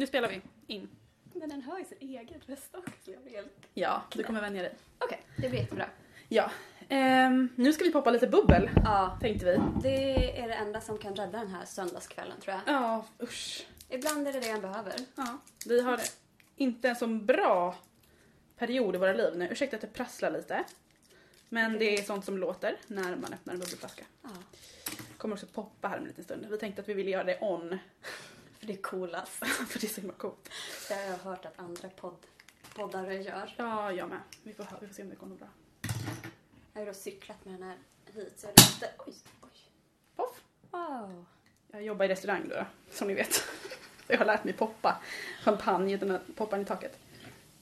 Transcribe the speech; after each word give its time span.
Nu 0.00 0.06
spelar 0.06 0.28
vi 0.28 0.40
in. 0.66 0.88
Men 1.34 1.48
den 1.48 1.62
hör 1.62 1.78
ju 1.78 1.84
sin 1.84 1.98
egen 2.00 2.40
röst 2.46 2.74
också. 2.74 2.92
så 3.04 3.10
Jag 3.10 3.22
blir 3.22 3.32
helt... 3.32 3.50
Ja, 3.74 4.02
du 4.14 4.22
kommer 4.22 4.40
vänja 4.40 4.62
dig. 4.62 4.74
Okej, 4.98 5.20
det 5.36 5.48
blir 5.48 5.60
jättebra. 5.60 5.86
Ja. 6.28 6.50
Ehm, 6.88 7.48
nu 7.56 7.72
ska 7.72 7.84
vi 7.84 7.92
poppa 7.92 8.10
lite 8.10 8.26
bubbel, 8.26 8.70
Ja, 8.84 9.18
tänkte 9.20 9.46
vi. 9.46 9.58
det 9.82 10.40
är 10.40 10.48
det 10.48 10.54
enda 10.54 10.80
som 10.80 10.98
kan 10.98 11.16
rädda 11.16 11.38
den 11.38 11.48
här 11.48 11.64
söndagskvällen 11.64 12.40
tror 12.40 12.54
jag. 12.56 12.74
Ja, 12.74 13.04
usch. 13.22 13.66
Ibland 13.88 14.28
är 14.28 14.32
det 14.32 14.40
det 14.40 14.48
jag 14.48 14.60
behöver. 14.60 14.94
Ja, 15.14 15.38
vi 15.66 15.80
har 15.80 16.00
inte 16.56 16.88
en 16.88 16.96
så 16.96 17.06
bra 17.06 17.76
period 18.58 18.94
i 18.94 18.98
våra 18.98 19.12
liv 19.12 19.32
nu. 19.36 19.48
Ursäkta 19.50 19.76
att 19.76 19.82
det 19.82 19.92
prasslar 19.92 20.30
lite. 20.30 20.64
Men 21.48 21.78
det 21.78 21.98
är 21.98 22.02
sånt 22.02 22.24
som 22.24 22.38
låter 22.38 22.76
när 22.86 23.16
man 23.16 23.32
öppnar 23.32 23.54
en 23.54 23.60
bubbelflaska. 23.60 24.04
Ja, 24.22 24.28
Kommer 25.16 25.34
också 25.34 25.46
poppa 25.46 25.88
här 25.88 25.96
om 25.96 26.02
en 26.02 26.08
liten 26.08 26.24
stund. 26.24 26.46
Vi 26.50 26.58
tänkte 26.58 26.82
att 26.82 26.88
vi 26.88 26.94
ville 26.94 27.10
göra 27.10 27.24
det 27.24 27.38
on, 27.40 27.78
för 28.60 28.66
det 28.66 28.72
är 28.72 28.82
coolast. 28.82 29.32
för 29.68 29.80
det 29.80 29.86
är 29.86 29.88
så 29.88 30.00
himla 30.00 30.14
coolt. 30.14 30.50
Det 30.88 30.94
har 30.94 31.02
jag 31.02 31.18
hört 31.18 31.44
att 31.44 31.58
andra 31.58 31.88
podd, 31.88 32.26
poddare 32.74 33.22
gör. 33.22 33.54
Ja, 33.56 33.92
jag 33.92 34.08
med. 34.08 34.20
Vi 34.42 34.52
får, 34.52 34.66
vi 34.80 34.86
får 34.86 34.94
se 34.94 35.02
om 35.02 35.10
det 35.10 35.16
kommer 35.16 35.36
bra. 35.36 35.48
Jag 36.72 36.80
har 36.80 36.86
då 36.86 36.94
cyklat 36.94 37.44
med 37.44 37.54
den 37.54 37.62
här 37.62 37.76
hit 38.06 38.34
så 38.36 38.46
jag 38.46 38.52
är 38.52 38.74
lite... 38.74 38.90
Oj, 38.98 39.14
oj. 39.42 39.50
Poff! 40.16 40.42
Wow. 40.70 41.24
Jag 41.70 41.82
jobbar 41.82 42.04
i 42.04 42.08
restaurang 42.08 42.48
då, 42.48 42.66
som 42.90 43.08
ni 43.08 43.14
vet. 43.14 43.44
Jag 44.06 44.18
har 44.18 44.24
lärt 44.24 44.44
mig 44.44 44.52
poppa 44.52 45.02
champagne 45.42 45.94
utan 45.94 46.10
att 46.10 46.36
poppa 46.36 46.56
den 46.56 46.64
i 46.64 46.68
taket. 46.68 46.98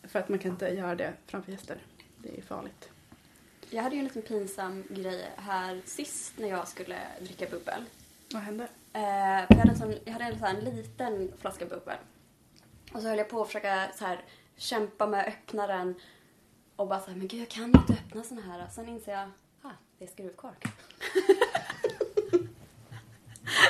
För 0.03 0.19
att 0.19 0.29
man 0.29 0.39
kan 0.39 0.51
inte 0.51 0.69
göra 0.69 0.95
det 0.95 1.13
framför 1.27 1.53
gäster. 1.53 1.79
Det 2.17 2.39
är 2.39 2.43
farligt. 2.43 2.91
Jag 3.71 3.83
hade 3.83 3.95
ju 3.95 3.99
en 3.99 4.05
liten 4.05 4.23
pinsam 4.23 4.85
grej 4.91 5.29
här 5.37 5.83
sist 5.85 6.39
när 6.39 6.49
jag 6.49 6.69
skulle 6.69 6.99
dricka 7.21 7.47
bubbel. 7.47 7.85
Vad 8.33 8.43
hände? 8.43 8.65
Eh, 8.93 9.47
för 9.47 9.55
jag 9.55 9.57
hade 9.57 9.71
en, 9.71 9.79
sån, 9.79 9.95
jag 10.05 10.13
hade 10.13 10.25
en, 10.25 10.39
sån 10.39 10.61
liten 10.61 11.33
flaska 11.39 11.67
bubbel. 11.67 11.97
Och 12.93 13.03
så 13.03 13.09
höll 13.09 13.19
jag 13.19 13.29
på 13.29 13.41
att 13.43 13.47
försöka 13.47 13.89
så 13.95 14.05
här, 14.05 14.25
kämpa 14.57 15.07
med 15.07 15.21
att 15.21 15.27
öppna 15.29 15.67
den. 15.67 15.95
Och 16.77 16.89
bara 16.89 17.01
så 17.01 17.11
här, 17.11 17.17
men 17.17 17.29
gud 17.29 17.41
jag 17.41 17.49
kan 17.49 17.65
inte 17.65 17.93
öppna 17.93 18.23
sån 18.23 18.43
här. 18.43 18.69
Sen 18.69 18.89
inser 18.89 19.13
jag, 19.13 19.31
ah, 19.63 19.71
det 19.99 20.05
är 20.05 20.09
skruvkork. 20.09 20.65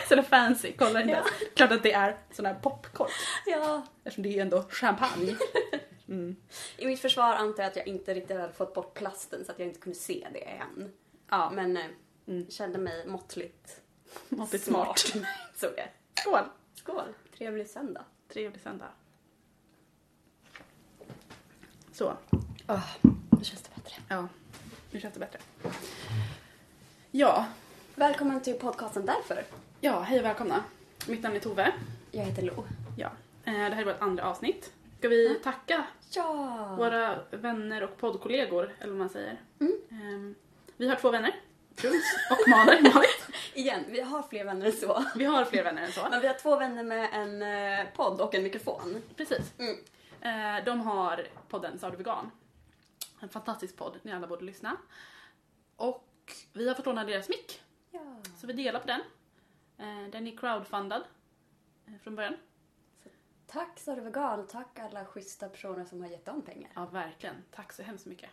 Så 0.09 0.15
det 0.15 0.21
är 0.21 0.25
fancy, 0.25 0.73
kolla 0.79 1.01
inte. 1.03 1.13
Ja. 1.13 1.25
Klart 1.55 1.73
att 1.73 1.83
det 1.83 1.93
är 1.93 2.19
sån 2.31 2.47
här 2.47 2.55
popcorn. 2.55 3.09
Ja. 3.47 3.83
Eftersom 4.05 4.23
det 4.23 4.29
är 4.29 4.33
ju 4.33 4.41
ändå 4.41 4.63
champagne. 4.63 5.37
Mm. 6.09 6.37
I 6.77 6.87
mitt 6.87 7.01
försvar 7.01 7.35
antar 7.35 7.63
jag 7.63 7.71
att 7.71 7.77
jag 7.77 7.87
inte 7.87 8.15
riktigt 8.15 8.37
hade 8.37 8.53
fått 8.53 8.75
bort 8.75 8.95
plasten 8.95 9.45
så 9.45 9.53
att 9.53 9.59
jag 9.59 9.69
inte 9.69 9.81
kunde 9.81 9.99
se 9.99 10.27
det 10.33 10.45
än. 10.45 10.93
Ja, 11.31 11.51
Men 11.55 11.77
eh, 11.77 11.85
Mm. 12.29 12.51
kände 12.51 12.79
mig 12.79 13.07
måttligt 13.07 13.81
måttligt 14.29 14.65
smart. 14.65 14.99
Såg 15.57 15.71
jag. 15.77 15.89
Skål! 16.21 16.45
Skål. 16.75 17.15
Trevlig 17.39 17.69
söndag. 17.69 18.05
Trevlig 18.29 18.61
söndag. 18.63 18.89
Så, 21.93 22.17
Oh, 22.69 22.87
nu 23.39 23.45
känns 23.45 23.63
det 23.63 23.71
bättre. 23.75 23.95
ja. 24.09 24.29
Nu 24.91 25.01
känns 25.01 25.15
det 25.15 25.21
bättre. 25.21 25.39
Ja, 27.11 27.47
Välkommen 27.95 28.41
till 28.43 28.55
podcasten 28.59 29.07
Därför. 29.07 29.45
ja, 29.81 30.01
hej 30.01 30.19
och 30.19 30.25
välkomna. 30.25 30.65
Mitt 31.07 31.23
namn 31.23 31.37
är 31.37 31.41
Tove. 31.41 31.73
Jag 32.11 32.25
heter 32.25 32.43
Lo. 32.43 32.65
Ja. 32.97 33.07
Eh, 33.45 33.53
Det 33.53 33.59
här 33.75 33.81
är 33.81 33.85
vårt 33.85 34.01
andra 34.01 34.25
avsnitt. 34.25 34.73
Ska 34.99 35.09
vi 35.09 35.27
Mm. 35.27 35.43
tacka 35.43 35.87
Ja! 36.11 36.75
våra 36.79 37.19
vänner 37.31 37.83
och 37.83 37.97
poddkollegor, 37.99 38.73
eller 38.79 38.89
vad 38.93 38.99
man 38.99 39.09
säger. 39.09 39.41
Mm. 39.61 39.73
Ehm, 39.91 40.35
Vi 40.77 40.89
har 40.89 40.97
två 40.97 41.11
vänner, 41.11 41.35
Truls 41.75 42.05
och 42.31 42.49
Maler. 42.51 42.83
Marit. 42.95 43.29
Igen, 43.59 43.85
vi 43.89 44.01
har 44.01 44.23
fler 44.23 44.45
vänner 44.45 44.67
än 44.67 44.73
så. 44.73 45.05
Vi 45.17 45.25
har 45.25 45.45
fler 45.45 45.65
vänner 45.65 45.83
än 45.83 45.93
så. 45.93 46.09
Men 46.11 46.21
vi 46.21 46.27
har 46.27 46.35
två 46.35 46.57
vänner 46.57 46.83
med 46.83 47.09
en 47.13 47.43
eh, 47.43 47.87
podd 47.95 48.21
och 48.21 48.35
en 48.35 48.43
mikrofon. 48.43 49.03
Precis. 49.17 49.53
Mm. 49.59 49.77
Eh, 50.59 50.65
De 50.65 50.81
har 50.81 51.27
podden 51.49 51.79
Sa 51.79 51.91
du 51.91 51.97
vegan? 51.97 52.31
En 53.21 53.29
fantastisk 53.29 53.77
podd, 53.77 53.99
ni 54.03 54.13
alla 54.13 54.27
borde 54.27 54.45
lyssna. 54.45 54.77
Och 55.77 56.33
vi 56.53 56.69
har 56.69 56.75
fått 56.75 56.87
låna 56.87 57.05
deras 57.05 57.29
mick, 57.29 57.63
Ja. 57.91 58.01
så 58.41 58.47
vi 58.47 58.53
delar 58.53 58.81
på 58.81 58.87
den. 58.87 59.01
Eh, 59.79 60.11
Den 60.11 60.27
är 60.27 60.37
crowdfundad 60.37 61.03
från 62.03 62.15
början. 62.15 62.37
Tack 63.47 63.79
Sara 63.81 64.01
Vegan, 64.01 64.47
tack 64.47 64.79
alla 64.79 65.05
schyssta 65.05 65.49
personer 65.49 65.85
som 65.85 66.01
har 66.01 66.09
gett 66.09 66.25
dem 66.25 66.43
pengar. 66.43 66.71
Ja, 66.75 66.87
verkligen. 66.87 67.35
Tack 67.55 67.73
så 67.73 67.83
hemskt 67.83 68.07
mycket. 68.07 68.31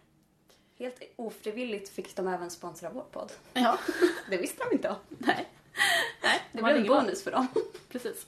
Helt 0.77 1.01
ofrivilligt 1.15 1.89
fick 1.89 2.15
de 2.15 2.27
även 2.27 2.49
sponsra 2.49 2.89
vår 2.89 3.05
podd. 3.11 3.31
Ja, 3.53 3.79
Det 4.29 4.37
visste 4.37 4.63
de 4.69 4.75
inte 4.75 4.89
om. 4.89 4.95
nej. 5.09 5.49
Nej, 6.23 6.41
Det 6.51 6.61
var 6.61 6.69
blev 6.73 6.81
en 6.81 6.87
bonus 6.87 7.23
för 7.23 7.31
dem. 7.31 7.47
Precis. 7.89 8.27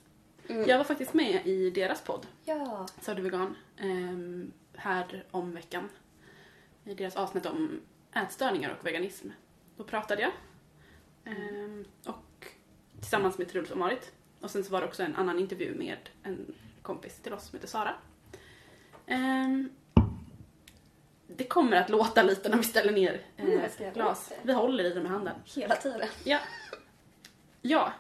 Mm. 0.49 0.69
Jag 0.69 0.77
var 0.77 0.85
faktiskt 0.85 1.13
med 1.13 1.47
i 1.47 1.69
deras 1.69 2.01
podd, 2.01 2.27
Ja. 2.45 2.87
Sa 3.01 3.13
du 3.13 3.21
vegan, 3.21 3.55
ehm, 3.77 4.51
här 4.75 5.25
om 5.31 5.51
veckan. 5.53 5.89
I 6.83 6.93
deras 6.93 7.15
avsnitt 7.15 7.45
om 7.45 7.81
ätstörningar 8.13 8.77
och 8.79 8.85
veganism. 8.85 9.29
Då 9.77 9.83
pratade 9.83 10.21
jag. 10.21 10.31
Ehm, 11.25 11.85
och 12.05 12.47
tillsammans 12.99 13.37
med 13.37 13.49
Truls 13.49 13.71
och 13.71 13.77
Marit. 13.77 14.11
Och 14.41 14.51
sen 14.51 14.63
så 14.63 14.71
var 14.71 14.81
det 14.81 14.87
också 14.87 15.03
en 15.03 15.15
annan 15.15 15.39
intervju 15.39 15.75
med 15.75 16.09
en 16.23 16.53
kompis 16.81 17.19
till 17.19 17.33
oss 17.33 17.47
som 17.47 17.55
heter 17.57 17.67
Sara. 17.67 17.93
Det 21.27 21.43
kommer 21.43 21.77
att 21.77 21.89
låta 21.89 22.23
lite 22.23 22.49
när 22.49 22.57
vi 22.57 22.63
ställer 22.63 22.91
ner 22.93 23.21
eh, 23.38 23.45
Mm, 23.45 23.59
jag 23.61 23.71
ska 23.71 23.83
göra 23.83 23.93
glas. 23.93 24.27
det. 24.29 24.35
Vi 24.41 24.53
håller 24.53 24.83
i 24.83 24.89
dem 24.93 25.03
med 25.03 25.11
handen. 25.11 25.35
Hela 25.55 25.75
tiden. 25.75 26.07
Ja. 26.23 26.39
Ja. 27.61 27.93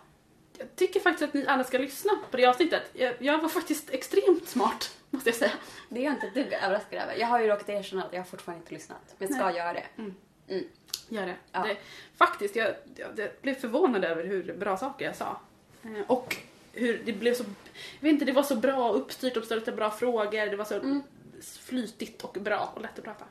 Jag 0.57 0.75
tycker 0.75 0.99
faktiskt 0.99 1.23
att 1.29 1.33
ni 1.33 1.47
alla 1.47 1.63
ska 1.63 1.77
lyssna 1.77 2.11
på 2.31 2.37
det 2.37 2.45
avsnittet. 2.45 2.81
Jag, 2.93 3.13
jag 3.19 3.41
var 3.41 3.49
faktiskt 3.49 3.89
extremt 3.89 4.47
smart, 4.47 4.95
måste 5.09 5.29
jag 5.29 5.35
säga. 5.35 5.51
Det 5.89 5.99
är 5.99 6.03
jag 6.03 6.13
inte 6.13 6.27
ett 6.27 6.33
dugg 6.33 6.53
överraskad 6.53 7.01
över. 7.01 7.15
Jag 7.15 7.27
har 7.27 7.39
ju 7.41 7.47
råkat 7.47 7.69
erkänna 7.69 8.03
att 8.03 8.13
jag 8.13 8.19
har 8.19 8.25
fortfarande 8.25 8.61
inte 8.61 8.73
lyssnat. 8.73 9.15
Men 9.17 9.27
ska 9.33 9.45
Nej. 9.45 9.55
göra 9.55 9.73
det. 9.73 9.85
Gör 11.09 11.25
det. 11.25 11.35
Ja. 11.51 11.63
det 11.63 11.77
faktiskt, 12.17 12.55
jag, 12.55 12.67
jag, 12.95 13.19
jag 13.19 13.29
blev 13.41 13.53
förvånad 13.55 14.03
över 14.05 14.23
hur 14.23 14.53
bra 14.53 14.77
saker 14.77 15.05
jag 15.05 15.15
sa. 15.15 15.39
Eh, 15.83 16.01
och 16.07 16.37
hur 16.73 17.01
det 17.05 17.13
blev 17.13 17.33
så... 17.33 17.43
Jag 17.99 18.01
vet 18.01 18.11
inte, 18.11 18.25
det 18.25 18.31
var 18.31 18.43
så 18.43 18.55
bra 18.55 18.91
uppstyrt, 18.91 19.37
uppställt 19.37 19.75
bra 19.75 19.91
frågor. 19.91 20.45
Det 20.49 20.55
var 20.55 20.65
så 20.65 20.75
Mm. 20.75 21.03
Flytigt 21.41 22.21
och 22.23 22.37
bra 22.41 22.71
och 22.75 22.81
lätt 22.81 22.97
att 22.99 23.05
prata. 23.05 23.25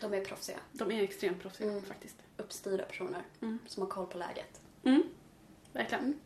De 0.00 0.14
är 0.14 0.24
proffsiga. 0.24 0.56
De 0.72 0.90
är 0.90 1.02
extremt 1.02 1.42
proffsiga 1.42 1.70
Mm. 1.70 1.82
faktiskt. 1.82 2.16
Uppstyrda 2.36 2.84
personer 2.84 3.22
Mm. 3.42 3.58
som 3.66 3.82
har 3.82 3.90
koll 3.90 4.06
på 4.06 4.18
läget. 4.18 4.60
Mm. 4.84 5.02
Verkligen. 5.72 6.20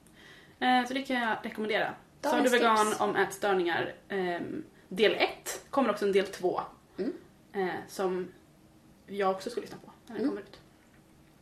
Eh, 0.58 0.86
så 0.86 0.94
det 0.94 1.02
kan 1.02 1.16
jag 1.16 1.36
rekommendera. 1.42 1.94
Sa 2.22 2.30
du 2.30 2.36
Dagens 2.36 2.52
vegan 2.54 2.86
tips. 2.86 3.00
om 3.00 3.16
ätstörningar 3.16 3.94
ehm, 4.08 4.64
del 4.88 5.12
1 5.14 5.64
kommer 5.70 5.90
också 5.90 6.04
en 6.06 6.12
del 6.12 6.26
2 6.26 6.60
Mm. 6.98 7.12
eh, 7.52 7.74
som 7.88 8.28
jag 9.06 9.30
också 9.30 9.50
ska 9.50 9.60
lyssna 9.60 9.78
på 9.84 9.90
när 10.06 10.14
den 10.14 10.16
Mm. 10.24 10.28
kommer 10.28 10.42
ut. 10.42 10.60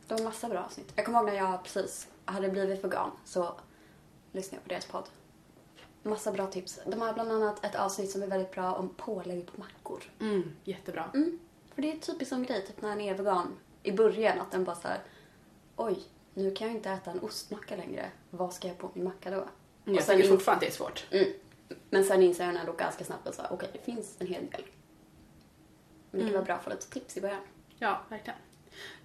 De 0.07 0.13
har 0.13 0.23
massa 0.23 0.49
bra 0.49 0.59
avsnitt. 0.63 0.93
Jag 0.95 1.05
kommer 1.05 1.17
ihåg 1.19 1.27
när 1.27 1.35
jag 1.35 1.63
precis 1.63 2.07
hade 2.25 2.49
blivit 2.49 2.83
vegan 2.83 3.11
så 3.25 3.59
lyssnade 4.31 4.55
jag 4.57 4.63
på 4.63 4.69
deras 4.69 4.85
podd. 4.85 5.09
Massa 6.03 6.31
bra 6.31 6.47
tips. 6.47 6.79
De 6.85 7.01
har 7.01 7.13
bland 7.13 7.31
annat 7.31 7.65
ett 7.65 7.75
avsnitt 7.75 8.11
som 8.11 8.23
är 8.23 8.27
väldigt 8.27 8.51
bra 8.51 8.73
om 8.73 8.89
pålägg 8.89 9.45
på 9.45 9.59
mackor. 9.59 10.03
Mm, 10.19 10.55
jättebra. 10.63 11.09
Mm. 11.13 11.39
För 11.75 11.81
det 11.81 11.91
är 11.91 11.97
typiskt 11.97 12.29
som 12.29 12.43
grej, 12.43 12.65
typ 12.67 12.81
när 12.81 12.91
en 12.91 13.01
är 13.01 13.13
vegan 13.13 13.57
i 13.83 13.91
början, 13.91 14.39
att 14.41 14.51
den 14.51 14.63
bara 14.63 14.75
så 14.75 14.87
här, 14.87 14.99
oj, 15.75 15.99
nu 16.33 16.51
kan 16.51 16.67
jag 16.67 16.75
inte 16.75 16.89
äta 16.89 17.11
en 17.11 17.19
ostmacka 17.19 17.75
längre. 17.75 18.11
Vad 18.29 18.53
ska 18.53 18.67
jag 18.67 18.77
på 18.77 18.89
min 18.93 19.03
macka 19.03 19.29
då? 19.31 19.37
Mm, 19.37 19.95
jag 19.95 20.05
tycker 20.05 20.29
fortfarande 20.29 20.65
det 20.65 20.69
är 20.69 20.73
svårt. 20.73 21.05
Mm. 21.11 21.33
Men 21.89 22.03
sen 22.03 22.23
inser 22.23 22.45
jag 22.45 22.55
ändå 22.55 22.71
ganska 22.71 23.03
snabbt 23.03 23.27
att 23.27 23.51
okej, 23.51 23.69
det 23.73 23.79
finns 23.79 24.15
en 24.19 24.27
hel 24.27 24.49
del. 24.49 24.61
Men 26.11 26.11
det 26.11 26.17
kan 26.19 26.21
Mm. 26.21 26.33
vara 26.33 26.43
bra 26.45 26.55
att 26.55 26.63
få 26.63 26.69
lite 26.69 26.89
tips 26.89 27.17
i 27.17 27.21
början. 27.21 27.41
Ja, 27.77 28.01
verkligen. 28.09 28.39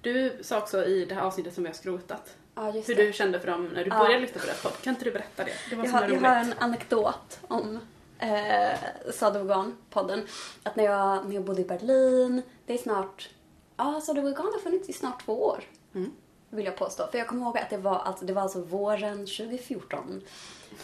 Du 0.00 0.38
sa 0.42 0.58
också 0.58 0.84
i 0.84 1.04
det 1.04 1.14
här 1.14 1.22
avsnittet 1.22 1.54
som 1.54 1.62
vi 1.62 1.68
har 1.68 1.74
skrotat 1.74 2.36
Ja, 2.58 2.70
hur 2.70 2.94
det. 2.94 3.06
du 3.06 3.12
kände 3.12 3.40
för 3.40 3.46
dem 3.46 3.64
när 3.74 3.84
du 3.84 3.90
Ja. 3.90 3.98
började 3.98 4.20
lyssna 4.20 4.40
på 4.40 4.46
deras 4.46 4.62
podd. 4.62 4.72
Kan 4.82 4.92
inte 4.94 5.04
du 5.04 5.10
berätta 5.10 5.44
det? 5.44 5.52
Det 5.70 5.76
var 5.76 5.84
Jag 5.84 5.90
har, 5.92 6.08
jag 6.08 6.20
har 6.20 6.36
en 6.36 6.54
anekdot 6.58 7.38
om 7.48 7.78
eh, 8.18 8.78
Sade 9.12 9.38
Vegan-podden. 9.38 10.26
Att 10.62 10.76
när 10.76 10.84
jag, 10.84 11.26
när 11.26 11.34
jag 11.34 11.44
bodde 11.44 11.60
i 11.60 11.64
Berlin, 11.64 12.42
det 12.66 12.74
är 12.74 12.78
snart, 12.78 13.28
ja 13.76 14.00
Sade 14.00 14.20
Vegan 14.20 14.46
har 14.52 14.60
funnits 14.60 14.88
i 14.88 14.92
snart 14.92 15.24
två 15.24 15.44
år. 15.44 15.64
Mm. 15.94 16.12
Vill 16.50 16.64
jag 16.64 16.76
påstå. 16.76 17.06
För 17.10 17.18
jag 17.18 17.26
kommer 17.26 17.42
ihåg 17.42 17.58
att 17.58 17.70
det 17.70 17.76
var 17.76 17.98
alltså, 17.98 18.24
det 18.24 18.32
var 18.32 18.42
alltså 18.42 18.60
våren 18.60 19.18
2014. 19.18 20.22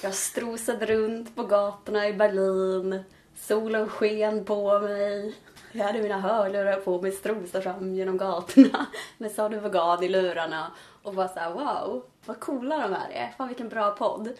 Jag 0.00 0.14
strosade 0.14 0.86
runt 0.86 1.36
på 1.36 1.42
gatorna 1.42 2.08
i 2.08 2.12
Berlin. 2.12 3.02
Solen 3.36 3.88
sken 3.88 4.44
på 4.44 4.78
mig. 4.80 5.34
Jag 5.72 5.84
hade 5.84 6.02
mina 6.02 6.20
hörlurar 6.20 6.76
på 6.76 7.02
mig, 7.02 7.12
strosade 7.12 7.62
fram 7.64 7.94
genom 7.94 8.16
gatorna 8.18 8.86
med 9.18 9.30
Sade 9.32 9.60
Vegan 9.60 10.02
i 10.02 10.08
lurarna 10.08 10.72
och 11.04 11.14
var 11.14 11.28
såhär 11.28 11.52
wow, 11.52 12.04
vad 12.26 12.40
coola 12.40 12.78
de 12.78 12.92
här 12.94 13.10
är. 13.10 13.34
Fan 13.38 13.48
vilken 13.48 13.68
bra 13.68 13.90
podd. 13.90 14.32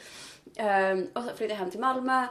Ehm, 0.56 1.08
och 1.12 1.22
så 1.22 1.28
flyttade 1.28 1.50
jag 1.52 1.56
hem 1.56 1.70
till 1.70 1.80
Malmö 1.80 2.26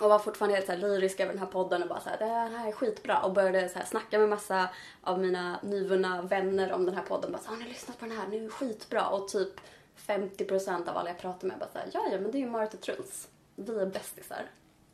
och 0.00 0.08
var 0.08 0.18
fortfarande 0.18 0.54
helt 0.54 0.66
så 0.66 0.72
här 0.72 0.78
lyrisk 0.78 1.20
över 1.20 1.32
den 1.32 1.40
här 1.40 1.46
podden 1.46 1.82
och 1.82 1.88
bara 1.88 2.00
såhär, 2.00 2.18
det 2.18 2.24
här 2.24 2.68
är 2.68 2.72
skitbra. 2.72 3.22
Och 3.22 3.32
började 3.32 3.68
så 3.68 3.78
här 3.78 3.86
snacka 3.86 4.18
med 4.18 4.28
massa 4.28 4.68
av 5.00 5.20
mina 5.20 5.60
nyvunna 5.62 6.22
vänner 6.22 6.72
om 6.72 6.86
den 6.86 6.94
här 6.94 7.02
podden. 7.02 7.32
Bara 7.32 7.42
så 7.42 7.50
har 7.50 7.56
ni 7.56 7.64
lyssnat 7.64 7.98
på 7.98 8.06
den 8.06 8.16
här? 8.16 8.26
Nu 8.28 8.44
är 8.44 8.48
skitbra. 8.48 9.08
Och 9.08 9.28
typ 9.28 9.60
50% 10.06 10.88
av 10.88 10.96
alla 10.96 11.10
jag 11.10 11.18
pratar 11.18 11.48
med 11.48 11.58
bara 11.58 11.68
såhär, 11.72 11.88
ja 11.92 12.08
ja 12.12 12.20
men 12.20 12.30
det 12.30 12.38
är 12.38 12.40
ju 12.40 12.50
Marit 12.50 12.74
och 12.74 12.80
Truls. 12.80 13.28
Vi 13.54 13.80
är 13.80 13.86
bästisar. 13.86 14.50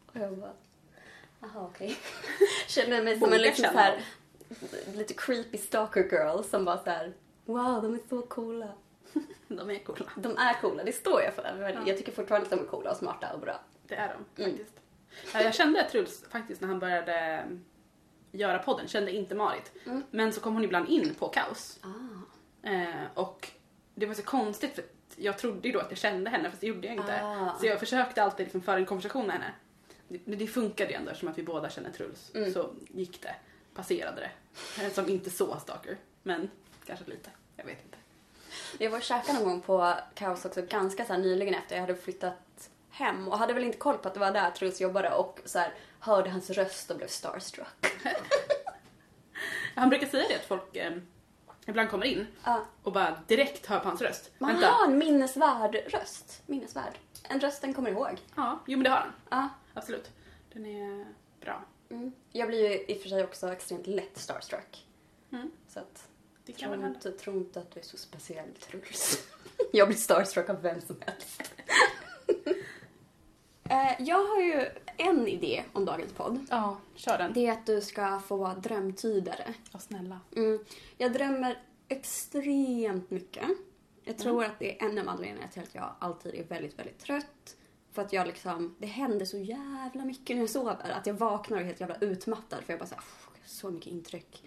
Och 0.06 0.17
jag 0.17 0.38
bara, 0.38 0.53
jaha 1.41 1.67
okej. 1.67 1.97
Kände 2.67 3.03
mig 3.03 3.19
som 3.19 3.32
en 3.32 3.41
liksom 3.41 3.65
så 3.65 3.70
känna 3.70 3.81
här, 3.81 4.05
lite 4.94 5.15
creepy 5.15 5.58
stalker 5.58 6.00
girl 6.00 6.43
som 6.43 6.65
bara 6.65 6.79
så 6.85 6.91
här, 6.91 7.12
wow 7.44 7.83
de 7.83 7.94
är 7.94 8.00
så 8.09 8.23
coola. 8.23 8.69
De 9.49 9.71
är 9.71 9.79
coola. 9.79 10.05
De 10.17 10.37
är 10.37 10.61
coola, 10.61 10.85
det 10.85 10.93
står 10.93 11.23
jag 11.23 11.35
för. 11.35 11.73
Ja. 11.75 11.83
Jag 11.87 11.99
tycker 11.99 12.12
fortfarande 12.12 12.44
att 12.44 12.50
de 12.50 12.61
är 12.61 12.65
coola 12.71 12.91
och 12.91 12.97
smarta 12.97 13.33
och 13.33 13.41
bra. 13.41 13.61
Det 13.87 13.94
är 13.94 14.17
de 14.37 14.43
Mm. 14.43 14.56
faktiskt. 14.59 14.81
Ja, 15.35 15.43
Jag 15.43 15.55
kände 15.55 15.89
Truls 15.91 16.25
faktiskt 16.31 16.61
när 16.61 16.69
han 16.69 16.79
började 16.79 17.12
mm, 17.15 17.65
göra 18.33 18.59
podden, 18.59 18.89
kände 18.89 19.12
inte 19.12 19.35
Marit. 19.35 19.73
Mm. 19.87 20.03
Men 20.11 20.33
så 20.33 20.41
kom 20.41 20.55
hon 20.55 20.65
ibland 20.65 20.89
in 20.89 21.15
på 21.15 21.29
kaos. 21.29 21.81
Ah. 21.83 22.69
Eh, 22.69 23.05
och 23.15 23.49
det 23.94 24.06
var 24.06 24.15
så 24.15 24.23
konstigt 24.23 24.75
för 24.75 24.85
jag 25.17 25.39
trodde 25.39 25.69
ju 25.69 25.73
då 25.75 25.81
att 25.81 25.91
jag 25.91 25.99
kände 25.99 26.31
henne 26.31 26.49
fast 26.50 26.61
det 26.61 26.67
gjorde 26.67 26.87
jag 26.87 26.97
inte. 26.97 27.25
Ah. 27.25 27.59
Så 27.61 27.67
jag 27.67 27.81
försökte 27.81 28.23
alltid 28.23 28.44
liksom 28.47 28.62
föra 28.62 28.77
en 28.77 28.87
konversation 28.87 29.27
med 29.27 29.35
henne. 29.35 29.53
Det, 30.09 30.37
det 30.37 30.47
funkade 30.47 30.91
ju 30.91 30.97
ändå 30.97 31.11
eftersom 31.11 31.29
att 31.29 31.39
vi 31.39 31.43
båda 31.43 31.71
känner 31.71 31.91
Truls. 31.91 32.31
Mm. 32.35 32.53
Så 32.53 32.71
gick 32.89 33.23
det. 33.23 33.35
Passerade 33.75 34.21
det. 34.21 34.31
Eh, 34.85 34.93
Som 34.93 35.09
inte 35.09 35.31
så 35.31 35.56
stalker, 35.59 35.97
men 36.23 36.50
kanske 36.87 37.05
lite. 37.11 37.31
Jag 37.56 37.64
vet 37.64 37.84
inte. 37.84 37.99
Jag 38.79 38.90
var 38.90 38.99
och 38.99 39.05
käkade 39.05 39.38
någon 39.38 39.44
gång 39.49 39.61
på 39.61 39.94
Kaos 40.14 40.44
också 40.44 40.62
ganska 40.62 41.05
så 41.05 41.17
nyligen 41.17 41.55
efter 41.55 41.75
jag 41.76 41.81
hade 41.81 41.94
flyttat 41.94 42.70
hem 42.90 43.29
och 43.29 43.38
hade 43.38 43.52
väl 43.52 43.64
inte 43.64 43.79
koll 43.79 43.99
på 43.99 44.08
att 44.08 44.14
det 44.14 44.20
var 44.20 44.31
där 44.32 44.50
Truls 44.50 44.81
jobbade 44.81 45.14
och 45.14 45.40
så 45.44 45.58
här, 45.58 45.75
hörde 46.00 46.31
hans 46.31 46.50
röst 46.50 46.90
och 46.90 46.96
blev 46.96 47.06
starstruck. 47.08 47.87
Han 49.75 49.88
brukar 49.88 50.06
säga 50.06 50.29
det 50.29 50.34
att 50.34 50.44
folk 50.44 50.76
eh, 50.76 50.93
ibland 51.67 51.90
kommer 51.90 52.06
in 52.06 52.26
Ja. 52.44 52.64
och 52.82 52.93
bara 52.93 53.23
direkt 53.26 53.67
hör 53.67 53.79
på 53.81 53.88
hans 53.88 54.00
röst. 54.02 54.31
Man 54.38 54.50
Vänta. 54.52 54.67
har 54.67 54.87
en 54.87 54.99
minnesvärd 54.99 55.76
röst. 55.87 56.43
Minnesvärd. 56.46 56.99
En 57.29 57.40
röst 57.40 57.61
den 57.61 57.75
kommer 57.75 57.90
ihåg. 57.90 58.19
Ja, 58.34 58.58
jo 58.67 58.79
men 58.79 58.84
det 58.84 58.90
har 58.90 58.96
han. 58.99 59.12
Ja. 59.31 59.49
Absolut. 59.75 60.11
Den 60.52 60.67
är 60.67 61.06
bra. 61.40 61.64
Mm. 61.90 62.12
Jag 62.32 62.49
blir 62.49 62.70
ju 62.70 62.84
i 62.94 62.99
och 62.99 63.02
för 63.02 63.08
sig 63.08 63.25
också 63.25 63.52
extremt 63.52 63.87
lätt 63.87 64.19
starstruck. 64.19 64.87
Mm. 65.32 65.50
Så 65.69 65.79
att, 65.81 66.08
Det 66.44 66.53
kan 66.53 66.79
tro 66.81 66.87
inte, 66.87 67.12
tro 67.12 67.33
inte 67.33 67.61
att 67.61 67.71
du 67.71 67.81
är 67.81 67.85
så 67.85 67.97
speciell 67.97 68.49
Truls. 68.61 69.29
jag 69.73 69.89
blir 69.89 69.99
starstruck 69.99 70.49
av 70.49 70.62
vem 70.62 70.81
som 70.81 70.97
helst. 71.00 71.43
Eh, 73.65 73.94
jag 73.99 74.25
har 74.25 74.41
ju 74.41 74.69
en 74.97 75.29
idé 75.29 75.62
om 75.73 75.85
dagens 75.85 76.12
podd. 76.12 76.47
Ja, 76.50 76.79
kör 76.94 77.19
den. 77.19 77.33
Det 77.33 77.47
är 77.47 77.53
att 77.53 77.67
du 77.67 77.81
ska 77.81 78.21
få 78.21 78.37
vara 78.37 78.55
drömtydare. 78.55 79.55
Ja, 79.73 79.79
snälla. 79.79 80.21
Mm. 80.37 80.65
Jag 80.99 81.12
drömmer 81.12 81.59
extremt 81.89 83.11
mycket. 83.11 83.49
Jag 84.05 84.19
tror 84.19 84.44
att 84.44 84.59
det 84.59 84.83
är 84.83 84.89
en 84.89 84.99
av 84.99 85.09
anledningarna 85.09 85.53
till 85.53 85.62
att 85.62 85.75
jag 85.75 85.94
alltid 85.99 86.35
är 86.35 86.44
väldigt, 86.44 86.79
väldigt 86.79 86.99
trött. 86.99 87.56
För 87.93 88.03
att 88.03 88.12
jag 88.12 88.27
liksom, 88.27 88.75
det 88.79 88.87
händer 88.87 89.27
så 89.27 89.39
jävla 89.39 90.05
mycket 90.05 90.37
när 90.37 90.43
jag 90.43 90.50
sover. 90.50 90.91
Att 90.91 91.06
jag 91.06 91.15
vaknar 91.15 91.56
och 91.56 91.62
är 91.62 91.67
helt 91.67 91.81
jävla 91.81 91.97
utmattad 92.00 92.65
för 92.65 92.73
jag 92.73 92.81
bara 92.81 92.87
såhär, 92.87 93.05
så 93.44 93.71
mycket 93.71 93.93
intryck. 93.93 94.43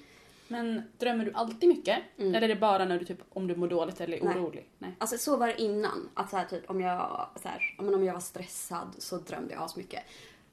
Men 0.47 0.81
drömmer 0.97 1.25
du 1.25 1.31
alltid 1.33 1.69
mycket? 1.69 1.99
Mm. 2.17 2.35
Eller 2.35 2.41
är 2.49 2.55
det 2.55 2.59
bara 2.61 2.85
när 2.85 2.99
du 2.99 3.05
typ, 3.05 3.19
om 3.29 3.47
du 3.47 3.55
mår 3.55 3.67
dåligt 3.67 4.01
eller 4.01 4.17
är 4.17 4.23
Nej. 4.23 4.39
orolig? 4.39 4.69
Nej. 4.77 4.95
Alltså 4.97 5.17
så 5.17 5.37
var 5.37 5.47
det 5.47 5.61
innan. 5.61 6.09
Att 6.13 6.29
så 6.29 6.37
här, 6.37 6.45
typ, 6.45 6.69
om, 6.69 6.81
jag, 6.81 7.29
så 7.41 7.47
här, 7.47 7.75
om 7.77 8.03
jag 8.05 8.13
var 8.13 8.19
stressad 8.21 8.95
så 8.97 9.17
drömde 9.17 9.53
jag 9.53 9.63
asmycket. 9.63 10.03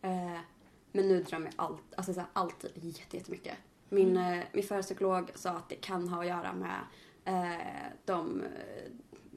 Eh, 0.02 0.38
men 0.92 1.08
nu 1.08 1.22
drömmer 1.22 1.46
jag 1.56 1.64
allt, 1.64 1.94
alltså, 1.96 2.14
så 2.14 2.20
här, 2.20 2.28
alltid 2.32 2.70
jätte- 2.84 3.16
jättemycket. 3.16 3.54
Min, 3.88 4.16
eh, 4.16 4.42
min 4.52 4.64
förpsykolog 4.64 5.30
sa 5.34 5.50
att 5.50 5.68
det 5.68 5.74
kan 5.74 6.08
ha 6.08 6.20
att 6.20 6.26
göra 6.28 6.52
med 6.52 6.78
eh, 7.24 7.92
de, 8.04 8.42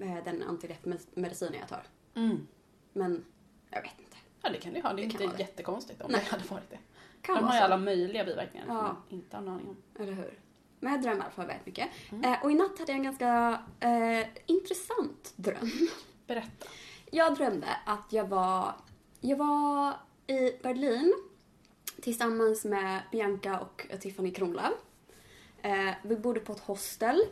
eh, 0.02 0.24
den 0.24 0.44
antideppmedicinen 0.44 1.60
jag 1.60 1.68
tar. 1.69 1.84
Mm. 2.16 2.48
Men 2.94 3.25
jag 3.69 3.81
vet 3.81 4.00
inte. 4.00 4.18
Ja, 4.42 4.50
det 4.50 4.57
kan 4.57 4.74
det 4.74 4.81
ha. 4.81 4.90
Det 4.90 4.94
är 4.94 5.07
Det 5.07 5.24
inte 5.24 5.28
det. 5.28 5.40
jättekonstigt 5.40 6.02
om 6.02 6.12
Nej. 6.12 6.22
det 6.25 6.31
hade 6.31 6.44
varit 6.48 6.69
det. 6.69 6.80
Kan 7.22 7.36
De 7.36 7.44
har 7.44 7.54
ju 7.56 7.60
alla 7.62 7.78
möjliga 7.78 8.24
biverkningar 8.25 8.66
som 8.66 8.75
Ja. 8.75 8.81
man 8.81 8.96
inte 9.10 9.36
har 9.38 9.44
en 9.44 9.50
aning 9.50 9.68
om. 9.68 9.78
Eller 10.00 10.13
hur? 10.13 10.40
Men 10.80 10.94
jag 10.94 11.01
alla 11.22 11.30
fall 11.30 11.48
väldigt 11.48 11.66
mycket. 11.66 11.89
Mm. 12.12 12.24
Eh, 12.24 12.44
och 12.44 12.51
i 12.51 12.56
natt 12.56 12.80
hade 12.80 12.92
jag 12.92 12.98
en 12.98 13.04
ganska 13.04 13.60
eh, 13.80 14.27
intressant 14.45 15.33
dröm. 15.36 15.72
Berätta. 16.27 16.68
Jag 17.12 17.36
drömde 17.36 17.68
att 17.86 18.07
jag 18.10 18.27
var, 18.27 18.74
jag 19.22 19.38
var 19.38 19.94
i 20.27 20.51
Berlin 20.63 21.13
tillsammans 22.01 22.66
med 22.66 23.01
Bianca 23.12 23.60
och 23.60 23.88
Tiffany 24.01 24.31
Kronlöf. 24.31 24.74
Eh, 25.62 25.94
vi 26.04 26.16
bodde 26.16 26.39
på 26.39 26.54
ett 26.54 26.60
hostel. 26.60 27.24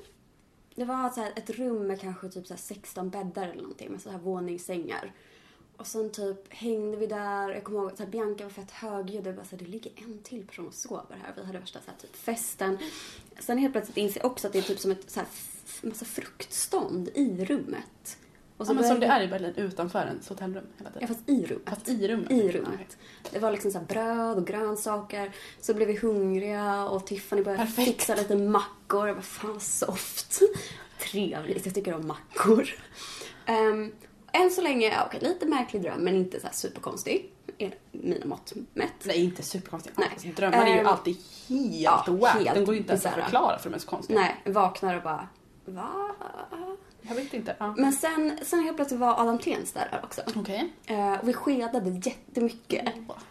Det 0.75 0.85
var 0.85 1.09
så 1.09 1.21
ett 1.21 1.49
rum 1.49 1.87
med 1.87 2.01
kanske 2.01 2.29
typ 2.29 2.47
så 2.47 2.53
här 2.53 2.61
16 2.61 3.09
bäddar 3.09 3.47
eller 3.47 3.61
någonting 3.61 3.91
med 3.91 4.01
så 4.01 4.09
här 4.09 4.19
våningssängar. 4.19 5.13
Och 5.77 5.87
sen 5.87 6.09
typ 6.11 6.53
hängde 6.53 6.97
vi 6.97 7.07
där. 7.07 7.49
Jag 7.49 7.63
kommer 7.63 7.79
ihåg 7.79 7.91
att 7.91 7.97
så 7.97 8.05
Bianca 8.05 8.43
var 8.43 8.51
fett 8.51 8.71
högljudd. 8.71 9.27
Jag 9.27 9.35
bara 9.35 9.45
så 9.45 9.55
här, 9.55 9.63
det 9.65 9.69
ligger 9.71 9.91
en 9.97 10.19
till 10.23 10.47
person 10.47 10.67
och 10.67 10.73
sover 10.73 11.15
här. 11.23 11.33
Vi 11.37 11.43
hade 11.45 11.59
värsta 11.59 11.79
så 11.79 11.91
här, 11.91 11.97
typ 11.97 12.15
festen. 12.15 12.77
Sen 13.39 13.57
helt 13.57 13.73
plötsligt 13.73 13.97
inser 13.97 14.21
jag 14.21 14.31
också 14.31 14.47
att 14.47 14.53
det 14.53 14.59
är 14.59 14.63
typ 14.63 14.79
som 14.79 14.91
ett 14.91 15.11
så 15.11 15.19
här, 15.19 15.27
f- 15.33 15.79
massa 15.83 16.05
fruktstånd 16.05 17.09
i 17.15 17.45
rummet. 17.45 18.17
Och 18.57 18.67
Ja, 18.69 18.73
men 18.73 18.83
som 18.87 18.99
det 18.99 19.05
är 19.05 19.21
i 19.21 19.27
Berlin 19.27 19.53
utanför 19.55 20.05
ens 20.05 20.29
hotellrum 20.29 20.63
hela 20.77 20.89
Ja, 20.93 20.99
tiden. 20.99 21.07
fast 21.15 21.29
i 21.29 21.45
rummet. 21.45 21.69
Fast 21.69 21.87
i 21.89 22.07
rummet. 22.07 22.31
I 22.31 22.35
Ja, 22.35 22.43
okej. 22.49 22.51
rummet. 22.61 22.97
Det 23.31 23.39
var 23.39 23.51
liksom 23.51 23.71
så 23.71 23.79
bröd 23.79 24.37
och 24.37 24.47
grönsaker. 24.47 25.31
Så 25.61 25.73
blev 25.73 25.87
vi 25.87 25.97
hungriga 25.97 26.83
och 26.85 27.07
Tiffany 27.07 27.43
började 27.43 27.63
Perfekt. 27.65 27.87
fixa 27.87 28.15
lite 28.15 28.35
mackor. 28.35 29.07
Jag 29.07 29.15
bara, 29.15 29.21
fan 29.21 29.59
soft. 29.59 30.41
Trevligt, 31.11 31.65
jag 31.65 31.75
tycker 31.75 31.93
om 31.93 32.07
mackor. 32.07 32.69
Um, 33.47 33.91
än 34.33 34.51
så 34.51 34.61
länge, 34.61 34.93
okej, 35.05 35.19
lite 35.23 35.45
märklig 35.45 35.81
dröm 35.81 36.01
men 36.03 36.15
inte 36.15 36.39
så 36.39 36.47
superkonstig. 36.51 37.29
I 37.57 37.71
mina 37.91 38.25
mått 38.25 38.53
mätt. 38.73 38.89
Nej, 39.03 39.23
inte 39.23 39.43
superkonstigt 39.43 39.97
Nej. 39.97 40.07
alls. 40.13 40.35
Drömmar 40.35 40.57
är 40.65 40.67
ju 40.73 40.79
Ehm, 40.79 40.87
alltid 40.87 41.17
helt 41.49 41.73
ja, 41.81 42.03
wack. 42.07 42.33
helt 42.35 42.53
De 42.55 42.65
går 42.65 42.73
ju 42.75 42.79
inte 42.79 42.91
ens 42.93 43.05
att 43.05 43.13
förklara 43.13 43.57
för 43.59 43.69
de 43.69 43.75
är 43.75 43.79
så 43.79 43.87
konstiga. 43.87 44.19
Nej, 44.19 44.53
vaknar 44.53 44.95
och 44.97 45.03
bara, 45.03 45.27
va? 45.65 45.89
Jag 47.01 47.15
vet 47.15 47.33
inte. 47.33 47.55
Ja. 47.59 47.73
Men 47.77 47.93
sen, 47.93 48.39
sen 48.43 48.63
helt 48.63 48.75
plötsligt 48.75 48.99
var 48.99 49.19
Adam 49.21 49.39
Tensta 49.39 49.79
där 49.79 50.01
också. 50.03 50.21
Okej. 50.35 50.73
Eh, 50.85 51.13
och 51.13 51.27
vi 51.27 51.33
skedade 51.33 51.89
jättemycket. 51.89 52.85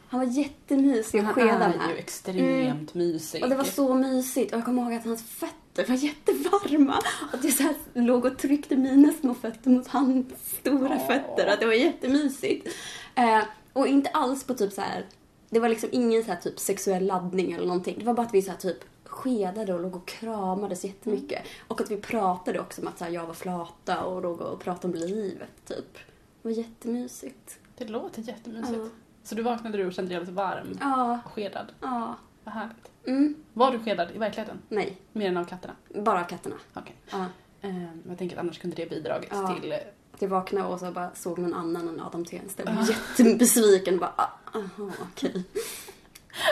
Han 0.08 0.20
var 0.20 0.26
jättemysig 0.26 1.19
att 1.19 1.25
Han 1.25 1.34
skeda 1.34 1.52
är 1.52 1.58
med. 1.78 1.88
ju 1.90 1.96
extremt 1.96 2.94
mysig. 2.94 3.38
Mm. 3.38 3.44
Och 3.44 3.50
det 3.50 3.56
var 3.56 3.70
så 3.72 3.94
mysigt. 3.94 4.52
Och 4.52 4.58
jag 4.58 4.64
kommer 4.64 4.82
ihåg 4.82 4.94
att 4.94 5.05
hans 5.05 5.22
fötter 5.22 5.56
var 5.74 5.94
jättevarma. 5.94 6.98
Och 7.28 7.34
att 7.34 7.44
jag 7.44 7.52
så 7.52 7.62
här 7.62 7.74
låg 7.94 8.24
och 8.24 8.38
tryckte 8.38 8.76
mina 8.76 9.12
små 9.12 9.34
fötter 9.34 9.70
mot 9.70 9.88
hans 9.88 10.26
stora 10.60 10.94
Åh. 11.00 11.06
fötter. 11.06 11.46
Att 11.46 11.60
det 11.60 11.66
var 11.66 11.72
jättemysigt. 11.72 12.69
Eh, 13.14 13.42
och 13.72 13.86
inte 13.86 14.10
alls 14.10 14.44
på 14.44 14.54
typ 14.54 14.72
så 14.72 14.80
här. 14.80 15.06
Det 15.50 15.60
var 15.60 15.69
liksom 15.69 15.88
ingen 15.92 16.24
så 16.24 16.30
här 16.30 16.40
typ 16.40 16.58
sexuell 16.58 17.06
laddning 17.06 17.52
eller 17.52 17.67
någonting. 17.67 17.96
Det 17.98 18.05
var 18.05 18.14
bara 18.14 18.26
att 18.26 18.34
vi 18.34 18.43
så 18.43 18.50
här 18.50 18.58
typ 18.58 18.79
skedade 19.05 19.74
och 19.74 19.81
låg 19.81 19.96
och 19.96 20.08
kramades 20.08 20.84
jättemycket. 20.84 21.38
Mm. 21.41 21.48
Och 21.69 21.81
att 21.81 21.91
vi 21.91 21.96
pratade 21.96 22.60
också 22.60 22.81
om 22.82 22.88
att 22.88 22.98
så 22.98 23.05
här, 23.05 23.10
jag 23.12 23.26
var 23.26 23.34
flata 23.34 24.05
och 24.05 24.22
låg 24.22 24.41
och 24.41 24.60
pratade 24.60 24.94
om 24.94 25.06
livet 25.08 25.50
typ. 25.67 25.94
Det 26.43 26.48
var 26.48 26.50
jättemysigt. 26.50 27.58
Det 27.79 27.84
låter 27.88 28.22
jättemysigt. 28.22 28.79
Ja. 28.79 28.88
Så 29.24 29.34
du 29.34 29.43
vaknade 29.43 29.79
du 29.79 29.86
och 29.86 29.93
kände 29.93 30.08
dig 30.08 30.17
alldeles 30.17 30.36
varm 30.36 30.79
Ja, 30.81 31.20
och 31.24 31.32
skedad. 31.32 31.67
ja. 31.81 32.17
Vad 32.44 32.55
härligt. 32.55 32.91
Mm. 33.06 33.35
Var 33.53 33.71
du 33.73 33.79
skedad 33.79 34.09
i 34.15 34.19
verkligheten? 34.19 34.59
Nej, 34.69 34.97
Mer 35.13 35.29
än 35.29 35.37
av 35.37 35.44
katterna? 35.44 35.75
bara 35.94 36.21
av 36.21 36.25
katterna. 36.25 36.56
Okej. 36.75 36.94
Ja. 37.11 37.25
Ehm, 37.63 38.03
jag 38.09 38.19
tänker 38.19 38.37
att 38.37 38.41
annars 38.43 38.59
kunde 38.59 38.77
det 38.77 38.91
bidragit 38.91 39.29
Ja. 39.32 39.59
till... 39.61 39.73
eh, 39.73 39.79
jag 40.19 40.29
vaknade 40.29 40.67
och 40.67 40.81
så 40.81 40.91
bara 40.91 41.11
såg 41.15 41.39
någon 41.39 41.55
annan 41.55 41.89
än 41.89 42.01
Adam 42.01 42.25
Tensta. 42.25 42.63
Jag 42.67 42.73
var 42.73 42.89
jättebesviken. 42.89 43.99
Bara, 43.99 44.13
ah, 44.17 44.29
aha, 44.55 44.91
okej. 45.13 45.44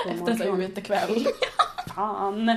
God 0.04 0.12
Efter 0.14 0.30
en 0.33 0.38
sån 0.38 0.62
utekväll. 0.62 1.26
Fan! 1.95 2.57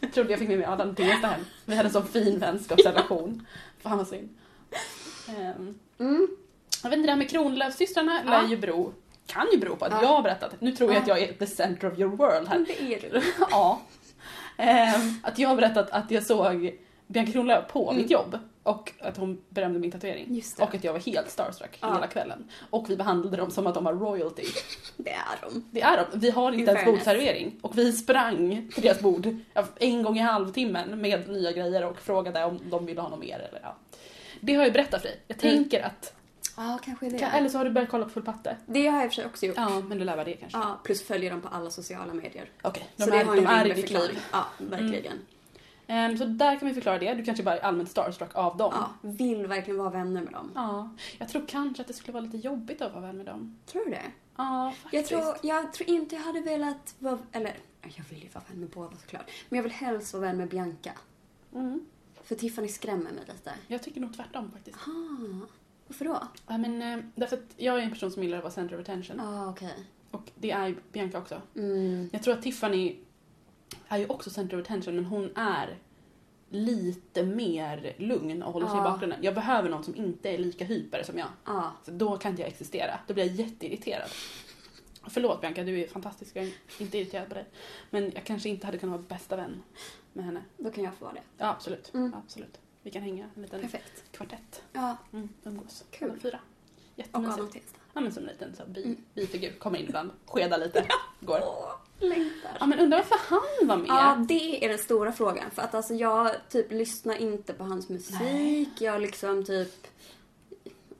Jag 0.00 0.12
trodde 0.12 0.30
jag 0.30 0.38
fick 0.38 0.48
med 0.48 0.58
mig 0.58 0.66
Adam 0.66 0.94
Tensta 0.94 1.26
hem. 1.26 1.40
Vi 1.64 1.76
hade 1.76 1.86
en 1.88 1.92
sån 1.92 2.06
fin 2.06 2.38
vänskapsrelation. 2.38 3.46
Fan 3.82 3.98
vad 3.98 4.08
synd. 4.08 4.28
Ehm, 5.28 5.74
Mm. 5.98 6.28
jag 6.82 6.90
vet 6.90 6.96
inte, 6.96 7.06
det 7.06 7.12
här 7.12 7.18
med 7.18 7.30
Kronlöfsystrarna 7.30 8.20
Ja. 8.24 8.30
lär 8.30 8.48
ju 8.48 8.56
bero, 8.56 8.92
kan 9.26 9.46
ju 9.52 9.58
bero 9.58 9.76
på 9.76 9.84
att 9.84 9.92
Ja. 9.92 10.02
jag 10.02 10.08
har 10.08 10.22
berättat. 10.22 10.60
Nu 10.60 10.72
tror 10.72 10.90
jag 10.92 10.96
Ja. 10.98 11.02
att 11.02 11.08
jag 11.08 11.22
är 11.22 11.32
the 11.32 11.46
center 11.46 11.92
of 11.92 11.98
your 11.98 12.16
world 12.16 12.48
här. 12.48 12.64
Det 12.68 12.94
är 12.94 13.00
du. 13.10 13.22
ja. 13.50 13.80
Ehm, 14.56 15.14
att 15.22 15.38
jag 15.38 15.48
har 15.48 15.56
berättat 15.56 15.90
att 15.90 16.10
jag 16.10 16.22
såg 16.22 16.78
Bianca 17.06 17.32
Kronlöf 17.32 17.68
på 17.72 17.90
Mm. 17.90 18.02
mitt 18.02 18.10
jobb 18.10 18.38
och 18.62 18.92
att 19.00 19.16
hon 19.16 19.42
berömde 19.48 19.78
min 19.78 19.90
tatuering. 19.90 20.42
Och 20.58 20.74
att 20.74 20.84
jag 20.84 20.92
var 20.92 21.00
helt 21.00 21.30
starstruck 21.30 21.78
Ja. 21.80 21.94
hela 21.94 22.06
kvällen. 22.06 22.44
Och 22.70 22.90
vi 22.90 22.96
behandlade 22.96 23.36
dem 23.36 23.50
som 23.50 23.66
att 23.66 23.74
de 23.74 23.84
var 23.84 23.92
royalty. 23.92 24.42
Det 24.96 25.10
är 25.10 25.38
de. 25.50 25.64
Det 25.70 25.80
är 25.82 25.96
de. 26.12 26.18
Vi 26.18 26.30
har 26.30 26.52
In 26.52 26.58
inte 26.60 26.72
ens 26.72 26.84
bordservering. 26.84 27.58
Och 27.62 27.78
vi 27.78 27.92
sprang 27.92 28.70
till 28.74 28.82
deras 28.82 29.00
bord 29.00 29.36
en 29.78 30.02
gång 30.02 30.16
i 30.16 30.20
halvtimmen 30.20 31.00
med 31.00 31.28
nya 31.28 31.52
grejer 31.52 31.84
och 31.84 31.98
frågade 32.00 32.44
om 32.44 32.60
de 32.70 32.86
ville 32.86 33.00
ha 33.00 33.08
något 33.08 33.20
mer. 33.20 33.34
Eller, 33.38 33.60
ja. 33.62 33.76
Det 34.40 34.54
har 34.54 34.64
jag 34.64 34.72
berättat 34.72 35.02
för 35.02 35.08
dig. 35.08 35.20
Jag 35.28 35.44
Mm. 35.44 35.56
tänker 35.56 35.82
att... 35.82 36.14
Ja, 36.56 36.78
kanske 36.82 37.08
det. 37.08 37.22
Eller 37.22 37.48
så 37.48 37.58
har 37.58 37.64
du 37.64 37.70
börjat 37.70 37.90
kolla 37.90 38.04
på 38.04 38.10
Full 38.10 38.22
patte. 38.22 38.56
Det 38.66 38.86
har 38.86 38.96
jag 38.98 39.04
i 39.04 39.08
och 39.08 39.12
för 39.12 39.14
sig 39.14 39.26
också 39.26 39.46
gjort. 39.46 39.56
Ja, 39.56 39.80
men 39.80 39.98
du 39.98 40.04
lär 40.04 40.24
det 40.24 40.32
kanske. 40.32 40.58
Ja, 40.58 40.80
plus 40.84 41.02
följer 41.02 41.30
dem 41.30 41.40
på 41.40 41.48
alla 41.48 41.70
sociala 41.70 42.14
medier. 42.14 42.50
Okej, 42.62 42.90
Så 42.96 43.10
de, 43.10 43.16
är, 43.16 43.24
har 43.24 43.36
de 43.36 43.46
är 43.46 43.66
i 43.66 43.72
ditt 43.74 43.90
liv. 43.90 44.18
Ja, 44.32 44.46
verkligen. 44.58 45.18
Ehm, 45.86 46.18
så 46.18 46.24
där 46.24 46.58
kan 46.58 46.68
vi 46.68 46.74
förklara 46.74 46.98
det. 46.98 47.14
Du 47.14 47.24
kanske 47.24 47.42
bara 47.42 47.56
är 47.58 47.60
allmänt 47.60 47.90
starstruck 47.90 48.34
av 48.34 48.56
dem. 48.56 48.72
Ja, 48.76 48.90
vill 49.08 49.46
verkligen 49.46 49.78
vara 49.78 49.90
vänner 49.90 50.22
med 50.22 50.32
dem. 50.32 50.50
Ja, 50.54 50.90
jag 51.18 51.28
tror 51.28 51.44
kanske 51.48 51.80
att 51.80 51.88
det 51.88 51.94
skulle 51.94 52.12
vara 52.12 52.24
lite 52.24 52.36
jobbigt 52.36 52.82
att 52.82 52.92
vara 52.92 53.02
vän 53.06 53.16
med 53.16 53.26
dem. 53.26 53.58
Tror 53.66 53.84
du 53.84 53.90
det? 53.90 54.02
Ja, 54.36 54.72
faktiskt. 54.82 55.10
Jag 55.10 55.22
tror, 55.22 55.36
jag 55.42 55.72
tror 55.72 55.90
inte 55.90 56.14
jag 56.14 56.22
hade 56.22 56.40
velat 56.40 56.94
vara, 56.98 57.18
eller 57.32 57.56
jag 57.82 58.04
vill 58.10 58.22
ju 58.22 58.28
vara 58.28 58.44
vän 58.48 58.60
med 58.60 58.68
båda 58.68 58.96
såklart. 58.96 59.30
Men 59.48 59.56
jag 59.56 59.62
vill 59.62 59.72
helst 59.72 60.12
vara 60.14 60.20
vän 60.20 60.36
med 60.36 60.48
Bianca. 60.48 60.92
Mm. 61.54 61.86
För 62.24 62.34
Tiffany 62.34 62.68
skrämmer 62.68 63.10
mig 63.10 63.24
lite. 63.26 63.52
Jag 63.66 63.82
tycker 63.82 64.00
nog 64.00 64.16
tvärtom 64.16 64.50
faktiskt. 64.52 64.78
Ah, 64.78 65.46
varför 65.92 66.04
då? 66.04 66.22
Ja, 66.46 66.58
men, 66.58 66.82
eh, 66.82 66.98
därför 67.14 67.36
att 67.36 67.42
jag 67.56 67.78
är 67.78 67.82
en 67.82 67.90
person 67.90 68.10
som 68.10 68.22
gillar 68.22 68.36
att 68.38 68.44
vara 68.44 68.52
center 68.52 68.74
of 68.76 68.80
attention. 68.80 69.20
Ah, 69.20 69.50
okej. 69.50 69.74
Och 70.10 70.30
det 70.34 70.50
är 70.50 70.74
Bianca 70.92 71.18
också. 71.18 71.42
Mm. 71.56 72.08
Jag 72.12 72.22
tror 72.22 72.34
att 72.34 72.42
Tiffany 72.42 72.96
är 73.88 73.98
ju 73.98 74.06
också 74.06 74.30
center 74.30 74.56
of 74.60 74.64
attention 74.66 74.94
men 74.94 75.04
hon 75.04 75.30
är 75.36 75.76
lite 76.50 77.22
mer 77.22 77.94
lugn 77.98 78.42
och 78.42 78.52
håller 78.52 78.66
sig 78.66 78.76
i 78.76 78.78
Ja. 78.78 78.84
bakgrunden. 78.84 79.18
Jag 79.22 79.34
behöver 79.34 79.70
någon 79.70 79.84
som 79.84 79.96
inte 79.96 80.30
är 80.30 80.38
lika 80.38 80.64
hyper 80.64 81.02
som 81.02 81.18
jag. 81.18 81.28
Ah, 81.44 81.70
Så 81.84 81.90
då 81.90 82.16
kan 82.16 82.30
inte 82.30 82.42
jag 82.42 82.48
existera. 82.50 83.00
Då 83.06 83.14
blir 83.14 83.24
jag 83.26 83.34
jätteirriterad. 83.34 84.10
Förlåt 85.08 85.40
Bianca, 85.40 85.62
du 85.64 85.80
är 85.80 85.86
fantastisk. 85.88 86.36
Jag 86.36 86.44
är 86.44 86.52
inte 86.78 86.98
irriterad 86.98 87.28
på 87.28 87.34
dig. 87.34 87.44
Men 87.90 88.12
jag 88.14 88.24
kanske 88.24 88.48
inte 88.48 88.66
hade 88.66 88.78
kunnat 88.78 88.92
vara 89.00 89.08
bästa 89.08 89.36
vän 89.36 89.62
med 90.12 90.24
henne. 90.24 90.42
då 90.56 90.70
kan 90.70 90.84
jag 90.84 90.94
få 90.94 91.04
vara 91.04 91.14
det. 91.14 91.22
Ja, 91.38 91.46
absolut. 91.50 91.94
Mm. 91.94 92.14
absolut. 92.14 92.58
Vi 92.82 92.90
kan 92.90 93.02
hänga 93.02 93.30
en 93.36 93.42
liten 93.42 93.60
Perfekt. 93.60 94.04
kvartett. 94.12 94.62
Ja, 94.72 94.96
Mm, 95.12 95.28
umgås. 95.44 95.84
Kul. 95.90 96.10
Alla 96.10 96.20
fyra. 96.20 96.38
och 96.92 96.98
Jättemysigt. 96.98 97.34
Adam 97.38 97.50
Tensta. 97.52 97.78
Ja 97.94 98.00
men 98.00 98.12
som 98.12 98.22
en 98.22 98.28
liten 98.28 98.54
så, 98.56 98.62
bi, 98.66 98.82
Mm. 98.84 98.96
bifigur. 99.14 99.52
Kommer 99.58 99.78
in 99.78 99.84
ibland, 99.86 100.10
skedar 100.26 100.58
lite, 100.58 100.86
går. 101.20 101.40
Åh, 101.42 101.72
längtar. 102.00 102.56
Ja 102.60 102.66
men 102.66 102.78
undrar 102.78 102.98
varför 102.98 103.18
han 103.18 103.68
var 103.68 103.76
med? 103.76 103.86
Ja, 103.88 104.24
det 104.28 104.64
är 104.64 104.68
den 104.68 104.78
stora 104.78 105.12
frågan. 105.12 105.50
För 105.50 105.62
att 105.62 105.74
alltså 105.74 105.94
jag 105.94 106.48
typ 106.48 106.72
lyssnar 106.72 107.16
inte 107.16 107.52
på 107.52 107.64
hans 107.64 107.88
musik. 107.88 108.16
Nej. 108.20 108.68
Jag 108.78 109.00
liksom 109.02 109.44
typ... 109.44 109.86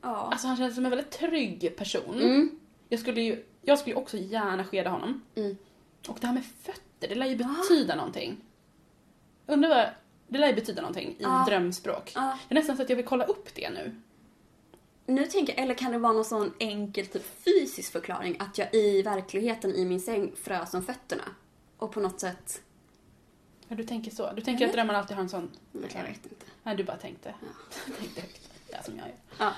Ja. 0.01 0.29
Alltså 0.33 0.47
han 0.47 0.57
känns 0.57 0.75
som 0.75 0.85
en 0.85 0.91
väldigt 0.91 1.11
trygg 1.11 1.75
person. 1.77 2.15
Mm. 2.21 2.59
Jag 2.89 3.01
skulle 3.01 3.21
ju 3.21 3.45
jag 3.62 3.79
skulle 3.79 3.97
också 3.97 4.17
gärna 4.17 4.65
skeda 4.65 4.91
honom. 4.91 5.23
Mm. 5.35 5.57
Och 6.09 6.19
det 6.21 6.27
här 6.27 6.35
med 6.35 6.45
fötter, 6.62 7.09
det 7.09 7.15
lär 7.15 7.27
ju 7.27 7.37
betyda 7.37 7.95
någonting. 7.97 8.37
Undrar 9.47 9.69
vad, 9.69 9.87
det 10.33 10.39
lär 10.39 10.49
ju 10.49 10.55
betyda 10.55 10.83
någonting 10.83 11.09
i 11.09 11.17
Ja. 11.19 11.45
drömspråk. 11.49 12.12
Ja. 12.15 12.39
Det 12.49 12.55
är 12.55 12.59
nästan 12.59 12.77
så 12.77 12.83
att 12.83 12.89
jag 12.89 12.97
vill 12.97 13.05
kolla 13.07 13.25
upp 13.25 13.55
det 13.55 13.71
nu. 13.71 13.95
Nu 15.07 15.27
tänker 15.27 15.53
jag, 15.55 15.62
eller 15.65 15.75
kan 15.75 15.93
det 15.93 15.99
vara 15.99 16.12
någon 16.12 16.25
sån 16.25 16.53
enkel 16.59 17.07
typ 17.07 17.45
fysisk 17.45 17.93
förklaring 17.93 18.37
att 18.39 18.59
jag 18.59 18.75
i 18.75 19.03
verkligheten 19.03 19.75
i 19.75 19.85
min 19.85 20.01
säng 20.01 20.33
frös 20.43 20.75
om 20.75 20.83
fötterna? 20.83 21.23
Och 21.77 21.93
på 21.93 22.01
något 22.01 22.21
sätt... 22.21 22.62
Ja, 23.69 23.77
du 23.77 23.85
tänker 23.85 24.11
så. 24.11 24.33
Du 24.33 24.43
tänker 24.43 24.67
att 24.67 24.73
drömmar 24.73 24.95
alltid 24.95 25.17
har 25.17 25.23
en 25.23 25.29
sån 25.29 25.43
Nej, 25.43 25.53
jag 25.73 25.83
förklaring. 25.83 26.12
vet 26.23 26.33
inte. 26.33 26.47
Nej, 26.62 26.77
du 26.77 26.85
bara 26.85 26.97
tänkte. 26.97 27.35
tänkte 27.99 28.21
högt. 28.21 28.49
Är 28.71 28.83
som 28.83 28.97
jag 28.99 29.07
gör. 29.09 29.17
Ja, 29.39 29.53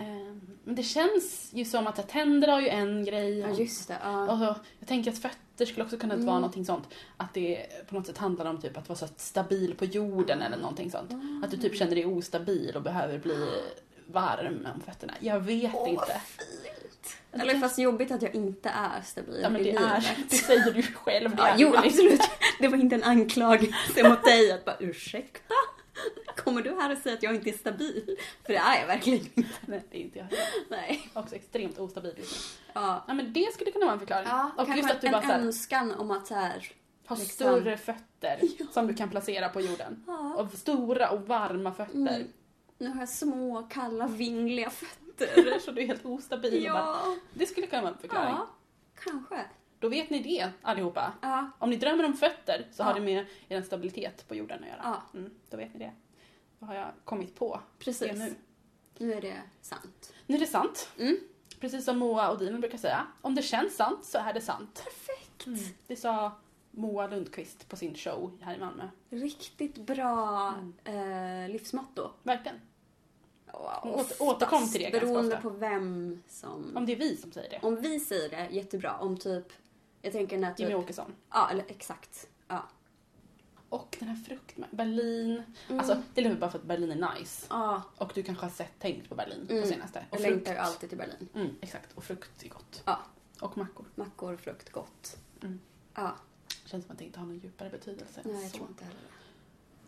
Ehm, 0.00 0.58
Men 0.64 0.74
det 0.74 0.82
känns 0.82 1.50
ju 1.52 1.64
som 1.64 1.86
att 1.86 2.08
tänder 2.08 2.48
har 2.48 2.60
ju 2.60 2.68
en 2.68 3.04
grej. 3.04 3.38
ja 3.38 3.48
just 3.48 3.88
det. 3.88 3.98
Ja. 4.02 4.32
Och 4.32 4.38
så, 4.38 4.60
jag 4.78 4.88
tänker 4.88 5.10
att 5.12 5.18
fötter 5.56 5.66
skulle 5.66 5.84
också 5.84 5.96
kunna 5.98 6.14
Mm. 6.14 6.26
vara 6.26 6.38
någonting 6.38 6.64
sånt. 6.64 6.84
Att 7.16 7.34
det 7.34 7.66
på 7.88 7.94
något 7.94 8.06
sätt 8.06 8.18
handlar 8.18 8.44
om 8.44 8.60
typ 8.60 8.76
att 8.76 8.88
vara 8.88 8.98
så 8.98 9.08
stabil 9.16 9.74
på 9.78 9.84
jorden 9.84 10.42
eller 10.42 10.56
någonting 10.56 10.90
sånt. 10.90 11.10
Att 11.44 11.50
du 11.50 11.56
typ 11.56 11.76
känner 11.78 11.94
dig 11.94 12.06
ostabil 12.06 12.76
och 12.76 12.82
behöver 12.82 13.18
bli 13.18 13.48
varm 14.06 14.66
om 14.74 14.80
fötterna. 14.80 15.12
Jag 15.20 15.40
vet 15.40 15.74
Åh, 15.74 15.88
inte. 15.90 16.20
fint. 16.26 17.16
Eller 17.32 17.58
fast 17.60 17.78
jobbigt 17.78 18.10
att 18.10 18.22
jag 18.22 18.34
inte 18.34 18.68
är 18.68 19.02
stabil 19.04 19.38
Ja 19.42 19.48
men 19.50 19.62
det 19.62 19.70
är, 19.74 20.16
det 20.30 20.36
säger 20.36 20.72
du 20.72 20.82
själv. 20.82 21.30
Det 21.36 21.42
Ja, 21.42 21.54
jo, 21.58 21.74
absolut. 21.76 22.20
Det 22.60 22.68
var 22.68 22.78
inte 22.78 22.94
en 22.94 23.02
anklagelse 23.02 24.08
mot 24.08 24.24
dig 24.24 24.52
att 24.52 24.64
bara 24.64 24.76
ursäkta? 24.80 25.54
Kommer 26.36 26.62
du 26.62 26.70
här 26.80 26.92
och 26.92 26.98
säga 26.98 27.14
att 27.16 27.22
jag 27.22 27.34
inte 27.34 27.50
är 27.50 27.58
stabil? 27.58 28.16
För 28.46 28.52
det 28.52 28.58
är 28.58 28.80
jag 28.80 28.86
verkligen 28.86 29.20
inte. 29.34 29.42
Nej, 29.66 29.82
det 29.90 29.98
är 29.98 30.00
inte 30.02 30.18
jag. 30.18 30.26
Nej. 30.70 31.00
Jag 31.14 31.20
är 31.20 31.24
också 31.24 31.34
extremt 31.34 31.78
ostabil 31.78 32.14
nu. 32.16 32.24
Ja. 32.72 33.04
Ja 33.08 33.14
men 33.14 33.32
det 33.32 33.52
skulle 33.54 33.70
kunna 33.70 33.84
vara 33.84 33.92
en 33.94 33.98
förklaring. 34.00 34.28
Ja, 34.28 34.50
och 34.56 34.66
kanske 34.66 34.76
just 34.76 34.90
att 34.90 35.00
du 35.00 35.06
en 35.06 35.12
bara 35.12 35.22
här, 35.22 35.40
önskan 35.40 35.92
om 35.94 36.10
att 36.10 36.26
så 36.26 36.34
här, 36.34 36.68
har 37.06 37.16
liksom- 37.16 37.34
större 37.46 37.76
fötter 37.76 38.40
som 38.72 38.86
du 38.86 38.94
kan 38.94 39.10
placera 39.10 39.48
på 39.48 39.60
jorden. 39.60 40.04
ja, 40.06 40.34
Och 40.34 40.52
stora 40.52 41.10
och 41.10 41.26
varma 41.26 41.72
fötter. 41.72 41.94
Mm. 41.96 42.28
nu 42.78 42.88
har 42.88 43.00
jag 43.00 43.08
små, 43.08 43.62
kalla, 43.70 44.06
vingliga 44.06 44.70
fötter. 44.70 45.58
Så 45.64 45.70
du 45.72 45.82
är 45.82 45.86
helt 45.86 46.04
ostabil. 46.06 46.66
och 46.66 46.72
bara, 46.72 46.82
ja, 46.82 47.16
det 47.34 47.46
skulle 47.46 47.66
kunna 47.66 47.82
vara 47.82 47.92
en 47.92 47.98
förklaring. 47.98 48.28
ja, 48.34 48.46
kanske. 49.04 49.44
Då 49.78 49.88
vet 49.88 50.10
ni 50.10 50.18
det 50.22 50.48
allihopa. 50.62 51.12
Ja, 51.22 51.50
Om 51.58 51.70
ni 51.70 51.76
drömmer 51.76 52.04
om 52.04 52.14
fötter 52.14 52.66
så 52.72 52.82
har 52.82 52.90
Ja. 52.90 52.94
det 52.94 53.00
med 53.04 53.26
er 53.48 53.62
stabilitet 53.62 54.28
på 54.28 54.34
jorden 54.34 54.62
att 54.62 54.68
göra. 54.68 54.80
ja, 54.84 55.02
Mm, 55.18 55.30
då 55.50 55.56
vet 55.56 55.74
ni 55.74 55.78
det. 55.78 55.92
Har 56.66 56.74
jag 56.74 56.88
kommit 57.04 57.34
på 57.34 57.60
precis. 57.78 58.08
det 58.10 58.14
nu. 58.18 58.34
Nu 58.98 59.12
är 59.12 59.20
det 59.20 59.40
sant. 59.60 60.12
Nu 60.26 60.34
är 60.36 60.40
det 60.40 60.46
sant. 60.46 60.88
Mm. 60.98 61.16
Precis 61.60 61.84
som 61.84 61.98
Moa 61.98 62.30
och 62.30 62.38
Dino 62.38 62.58
brukar 62.58 62.78
säga. 62.78 63.06
Om 63.22 63.34
det 63.34 63.42
känns 63.42 63.76
sant 63.76 64.04
så 64.04 64.18
är 64.18 64.32
det 64.32 64.40
sant. 64.40 64.82
Perfekt. 64.84 65.46
Mm. 65.46 65.58
Det 65.86 65.96
sa 65.96 66.32
Moa 66.70 67.06
Lundqvist 67.06 67.68
på 67.68 67.76
sin 67.76 67.94
show 67.94 68.38
här 68.42 68.54
i 68.54 68.58
Malmö. 68.58 68.88
Riktigt 69.10 69.76
bra 69.76 70.54
Mm. 70.84 71.44
eh, 71.44 71.50
livsmotto. 71.52 72.10
Verkligen. 72.22 72.60
Hon 73.52 73.92
åter- 73.92 74.22
återkom 74.22 74.68
till 74.68 74.80
det 74.82 74.90
ganska 74.90 75.06
Beroende 75.06 75.36
ofta. 75.36 75.48
på 75.50 75.56
vem 75.56 76.22
som... 76.28 76.72
Om 76.76 76.86
det 76.86 76.92
är 76.92 76.96
vi 76.96 77.16
som 77.16 77.32
säger 77.32 77.50
det. 77.50 77.66
Om 77.66 77.76
vi 77.80 78.00
säger 78.00 78.28
det, 78.28 78.48
jättebra. 78.54 78.98
Om 78.98 79.16
typ... 79.16 79.52
Jag 80.02 80.12
tänker 80.12 80.38
när 80.38 80.50
typ... 80.54 80.58
Jimmy 80.60 80.74
Åkesson. 80.74 81.14
Ja, 81.30 81.50
eller 81.50 81.64
exakt. 81.68 82.28
Ja. 82.48 82.62
Och 83.68 83.96
den 84.00 84.08
här 84.08 84.16
fruktma... 84.16 84.66
Berlin. 84.70 85.42
Mm. 85.68 85.78
Alltså, 85.78 86.02
det 86.14 86.20
är 86.24 86.28
väl 86.28 86.38
bara 86.38 86.50
för 86.50 86.58
att 86.58 86.64
Berlin 86.64 86.90
är 87.02 87.14
nice. 87.18 87.46
Ja, 87.50 87.82
Och 87.96 88.12
du 88.14 88.22
kanske 88.22 88.44
har 88.44 88.50
sett, 88.50 88.78
tänkt 88.78 89.08
på 89.08 89.14
Berlin 89.14 89.46
Mm. 89.50 89.62
på 89.62 89.68
senaste. 89.68 89.98
Och 89.98 90.04
jag 90.16 90.20
frukt. 90.20 90.30
längtar 90.34 90.52
ju 90.52 90.58
alltid 90.58 90.88
till 90.88 90.98
Berlin. 90.98 91.28
Mm, 91.34 91.54
exakt. 91.60 91.92
Och 91.94 92.04
frukt 92.04 92.42
är 92.44 92.48
gott. 92.48 92.82
Ja. 92.84 92.98
Och 93.40 93.58
mackor. 93.58 93.86
Mackor, 93.94 94.36
frukt, 94.36 94.70
gott. 94.72 95.16
Mm. 95.42 95.60
Ja, 95.94 96.16
Känns 96.64 96.84
som 96.84 96.92
att 96.92 96.98
det 96.98 97.04
inte 97.04 97.18
har 97.18 97.26
någon 97.26 97.38
djupare 97.38 97.70
betydelse. 97.70 98.20
nej 98.24 98.42
jag 98.42 98.50
så. 98.50 98.56
tror 98.56 98.68
inte 98.68 98.84
heller. 98.84 99.00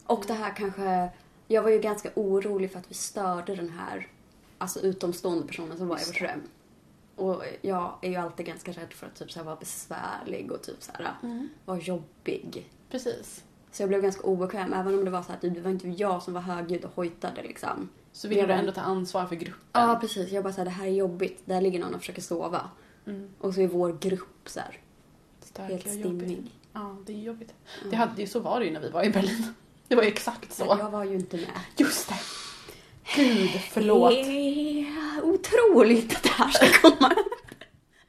Och 0.06 0.24
det 0.26 0.32
här 0.34 0.56
kanske... 0.56 1.10
Jag 1.50 1.62
var 1.62 1.70
ju 1.70 1.78
ganska 1.80 2.10
orolig 2.14 2.72
för 2.72 2.78
att 2.78 2.90
vi 2.90 2.94
störde 2.94 3.54
den 3.56 3.68
här 3.70 4.08
alltså 4.58 4.80
utomstående 4.80 5.46
personen 5.46 5.78
som 5.78 5.88
var 5.88 5.96
i 6.02 6.04
vårt 6.04 6.20
rum. 6.20 6.42
Och 7.16 7.44
jag 7.62 7.98
är 8.02 8.08
ju 8.10 8.16
alltid 8.16 8.46
ganska 8.46 8.72
rädd 8.72 8.92
för 8.92 9.06
att 9.06 9.14
typ 9.14 9.32
så 9.32 9.38
här 9.38 9.44
vara 9.46 9.56
besvärlig 9.56 10.52
och 10.52 10.62
typ 10.62 10.82
så 10.82 10.92
här 10.92 11.14
Mm. 11.22 11.48
vara 11.64 11.78
jobbig. 11.78 12.70
Precis. 12.90 13.44
Så 13.72 13.82
jag 13.82 13.88
blev 13.88 14.02
ganska 14.02 14.22
obekväm, 14.22 14.72
även 14.72 14.94
om 14.94 15.04
det 15.04 15.10
var 15.10 15.22
så 15.22 15.32
att 15.32 15.40
det 15.40 15.60
var 15.60 15.70
inte 15.70 15.88
jag 15.88 16.22
som 16.22 16.34
var 16.34 16.40
högljudd 16.40 16.84
och 16.84 16.94
hojtade 16.94 17.42
liksom. 17.42 17.88
Så 18.12 18.28
vill 18.28 18.38
Jag 18.38 18.48
du 18.48 18.52
ändå 18.52 18.72
ta 18.72 18.80
ansvar 18.80 19.26
för 19.26 19.36
gruppen. 19.36 19.60
Ja, 19.72 19.98
precis. 20.00 20.32
Jag 20.32 20.44
bara 20.44 20.52
såhär, 20.52 20.64
det 20.64 20.70
här 20.70 20.86
är 20.86 20.90
jobbigt. 20.90 21.42
Där 21.44 21.60
ligger 21.60 21.78
någon 21.78 21.94
och 21.94 22.00
försöker 22.00 22.22
sova. 22.22 22.70
Mm. 23.06 23.30
Och 23.38 23.54
så 23.54 23.60
är 23.60 23.66
vår 23.66 23.98
grupp 24.00 24.48
så 24.48 24.60
här, 24.60 24.78
Stökig 25.40 25.72
helt 25.72 25.88
stimmig. 25.88 26.50
Ja, 26.72 26.96
det 27.06 27.12
är 27.12 27.16
jobbigt. 27.16 27.54
Mm. 27.78 27.90
Det 27.90 27.96
hade, 27.96 28.26
så 28.26 28.40
var 28.40 28.60
det 28.60 28.66
ju 28.66 28.72
när 28.72 28.80
vi 28.80 28.90
var 28.90 29.04
i 29.04 29.10
Berlin. 29.10 29.54
Det 29.88 29.94
var 29.94 30.02
ju 30.02 30.08
exakt 30.08 30.52
så. 30.52 30.64
Men 30.64 30.78
jag 30.78 30.90
var 30.90 31.04
ju 31.04 31.14
inte 31.14 31.36
med. 31.36 31.60
Just 31.76 32.08
det. 32.08 32.14
Gud, 33.16 33.50
förlåt. 33.50 34.10
Det 34.10 34.20
är 34.20 35.24
otroligt 35.24 36.16
att 36.16 36.22
det 36.22 36.28
här 36.28 36.48
ska 36.48 36.90
komma 36.90 37.14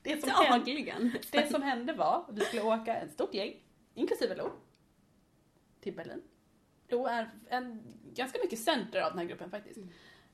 Det 0.02 0.22
som, 0.22 0.30
hände, 0.30 1.12
det 1.32 1.52
som 1.52 1.62
hände 1.62 1.94
var 1.94 2.26
vi 2.32 2.42
skulle 2.42 2.62
åka 2.62 2.96
ett 2.96 3.14
stort 3.14 3.34
gäng, 3.34 3.54
inklusive 3.96 4.36
Lo, 4.36 4.50
till 5.82 5.94
Berlin. 5.94 6.22
Lo 6.88 7.06
är 7.06 7.30
en, 7.50 7.84
ganska 8.14 8.40
mycket 8.44 8.60
center 8.60 9.02
av 9.02 9.10
den 9.10 9.20
här 9.20 9.26
gruppen 9.26 9.50
faktiskt. 9.52 9.80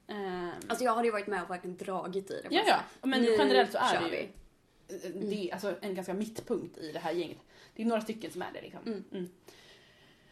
Ehm, 0.07 0.51
Alltså 0.67 0.83
jag 0.83 0.95
hade 0.95 1.07
ju 1.07 1.11
varit 1.11 1.27
med 1.27 1.43
och 1.43 1.49
verkligen 1.49 1.77
dragit 1.77 2.31
i 2.31 2.41
det. 2.41 2.55
ja, 2.55 2.63
ja. 2.67 2.79
Men 3.01 3.21
Nu 3.21 3.35
generellt 3.37 3.71
så 3.71 3.77
är 3.77 3.99
det 3.99 4.05
ju 4.05 4.11
vi. 4.11 4.31
det 5.27 5.49
är 5.49 5.53
alltså 5.53 5.75
en 5.81 5.95
ganska 5.95 6.13
mittpunkt 6.13 6.77
i 6.77 6.91
det 6.91 6.99
här 6.99 7.11
gänget. 7.11 7.39
Det 7.75 7.83
är 7.83 7.85
några 7.87 8.01
stycken 8.01 8.31
som 8.31 8.41
är 8.41 8.51
det 8.53 8.61
liksom. 8.61 8.81
Mm. 8.85 9.03
Mm. 9.11 9.29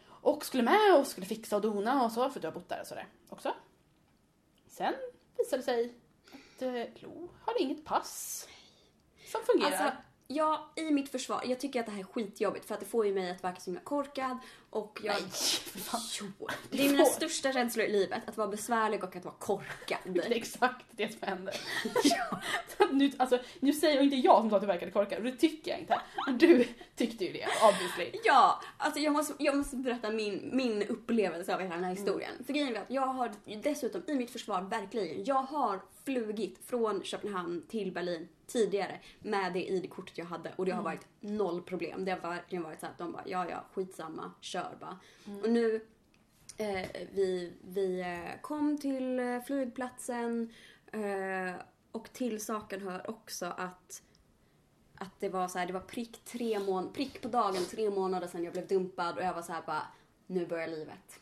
Och 0.06 0.44
skulle 0.44 0.62
med 0.62 0.98
och 0.98 1.06
skulle 1.06 1.26
fixa 1.26 1.56
och 1.56 1.62
dona 1.62 2.04
och 2.04 2.12
så, 2.12 2.30
för 2.30 2.40
du 2.40 2.46
har 2.46 2.52
bott 2.52 2.68
där 2.68 2.80
och 2.80 2.86
sådär 2.86 3.06
också. 3.28 3.54
Sen 4.68 4.94
visade 5.38 5.62
det 5.62 5.64
sig 5.64 5.94
att 6.56 6.62
eh, 6.62 7.02
Lo 7.02 7.28
har 7.40 7.62
inget 7.62 7.84
pass 7.84 8.48
som 9.26 9.40
fungerar. 9.46 9.72
Alltså, 9.72 9.96
ja, 10.26 10.72
i 10.76 10.90
mitt 10.90 11.10
försvar. 11.10 11.42
Jag 11.44 11.60
tycker 11.60 11.80
att 11.80 11.86
det 11.86 11.92
här 11.92 12.00
är 12.00 12.04
skitjobbigt 12.04 12.64
för 12.66 12.74
att 12.74 12.80
det 12.80 12.86
får 12.86 13.06
ju 13.06 13.14
mig 13.14 13.30
att 13.30 13.44
verka 13.44 13.60
så 13.60 13.70
himla 13.70 13.80
korkad 13.80 14.38
och 14.74 15.00
jag... 15.04 15.14
Nej, 15.20 15.30
för 15.30 15.78
fan. 15.78 16.00
Jo, 16.20 16.48
det 16.70 16.86
är 16.86 16.90
mina 16.90 17.04
största 17.04 17.52
rädslor 17.52 17.86
i 17.86 17.92
livet. 17.92 18.22
Att 18.28 18.36
vara 18.36 18.48
besvärlig 18.48 19.04
och 19.04 19.16
att 19.16 19.24
vara 19.24 19.34
korkad. 19.38 19.98
Det 20.04 20.20
är 20.26 20.30
exakt 20.36 20.84
det 20.90 21.18
som 21.18 21.28
händer. 21.28 21.54
Att 22.78 22.92
nu, 22.92 23.12
alltså, 23.16 23.38
nu 23.60 23.72
säger 23.72 24.00
inte 24.02 24.16
jag 24.16 24.40
som 24.40 24.50
sa 24.50 24.56
att 24.56 24.62
du 24.62 24.66
verkade 24.66 24.90
korkad, 24.92 25.18
och 25.18 25.24
det 25.24 25.36
tycker 25.36 25.70
jag 25.70 25.80
inte. 25.80 26.00
Men 26.26 26.38
du 26.38 26.68
tyckte 26.96 27.24
ju 27.24 27.32
det, 27.32 27.46
obviously. 27.68 28.20
Ja, 28.24 28.60
alltså 28.78 29.00
jag 29.00 29.12
måste, 29.12 29.34
jag 29.38 29.56
måste 29.56 29.76
berätta 29.76 30.10
min, 30.10 30.50
min 30.52 30.82
upplevelse 30.82 31.54
av 31.54 31.60
hela 31.60 31.74
den 31.74 31.84
här 31.84 31.90
Mm. 31.90 31.96
historien. 32.04 32.32
För 32.46 32.52
grejen 32.52 32.76
är 32.76 32.80
att 32.80 32.90
jag 32.90 33.06
har 33.06 33.32
dessutom 33.62 34.02
i 34.06 34.14
mitt 34.14 34.30
försvar 34.30 34.62
verkligen, 34.62 35.24
jag 35.24 35.42
har 35.42 35.80
flugit 36.04 36.58
från 36.66 37.02
Köpenhamn 37.02 37.62
till 37.68 37.92
Berlin 37.92 38.28
tidigare 38.46 39.00
med 39.22 39.52
det 39.52 39.64
ID-kortet 39.70 40.18
jag 40.18 40.24
hade 40.24 40.52
och 40.56 40.64
det 40.66 40.70
har 40.72 40.80
Mm. 40.80 40.84
varit 40.92 41.06
noll 41.24 41.62
problem. 41.62 42.04
Det 42.04 42.10
har 42.10 42.18
verkligen 42.18 42.62
varit 42.64 42.80
så 42.80 42.86
att 42.86 42.98
de 42.98 43.12
bara, 43.12 43.22
ja 43.26 43.50
ja, 43.50 43.64
skitsamma, 43.72 44.32
kör 44.40 44.76
bara. 44.80 44.98
Mm. 45.26 45.40
Och 45.42 45.50
nu, 45.50 45.74
eh, 46.56 46.88
vi, 47.12 47.52
vi 47.64 48.00
eh, 48.00 48.40
kom 48.40 48.78
till 48.78 49.18
eh, 49.18 49.40
flygplatsen 49.42 50.52
eh, 50.92 51.54
och 51.92 52.12
till 52.12 52.44
saken 52.44 52.80
hör 52.82 53.10
också 53.10 53.46
att 53.46 54.02
att 54.96 55.20
det 55.20 55.28
var 55.28 55.48
så 55.48 55.58
här, 55.58 55.66
det 55.66 55.72
var 55.72 55.80
prick, 55.80 56.24
tre 56.24 56.58
mån- 56.58 56.92
prick 56.92 57.20
på 57.22 57.28
dagen, 57.28 57.64
tre 57.70 57.90
månader 57.90 58.26
sedan 58.26 58.44
jag 58.44 58.52
blev 58.52 58.66
dumpad 58.66 59.16
och 59.18 59.22
jag 59.24 59.34
var 59.34 59.42
så 59.42 59.52
här 59.52 59.62
bara, 59.66 59.82
nu 60.26 60.46
börjar 60.46 60.68
livet. 60.68 61.20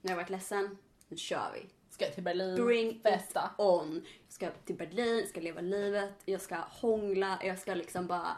Nu 0.00 0.08
har 0.08 0.10
jag 0.10 0.16
varit 0.16 0.30
ledsen, 0.30 0.78
nu 1.08 1.16
kör 1.16 1.50
vi. 1.54 1.66
Ska 1.90 2.06
till 2.06 2.22
Berlin, 2.22 2.64
Bring 2.66 3.00
festa. 3.00 3.40
it 3.44 3.60
on. 3.60 3.94
Jag 4.24 4.32
ska 4.32 4.50
till 4.64 4.76
Berlin, 4.76 5.18
jag 5.18 5.28
ska 5.28 5.40
leva 5.40 5.60
livet, 5.60 6.14
jag 6.24 6.40
ska 6.40 6.56
hångla, 6.56 7.38
jag 7.44 7.58
ska 7.58 7.74
liksom 7.74 8.06
bara... 8.06 8.36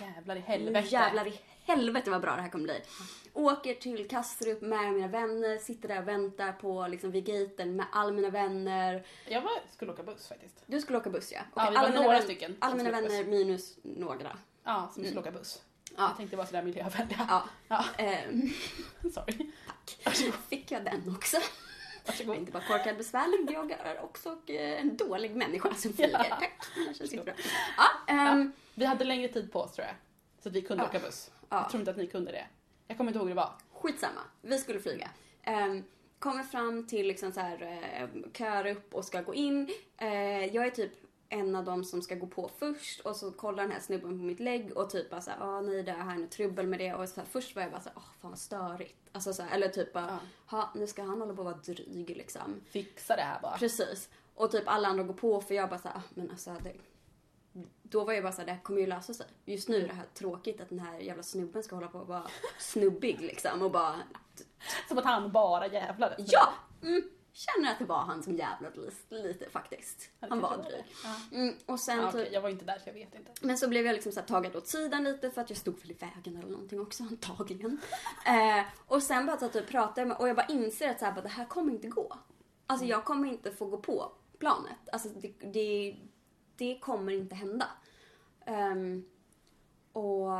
Jävlar 0.00 0.36
i 0.36 0.38
Nu 0.38 0.44
helvete. 0.46 0.88
jävlar 0.88 1.26
i 1.28 1.40
helvete 1.64 2.10
vad 2.10 2.20
bra 2.20 2.36
det 2.36 2.42
här 2.42 2.48
kommer 2.48 2.64
bli. 2.64 2.80
Åker 3.32 3.74
till 3.74 4.08
Kastrup 4.08 4.60
med 4.60 4.92
mina 4.92 5.08
vänner, 5.08 5.58
sitter 5.58 5.88
där 5.88 5.98
och 6.02 6.08
väntar 6.08 6.52
på 6.52 6.86
liksom 6.90 7.10
vid 7.10 7.24
gaten 7.24 7.76
med 7.76 7.86
alla 7.92 8.12
mina 8.12 8.30
vänner. 8.30 9.06
Jag 9.28 9.42
var, 9.42 9.52
skulle 9.72 9.92
åka 9.92 10.02
buss 10.02 10.28
faktiskt. 10.28 10.54
Du 10.66 10.80
skulle 10.80 10.98
åka 10.98 11.10
buss 11.10 11.32
ja. 11.32 11.40
Ja, 11.54 11.62
Okej, 11.62 11.70
vi 11.70 11.76
var 11.92 12.02
några 12.02 12.08
vän- 12.16 12.22
stycken 12.22 12.56
Alla 12.58 12.74
mina 12.74 12.90
vänner 12.90 13.24
minus 13.24 13.76
några. 13.82 14.38
Ja, 14.64 14.90
som 14.94 15.04
skulle 15.04 15.20
åka 15.20 15.30
buss. 15.30 15.62
Ja. 15.96 16.02
Jag 16.08 16.16
tänkte 16.16 16.36
vara 16.36 16.46
sådär 16.46 16.62
miljövänliga. 16.62 17.26
Ja. 17.28 17.44
Ja, 17.68 17.84
Ehm, 17.98 18.50
sorry. 19.14 19.50
fick 20.48 20.70
jag 20.70 20.84
den 20.84 21.14
också. 21.16 21.36
Jag 21.36 21.44
är 22.14 22.18
Varsågod. 22.18 22.36
inte 22.36 22.52
bara 22.52 22.62
korkad 22.64 22.96
besvärlig, 22.96 23.50
jag 23.54 23.70
är 23.70 24.00
också 24.04 24.38
eh, 24.46 24.80
en 24.80 24.96
dålig 24.96 25.36
människa 25.36 25.74
som 25.74 25.92
flyger. 25.96 26.26
Ja. 26.30 26.36
Tack. 26.36 26.52
Det 26.74 26.94
känns 26.98 27.12
jättebra. 27.12 27.34
Ja, 27.76 28.14
ehm, 28.14 28.52
Vi 28.78 28.84
hade 28.84 29.04
längre 29.04 29.28
tid 29.28 29.52
på 29.52 29.60
oss 29.60 29.72
tror 29.72 29.86
jag. 29.86 29.96
Så 30.42 30.48
att 30.48 30.54
vi 30.54 30.62
kunde 30.62 30.82
Ja. 30.84 30.88
åka 30.88 30.98
buss. 30.98 31.30
Ja. 31.48 31.56
Jag 31.56 31.70
tror 31.70 31.80
inte 31.80 31.90
att 31.90 31.96
ni 31.96 32.06
kunde 32.06 32.32
det. 32.32 32.46
Jag 32.86 32.96
kommer 32.96 33.10
inte 33.10 33.18
ihåg 33.18 33.28
hur 33.28 33.34
det 33.34 33.40
var. 33.40 33.52
Skitsamma, 33.72 34.20
vi 34.42 34.58
skulle 34.58 34.80
flyga. 34.80 35.10
Um, 35.46 35.84
kommer 36.18 36.42
fram 36.42 36.86
till 36.86 37.06
liksom 37.08 37.32
så 37.32 37.40
här, 37.40 37.62
uh, 38.14 38.22
kör 38.32 38.66
upp 38.66 38.94
och 38.94 39.04
ska 39.04 39.22
gå 39.22 39.34
in. 39.34 39.70
Eh, 39.96 40.44
jag 40.54 40.66
är 40.66 40.70
typ 40.70 40.92
en 41.28 41.56
av 41.56 41.64
dem 41.64 41.84
som 41.84 42.02
ska 42.02 42.14
gå 42.14 42.26
på 42.26 42.50
först 42.58 43.00
och 43.00 43.16
så 43.16 43.32
kollar 43.32 43.62
den 43.62 43.72
här 43.72 43.80
snubben 43.80 44.18
på 44.18 44.24
mitt 44.24 44.40
lägg 44.40 44.76
och 44.76 44.90
typ 44.90 45.10
bara 45.10 45.20
såhär, 45.20 45.38
ah, 45.40 45.60
nej 45.60 45.82
det 45.82 45.92
här 45.92 46.14
är 46.14 46.18
något 46.18 46.30
trubbel 46.30 46.66
med 46.66 46.78
det. 46.78 46.94
Och 46.94 47.08
så 47.08 47.20
här, 47.20 47.28
först 47.28 47.54
var 47.56 47.62
jag 47.62 47.70
bara 47.70 47.80
såhär, 47.80 47.96
åh 47.98 48.02
fan 48.20 48.30
vad 48.30 48.38
störigt. 48.38 49.08
Alltså 49.12 49.32
så 49.32 49.42
här, 49.42 49.54
eller 49.54 49.68
typ 49.68 49.92
bara, 49.92 50.18
ha 50.46 50.70
nu 50.74 50.86
ska 50.86 51.02
han 51.02 51.20
hålla 51.20 51.34
på 51.34 51.40
att 51.40 51.46
vara 51.46 51.56
dryg 51.74 52.08
liksom. 52.16 52.60
Fixa 52.70 53.16
det 53.16 53.22
här 53.22 53.40
bara. 53.42 53.56
Precis. 53.58 54.08
Och 54.34 54.50
typ 54.50 54.64
alla 54.66 54.88
andra 54.88 55.02
går 55.04 55.14
på 55.14 55.40
för 55.40 55.54
jag 55.54 55.68
bara 55.68 55.78
såhär, 55.78 55.96
ah, 55.96 56.02
men 56.14 56.30
alltså 56.30 56.56
det, 56.64 56.72
då 57.82 58.04
var 58.04 58.12
jag 58.12 58.22
bara 58.22 58.32
såhär, 58.32 58.46
det 58.46 58.52
här 58.52 58.62
kommer 58.62 58.80
ju 58.80 58.86
lösa 58.86 59.14
sig. 59.14 59.26
Just 59.44 59.68
nu 59.68 59.76
är 59.84 59.88
det 59.88 59.94
här 59.94 60.06
tråkigt 60.14 60.60
att 60.60 60.68
den 60.68 60.78
här 60.78 60.98
jävla 60.98 61.22
snubben 61.22 61.62
ska 61.62 61.74
hålla 61.76 61.88
på 61.88 61.98
och 61.98 62.06
vara 62.08 62.26
snubbig 62.58 63.20
liksom 63.20 63.62
och 63.62 63.70
bara 63.70 63.94
Som 64.88 64.98
att 64.98 65.04
han 65.04 65.32
bara 65.32 65.66
jävlades. 65.66 66.18
med 66.18 66.28
Ja! 66.30 66.48
Mm, 66.82 67.02
känner 67.32 67.72
att 67.72 67.78
det 67.78 67.84
var 67.84 67.98
han 67.98 68.22
som 68.22 68.36
jävlade 68.36 68.90
lite, 69.08 69.50
faktiskt. 69.50 70.10
Han 70.20 70.40
var 70.40 70.56
dryg. 70.56 70.84
Mm, 71.32 71.54
och 71.66 71.80
sen 71.80 71.98
Ja, 71.98 72.08
okej, 72.08 72.28
jag 72.32 72.40
var 72.40 72.48
inte 72.48 72.64
där 72.64 72.78
så 72.78 72.88
jag 72.88 72.94
vet 72.94 73.14
inte. 73.14 73.32
men 73.40 73.58
så 73.58 73.68
blev 73.68 73.86
jag 73.86 73.92
liksom 73.94 74.12
så 74.12 74.20
här 74.20 74.26
tagen 74.26 74.56
åt 74.56 74.68
sidan 74.68 75.04
lite 75.04 75.30
för 75.30 75.40
att 75.40 75.50
jag 75.50 75.56
stod 75.56 75.80
väl 75.80 75.90
i 75.90 75.94
vägen 75.94 76.36
eller 76.36 76.50
någonting 76.50 76.80
också 76.80 77.02
antagligen. 77.02 77.80
eh, 78.26 78.66
och 78.86 79.02
sen 79.02 79.26
bara 79.26 79.38
så 79.38 79.44
att 79.46 79.52
typ 79.52 79.68
pratade 79.68 80.00
jag 80.00 80.08
med, 80.08 80.16
och 80.16 80.28
jag 80.28 80.36
bara 80.36 80.46
inser 80.46 80.88
att 80.90 80.98
så 80.98 81.04
här, 81.04 81.12
bara, 81.12 81.20
det 81.22 81.28
här 81.28 81.44
kommer 81.46 81.72
inte 81.72 81.88
gå. 81.88 82.18
Alltså 82.66 82.86
jag 82.86 83.04
kommer 83.04 83.28
inte 83.28 83.52
få 83.52 83.66
gå 83.66 83.76
på 83.78 84.12
planet. 84.38 84.76
Alltså 84.92 85.08
det, 85.08 85.32
det, 85.52 85.96
det 86.58 86.78
kommer 86.78 87.12
inte 87.12 87.34
hända. 87.34 87.66
Ehm, 88.46 89.04
och, 89.92 90.30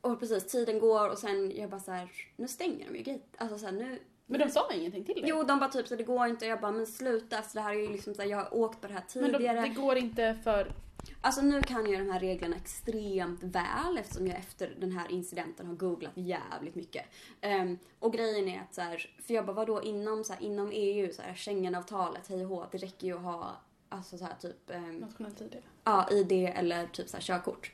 och 0.00 0.20
precis, 0.20 0.46
tiden 0.46 0.78
går 0.78 1.08
och 1.08 1.18
sen 1.18 1.52
jag 1.56 1.70
bara 1.70 1.80
så 1.80 1.92
här, 1.92 2.10
nu 2.36 2.48
stänger 2.48 2.86
de 2.86 2.96
ju 2.98 3.02
gate. 3.02 3.24
Alltså 3.36 3.58
så 3.58 3.66
här, 3.66 3.72
nu, 3.72 3.98
Men 4.26 4.40
de 4.40 4.48
sa 4.48 4.72
ingenting 4.72 5.04
till 5.04 5.14
dig? 5.14 5.24
Jo, 5.26 5.42
de 5.42 5.58
bara 5.58 5.70
typ 5.70 5.88
så 5.88 5.96
det 5.96 6.02
går 6.02 6.26
inte. 6.26 6.46
Jag 6.46 6.60
bara, 6.60 6.72
men 6.72 6.86
sluta. 6.86 7.36
Alltså, 7.36 7.58
det 7.58 7.60
här 7.60 7.74
är 7.74 7.80
ju 7.80 7.88
liksom 7.92 8.14
så 8.14 8.22
här, 8.22 8.28
jag 8.28 8.38
har 8.38 8.54
åkt 8.54 8.80
på 8.80 8.86
det 8.86 8.92
här 8.92 9.04
Men 9.14 9.32
de, 9.32 9.38
tidigare. 9.38 9.60
det 9.60 9.68
går 9.68 9.96
inte 9.96 10.38
för... 10.44 10.72
Alltså 11.20 11.42
nu 11.42 11.62
kan 11.62 11.90
jag 11.90 12.00
de 12.06 12.10
här 12.12 12.20
reglerna 12.20 12.56
extremt 12.56 13.42
väl 13.42 13.98
eftersom 13.98 14.26
jag 14.26 14.36
efter 14.36 14.76
den 14.80 14.92
här 14.92 15.12
incidenten 15.12 15.66
har 15.66 15.74
googlat 15.74 16.12
jävligt 16.14 16.74
mycket. 16.74 17.06
Ehm, 17.40 17.78
och 17.98 18.12
grejen 18.12 18.48
är 18.48 18.60
att 18.60 18.74
så 18.74 18.80
här, 18.80 19.10
för 19.26 19.34
jag 19.34 19.46
bara 19.46 19.52
vadå 19.52 19.82
inom, 19.82 20.24
så 20.24 20.32
här, 20.32 20.42
inom 20.42 20.70
EU, 20.72 21.12
så 21.12 21.22
här, 21.22 21.34
Schengenavtalet, 21.34 22.28
hej 22.28 22.42
och 22.44 22.48
hå, 22.48 22.66
det 22.72 22.78
räcker 22.78 23.06
ju 23.06 23.16
att 23.16 23.22
ha 23.22 23.56
alltså 23.88 24.18
så 24.18 24.24
här 24.24 24.34
typ 24.40 24.70
ehm, 24.70 24.96
Nationellt 24.98 25.40
ID. 25.40 25.56
ja, 25.84 26.08
ID 26.10 26.32
eller 26.54 26.86
typ 26.86 27.08
så 27.08 27.16
här 27.16 27.22
körkort. 27.24 27.72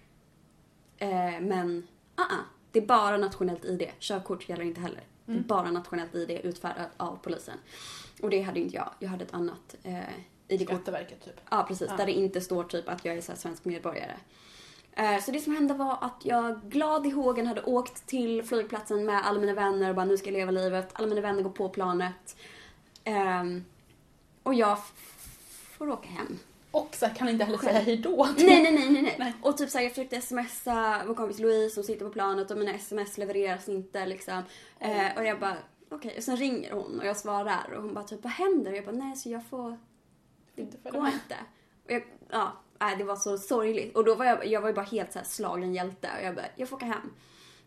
Eh, 0.96 1.40
men 1.40 1.86
uh 2.20 2.38
det 2.72 2.78
är 2.80 2.86
bara 2.86 3.16
nationellt 3.16 3.64
ID. 3.64 3.88
Körkort 3.98 4.48
gäller 4.48 4.64
inte 4.64 4.80
heller. 4.80 5.00
Det 5.26 5.32
är 5.32 5.40
bara 5.40 5.70
nationellt 5.70 6.14
ID 6.14 6.30
utfärdat 6.30 6.88
av 6.96 7.18
polisen. 7.22 7.58
Och 8.22 8.30
det 8.30 8.42
hade 8.42 8.60
inte 8.60 8.74
jag. 8.76 8.90
Jag 8.98 9.08
hade 9.08 9.24
ett 9.24 9.34
annat 9.34 9.74
eh, 9.82 9.98
ID-kort. 10.48 10.74
Skatteverket 10.74 11.24
typ. 11.24 11.40
Ja, 11.50 11.64
precis. 11.68 11.86
Ja. 11.90 11.96
Där 11.96 12.06
det 12.06 12.12
inte 12.12 12.40
står 12.40 12.64
typ 12.64 12.88
att 12.88 13.04
jag 13.04 13.16
är 13.16 13.20
så 13.20 13.32
här 13.32 13.38
svensk 13.38 13.64
medborgare. 13.64 14.14
Eh, 14.92 15.20
Så 15.20 15.30
det 15.30 15.40
som 15.40 15.54
hände 15.54 15.74
var 15.74 15.98
att 16.00 16.20
jag 16.24 16.60
glad 16.62 17.06
i 17.06 17.10
hågen 17.10 17.46
hade 17.46 17.62
åkt 17.62 18.06
till 18.06 18.42
flygplatsen 18.42 19.04
med 19.04 19.26
alla 19.26 19.40
mina 19.40 19.54
vänner 19.54 19.88
och 19.88 19.94
bara 19.94 20.04
nu 20.06 20.16
ska 20.16 20.26
jag 20.26 20.32
leva 20.36 20.50
livet. 20.50 20.90
Alla 20.92 21.06
mina 21.06 21.20
vänner 21.20 21.42
går 21.42 21.50
på 21.50 21.68
planet. 21.68 22.36
Ehm, 23.04 23.64
Och 24.42 24.54
jag 24.54 24.78
får 25.78 25.88
åka 25.88 26.08
hem. 26.08 26.38
Och 26.70 26.94
så 26.94 27.06
kan 27.08 27.28
inte 27.28 27.44
heller 27.44 27.58
säga 27.58 27.78
hejdå. 27.78 28.28
Nej, 28.36 28.62
nej, 28.62 28.72
nej, 28.72 29.02
nej, 29.02 29.16
nej. 29.18 29.34
Och 29.42 29.56
typ 29.56 29.70
såhär, 29.70 29.84
jag 29.84 29.92
försökte 29.92 30.20
smsa 30.20 31.02
vår 31.06 31.14
kompis 31.14 31.38
Louise 31.38 31.74
som 31.74 31.84
sitter 31.84 32.04
på 32.04 32.10
planet 32.10 32.50
och 32.50 32.58
mina 32.58 32.74
sms 32.74 33.18
levereras 33.18 33.68
inte 33.68 34.06
liksom. 34.06 34.42
Eh, 34.80 35.16
och 35.16 35.24
jag 35.24 35.40
bara, 35.40 35.56
okej. 35.90 36.14
Och 36.16 36.22
sen 36.22 36.36
ringer 36.36 36.72
hon 36.72 37.00
och 37.00 37.06
jag 37.06 37.16
svarar 37.16 37.72
och 37.76 37.82
hon 37.82 37.94
bara 37.94 38.04
typ, 38.04 38.22
vad 38.22 38.32
händer? 38.32 38.70
Och 38.70 38.76
jag 38.76 38.84
bara, 38.84 38.96
nej 38.96 39.16
så 39.16 39.30
jag 39.30 39.46
får, 39.46 39.78
det 40.54 40.62
Inte 40.62 40.90
går 40.90 41.06
inte. 41.06 41.36
Och 41.84 41.90
jag, 41.90 42.02
ja, 42.30 42.52
nej, 42.78 42.96
det 42.96 43.04
var 43.04 43.16
så 43.16 43.38
sorgligt. 43.38 43.96
Och 43.96 44.04
då 44.04 44.14
var 44.14 44.24
jag, 44.24 44.46
jag 44.46 44.60
var 44.60 44.68
ju 44.68 44.74
bara 44.74 44.86
helt 44.86 45.12
så 45.12 45.18
här 45.18 45.26
slagen 45.26 45.74
hjälte 45.74 46.08
och 46.18 46.26
jag 46.26 46.34
bara, 46.34 46.46
jag 46.56 46.68
får 46.68 46.76
åka 46.76 46.86
hem. 46.86 47.12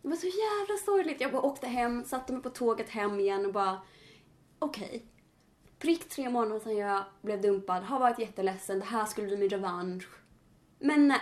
Det 0.02 0.08
var 0.08 0.16
så 0.16 0.28
jävla 0.28 0.78
sorgligt. 0.86 1.22
Jag 1.22 1.32
bara 1.32 1.42
åkte 1.42 1.68
hem, 1.68 2.06
satte 2.06 2.34
mig 2.34 2.42
på 2.42 2.50
tåget 2.50 2.90
hem 2.90 3.20
igen 3.20 3.46
och 3.46 3.54
bara, 3.54 3.82
okej. 4.60 5.06
Prick 5.80 6.10
tre 6.10 6.30
månader 6.30 6.60
sedan 6.60 6.78
jag 6.78 7.04
blev 7.22 7.42
dumpad, 7.42 7.84
har 7.84 8.00
varit 8.00 8.20
jätteledsen, 8.20 8.80
det 8.80 8.86
här 8.86 9.06
skulle 9.06 9.28
bli 9.28 9.38
min 9.38 9.50
revansch. 9.50 10.08
Men 10.80 11.08
nej. 11.08 11.20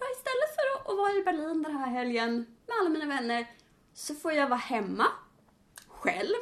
Ja, 0.00 0.06
istället 0.16 0.54
för 0.54 0.90
att- 0.92 0.96
vara 0.98 1.12
i 1.12 1.22
Berlin 1.24 1.62
den 1.62 1.76
här 1.76 1.86
helgen 1.90 2.34
med 2.66 2.76
alla 2.80 2.88
mina 2.88 3.06
vänner 3.06 3.46
så 3.94 4.14
får 4.14 4.32
jag 4.32 4.48
vara 4.48 4.58
hemma. 4.60 5.06
Själv. 5.88 6.34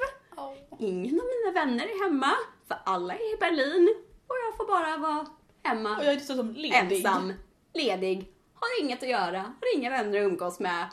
Ingen 0.79 1.21
av 1.21 1.27
mina 1.27 1.53
vänner 1.65 1.85
är 1.87 2.05
hemma, 2.09 2.33
för 2.69 2.79
alla 2.85 3.15
är 3.15 3.35
i 3.35 3.37
Berlin. 3.41 3.95
Och 4.27 4.37
jag 4.47 4.57
får 4.57 4.67
bara 4.67 4.97
vara 4.97 5.27
hemma, 5.63 5.99
Och 5.99 6.05
jag 6.05 6.13
är 6.15 6.19
så 6.21 6.35
som 6.37 6.53
ledig. 6.53 6.97
ensam, 6.97 7.33
ledig, 7.75 8.35
har 8.55 8.81
inget 8.85 9.03
att 9.03 9.09
göra, 9.09 9.39
har 9.39 9.77
inga 9.79 9.91
vänner 9.91 10.21
att 10.21 10.27
umgås 10.27 10.61
med, 10.61 10.87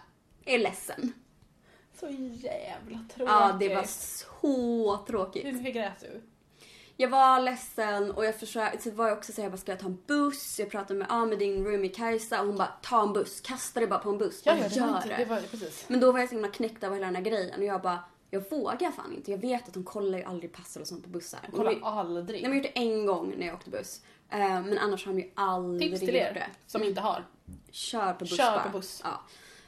är 0.45 0.57
ledsen. 0.59 1.13
Så 1.99 2.07
jävla 2.09 2.97
tråkigt. 2.97 3.27
Ja, 3.33 3.57
det 3.59 3.75
var 3.75 3.83
så 4.41 4.97
tråkigt. 5.07 5.45
Hur 5.45 5.51
mycket 5.53 5.73
grät 5.73 5.99
du? 6.01 6.21
Jag 6.97 7.09
var 7.09 7.39
ledsen 7.39 8.11
och 8.11 8.25
jag 8.25 8.39
försökte, 8.39 8.83
så 8.83 8.91
var 8.91 9.07
jag 9.07 9.17
också 9.17 9.31
såhär, 9.31 9.43
jag 9.45 9.51
bara, 9.51 9.57
ska 9.57 9.71
jag 9.71 9.79
ta 9.79 9.85
en 9.85 9.97
buss? 10.07 10.59
Jag 10.59 10.69
pratade 10.69 10.99
med, 10.99 11.07
ah, 11.09 11.25
med 11.25 11.39
din 11.39 11.65
roomie 11.65 11.89
Kajsa 11.91 12.41
och 12.41 12.47
hon 12.47 12.57
bara, 12.57 12.73
ta 12.81 13.01
en 13.03 13.13
buss, 13.13 13.41
kasta 13.41 13.79
dig 13.79 13.89
bara 13.89 13.99
på 13.99 14.09
en 14.09 14.17
buss, 14.17 14.41
Ja, 14.45 14.55
ja, 14.57 14.63
det 14.69 14.75
gör 14.75 14.95
inte, 14.95 15.17
det 15.17 15.25
var 15.25 15.37
precis. 15.51 15.85
Men 15.87 15.99
då 15.99 16.11
var 16.11 16.19
jag 16.19 16.29
så 16.29 16.35
himla 16.35 16.47
knäckt 16.51 16.83
av 16.83 16.93
hela 16.93 17.05
den 17.05 17.15
här 17.15 17.23
grejen 17.23 17.59
och 17.59 17.65
jag 17.65 17.81
bara, 17.81 17.99
jag 18.29 18.49
vågar 18.49 18.91
fan 18.91 19.13
inte. 19.15 19.31
Jag 19.31 19.37
vet 19.37 19.67
att 19.67 19.73
de 19.73 19.83
kollar 19.83 20.17
ju 20.17 20.23
aldrig 20.23 20.53
pass 20.53 20.75
eller 20.75 20.85
sånt 20.85 21.03
på 21.03 21.09
bussar. 21.09 21.39
De 21.45 21.51
har 21.51 21.57
Kolla 21.57 21.71
ju- 21.71 21.83
aldrig. 21.83 22.41
de 22.43 22.47
har 22.47 22.55
gjort 22.55 22.63
det 22.73 22.79
en 22.79 23.05
gång 23.05 23.33
när 23.37 23.45
jag 23.47 23.55
åkte 23.55 23.69
buss. 23.69 24.01
Eh, 24.29 24.37
men 24.39 24.77
annars 24.77 25.05
har 25.05 25.13
de 25.13 25.19
ju 25.19 25.31
aldrig 25.35 25.91
Tips 25.91 25.99
till 25.99 26.09
gjort 26.09 26.17
er 26.23 26.33
det. 26.33 26.47
som 26.67 26.83
inte 26.83 27.01
har. 27.01 27.25
Kör 27.71 28.13
på 28.13 28.19
buss 28.19 28.37
Kör 28.37 28.51
bara. 28.51 28.63
på 28.63 28.69
buss. 28.69 29.01
Ja. 29.03 29.21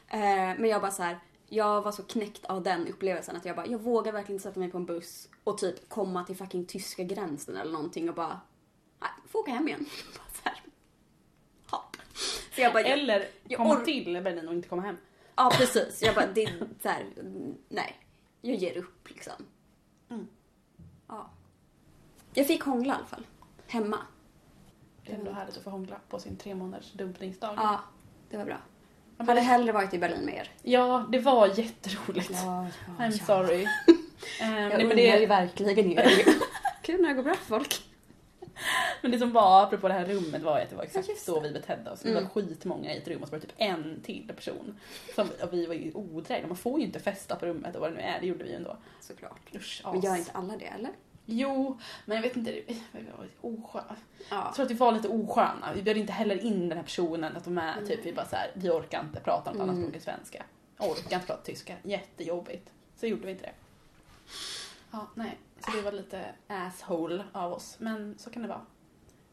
Eh, 0.08 0.20
men 0.58 0.64
jag 0.64 0.80
bara 0.80 0.90
så 0.90 1.02
här, 1.02 1.18
jag 1.54 1.82
var 1.82 1.92
så 1.92 2.02
knäckt 2.02 2.44
av 2.44 2.62
den 2.62 2.88
upplevelsen 2.88 3.36
att 3.36 3.44
jag 3.44 3.56
bara, 3.56 3.66
jag 3.66 3.78
vågar 3.78 4.12
verkligen 4.12 4.36
inte 4.36 4.42
sätta 4.48 4.60
mig 4.60 4.70
på 4.70 4.76
en 4.78 4.86
buss 4.86 5.28
och 5.44 5.58
typ 5.58 5.88
komma 5.88 6.24
till 6.24 6.36
fucking 6.36 6.66
tyska 6.66 7.02
gränsen 7.04 7.56
eller 7.56 7.72
någonting 7.72 8.08
och 8.08 8.14
bara, 8.14 8.40
nej, 9.00 9.10
får 9.28 9.38
åka 9.38 9.50
hem 9.50 9.68
igen. 9.68 9.86
Så 12.54 12.60
jag 12.60 12.72
bara, 12.72 12.82
jag, 12.82 12.90
Eller 12.90 13.28
jag 13.48 13.56
komma 13.56 13.74
or- 13.74 13.84
till 13.84 14.22
Berlin 14.22 14.48
och 14.48 14.54
inte 14.54 14.68
komma 14.68 14.82
hem. 14.82 14.96
ja 15.36 15.52
precis. 15.56 16.02
Jag 16.02 16.14
bara, 16.14 16.26
det 16.26 16.44
är 16.44 16.68
så 16.82 16.88
här, 16.88 17.06
nej. 17.68 17.98
Jag 18.40 18.56
ger 18.56 18.76
upp 18.76 19.08
liksom. 19.08 19.32
Mm. 20.10 20.26
Ja. 21.08 21.30
Jag 22.34 22.46
fick 22.46 22.62
hångla 22.62 22.94
i 22.94 22.96
alla 22.96 23.06
fall. 23.06 23.26
Hemma. 23.66 23.98
Det 25.04 25.12
är 25.12 25.16
ändå 25.18 25.32
härligt 25.32 25.56
att 25.56 25.62
få 25.64 25.70
hångla 25.70 25.96
på 26.08 26.18
sin 26.18 26.36
tre 26.36 26.54
månaders 26.54 26.92
dumpningsdag. 26.92 27.54
Ja, 27.56 27.80
det 28.30 28.36
var 28.36 28.44
bra. 28.44 28.58
Ja, 29.26 29.32
Hade 29.32 29.40
hellre 29.40 29.72
varit 29.72 29.94
i 29.94 29.98
Berlin 29.98 30.24
med 30.24 30.34
er. 30.34 30.50
Ja, 30.62 31.06
det 31.12 31.18
var 31.18 31.46
jätteroligt. 31.58 32.30
I'm 32.98 33.10
sorry. 33.26 33.66
Ehm, 34.40 34.54
Jag 34.54 34.80
undrar 34.82 34.96
det, 34.96 35.18
ju 35.20 35.26
verkligen 35.26 35.92
er. 35.98 36.24
Kul 36.82 37.00
när 37.02 37.08
det 37.08 37.14
går 37.14 37.22
bra 37.22 37.34
för 37.34 37.44
folk. 37.44 37.82
men 39.02 39.10
det 39.10 39.18
som 39.18 39.32
var, 39.32 39.62
apropå 39.62 39.88
det 39.88 39.94
här 39.94 40.04
rummet, 40.04 40.42
var 40.42 40.56
ju 40.58 40.62
att 40.64 40.70
det 40.70 40.76
var 40.76 40.82
exakt 40.84 41.08
Ja, 41.08 41.14
så 41.18 41.40
vi 41.40 41.50
betedde 41.50 41.90
oss. 41.90 42.04
Mm. 42.04 42.14
var 42.14 42.30
skitmånga 42.30 42.94
i 42.94 42.98
ett 42.98 43.08
rum 43.08 43.22
och 43.22 43.28
så 43.28 43.32
var 43.32 43.38
det 43.38 43.46
typ 43.46 43.54
en 43.56 44.00
till 44.04 44.32
person. 44.36 44.78
Som, 45.14 45.28
och 45.42 45.52
vi 45.52 45.66
var 45.66 45.74
ju 45.74 45.92
odrägliga. 45.94 46.46
Man 46.48 46.56
får 46.56 46.80
ju 46.80 46.86
inte 46.86 47.00
festa 47.00 47.36
på 47.36 47.46
rummet 47.46 47.74
och 47.74 47.80
vad 47.80 47.90
det 47.90 47.94
nu 47.96 48.00
är. 48.02 48.20
Det 48.20 48.26
gjorde 48.26 48.44
vi 48.44 48.50
ju 48.50 48.56
ändå. 48.56 48.76
Såklart. 49.00 49.40
Usch, 49.54 49.82
Men 49.84 50.00
gör 50.00 50.16
inte 50.16 50.30
alla 50.32 50.56
det 50.56 50.66
eller? 50.66 50.90
Jo, 51.26 51.78
men 52.06 52.14
jag 52.16 52.22
vet 52.22 52.36
inte, 52.36 52.62
oskön. 53.40 53.82
Ja. 54.30 54.42
Jag 54.44 54.54
tror 54.54 54.64
att 54.66 54.70
vi 54.70 54.74
var 54.74 54.92
lite 54.92 55.08
osköna. 55.08 55.72
Vi 55.74 55.82
bjöd 55.82 55.96
inte 55.96 56.12
heller 56.12 56.44
in 56.44 56.68
den 56.68 56.78
här 56.78 56.84
personen 56.84 57.36
att 57.36 57.44
de 57.44 57.58
är 57.58 57.72
Mm. 57.72 57.86
typ, 57.88 58.00
vi 58.06 58.12
bara 58.12 58.26
så 58.26 58.36
här, 58.36 58.50
vi 58.54 58.70
orkar 58.70 59.00
inte 59.00 59.20
prata 59.20 59.52
något 59.52 59.60
annat 59.60 59.76
språk 59.76 59.94
än 59.94 60.00
svenska. 60.00 60.42
Jag 60.78 60.90
orkar 60.90 61.14
inte 61.16 61.26
prata 61.26 61.42
tyska, 61.42 61.76
jättejobbigt. 61.82 62.70
Så 62.96 63.06
gjorde 63.06 63.26
vi 63.26 63.32
inte 63.32 63.44
det. 63.44 63.52
Ja, 64.90 65.06
nej. 65.14 65.38
Så 65.64 65.70
det 65.76 65.82
var 65.82 65.92
lite 65.92 66.24
asshole 66.46 67.24
av 67.32 67.52
oss, 67.52 67.76
men 67.78 68.14
så 68.18 68.30
kan 68.30 68.42
det 68.42 68.48
vara. 68.48 68.60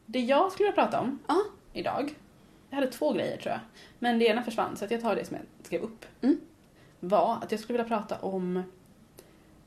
Det 0.06 0.20
jag 0.20 0.52
skulle 0.52 0.68
vilja 0.70 0.82
prata 0.84 1.00
om 1.00 1.18
Ja. 1.28 1.42
idag, 1.72 2.14
jag 2.70 2.76
hade 2.76 2.90
två 2.92 3.12
grejer 3.12 3.36
tror 3.36 3.52
jag. 3.52 3.60
Men 3.98 4.18
det 4.18 4.24
ena 4.24 4.42
försvann 4.42 4.76
så 4.76 4.84
att 4.84 4.90
jag 4.90 5.00
tar 5.00 5.16
det 5.16 5.24
som 5.24 5.36
jag 5.36 5.66
skrev 5.66 5.82
upp. 5.82 6.04
Mm. 6.22 6.40
Var 7.00 7.38
att 7.42 7.50
jag 7.52 7.60
skulle 7.60 7.78
vilja 7.82 7.98
prata 7.98 8.18
om 8.18 8.62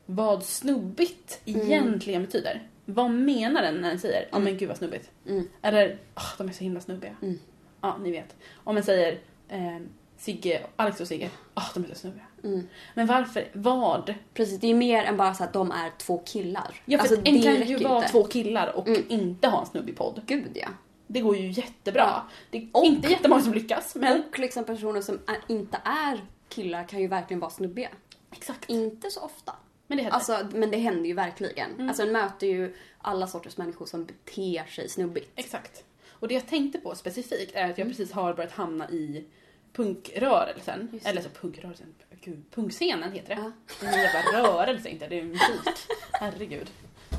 vad 0.06 0.42
snubbigt 0.44 1.40
Mm. 1.44 1.60
egentligen 1.60 2.22
betyder. 2.24 2.68
Vad 2.84 3.10
menar 3.10 3.62
den 3.62 3.74
när 3.80 3.88
den 3.88 3.98
säger 3.98 4.20
ja 4.30 4.36
Mm. 4.36 4.44
men 4.44 4.58
gud 4.58 4.68
vad 4.68 4.76
snubbigt. 4.78 5.10
Mm. 5.28 5.48
Eller 5.62 5.98
"Åh, 6.16 6.22
de 6.38 6.48
är 6.48 6.52
så 6.52 6.64
himla 6.64 6.80
snubbiga. 6.80 7.16
Mm. 7.22 7.38
Ja, 7.80 7.96
ni 8.02 8.10
vet. 8.10 8.36
Om 8.64 8.74
man 8.74 8.84
säger 8.84 9.18
eh, 9.48 9.78
Sigge, 10.16 10.66
Alex 10.76 11.00
och 11.00 11.08
Sigge, 11.08 11.30
ah 11.54 11.62
de 11.74 11.84
är 11.84 11.88
så 11.88 11.94
snubbiga. 11.94 12.24
Mm. 12.44 12.68
Men 12.94 13.06
varför? 13.06 13.48
Vad? 13.52 14.14
Precis, 14.34 14.60
det 14.60 14.66
är 14.70 14.74
mer 14.74 15.04
än 15.04 15.16
bara 15.16 15.34
så 15.34 15.44
att 15.44 15.52
de 15.52 15.70
är 15.70 15.90
två 15.98 16.18
killar. 16.26 16.74
Ja, 16.84 16.98
för 16.98 17.02
alltså, 17.14 17.30
en 17.30 17.42
kan 17.42 17.66
ju 17.68 17.76
vara 17.76 17.96
inte. 17.96 18.08
två 18.08 18.24
killar 18.24 18.72
och 18.76 18.88
Mm. 18.88 19.02
inte 19.08 19.48
ha 19.48 19.60
en 19.60 19.66
snubbig 19.66 19.96
podd. 19.96 20.20
Gud 20.26 20.50
ja. 20.54 20.68
Det 21.06 21.20
går 21.20 21.36
ju 21.36 21.50
jättebra. 21.50 22.02
Ja. 22.02 22.22
Det 22.50 22.58
är 22.58 22.68
Och- 22.72 22.84
inte 22.84 23.08
jättemånga 23.10 23.42
som 23.42 23.54
lyckas, 23.54 23.94
men... 23.94 24.22
Och 24.32 24.38
liksom 24.38 24.64
personer 24.64 25.00
som 25.00 25.14
är, 25.26 25.36
inte 25.54 25.78
är 25.84 26.20
killar 26.48 26.88
kan 26.88 27.00
ju 27.00 27.06
verkligen 27.08 27.40
vara 27.40 27.50
snubbiga. 27.50 27.88
Exakt. 28.32 28.70
Inte 28.70 29.10
så 29.10 29.20
ofta. 29.20 29.52
Men 29.86 29.98
det 29.98 30.04
heter 30.04 30.14
Alltså, 30.16 30.48
men 30.52 30.70
det 30.70 30.76
händer 30.76 31.06
ju 31.08 31.14
verkligen. 31.14 31.70
Mm. 31.74 31.88
Alltså 31.88 32.02
en 32.02 32.12
möter 32.12 32.46
ju 32.46 32.74
alla 32.98 33.26
sorters 33.26 33.56
människor 33.56 33.86
som 33.86 34.04
beter 34.04 34.64
sig 34.64 34.88
snubbigt. 34.88 35.30
Exakt. 35.36 35.84
Och 36.10 36.28
det 36.28 36.34
jag 36.34 36.46
tänkte 36.46 36.78
på 36.78 36.94
specifikt 36.94 37.54
är 37.54 37.62
att 37.70 37.78
jag 37.78 37.84
Mm. 37.84 37.88
precis 37.88 38.12
har 38.12 38.34
börjat 38.34 38.52
hamna 38.52 38.90
i 38.90 39.24
punkrörelsen. 39.72 40.88
Just. 40.92 41.06
Eller 41.06 41.22
så 41.22 41.28
punkrörelsen, 41.28 41.94
gud, 42.20 42.42
punkscenen 42.50 43.12
heter 43.12 43.34
det. 43.34 43.40
Ja. 43.42 43.52
Det 43.80 43.86
är 43.86 43.92
en 43.92 43.98
jävla 43.98 44.42
rörelse 44.42 44.88
inte, 44.88 45.08
det 45.08 45.18
är 45.20 45.24
musik. 45.24 45.86
Herregud. 46.12 46.70